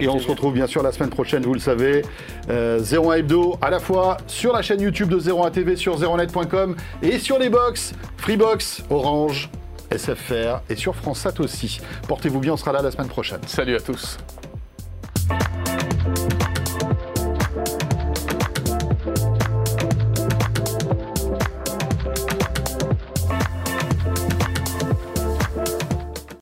Et 0.00 0.08
on 0.08 0.18
se 0.18 0.28
retrouve 0.28 0.54
bien 0.54 0.66
sûr 0.66 0.82
la 0.82 0.90
semaine 0.90 1.10
prochaine, 1.10 1.44
vous 1.44 1.54
le 1.54 1.60
savez. 1.60 2.02
Euh, 2.50 2.80
01 2.80 3.18
Hebdo 3.18 3.56
à 3.62 3.70
la 3.70 3.78
fois 3.78 4.16
sur 4.26 4.52
la 4.52 4.62
chaîne 4.62 4.80
YouTube 4.80 5.08
de 5.08 5.20
01 5.20 5.50
TV, 5.50 5.76
sur 5.76 5.96
01net.com 5.96 6.74
et 7.02 7.18
sur 7.20 7.38
les 7.38 7.50
box, 7.50 7.94
Freebox, 8.16 8.82
Orange, 8.90 9.48
SFR 9.96 10.60
et 10.68 10.74
sur 10.74 10.96
France 10.96 11.20
Sat 11.20 11.38
aussi. 11.38 11.80
Portez-vous 12.08 12.40
bien, 12.40 12.54
on 12.54 12.56
sera 12.56 12.72
là 12.72 12.82
la 12.82 12.90
semaine 12.90 13.08
prochaine. 13.08 13.40
Salut 13.46 13.76
à 13.76 13.80
tous. 13.80 14.18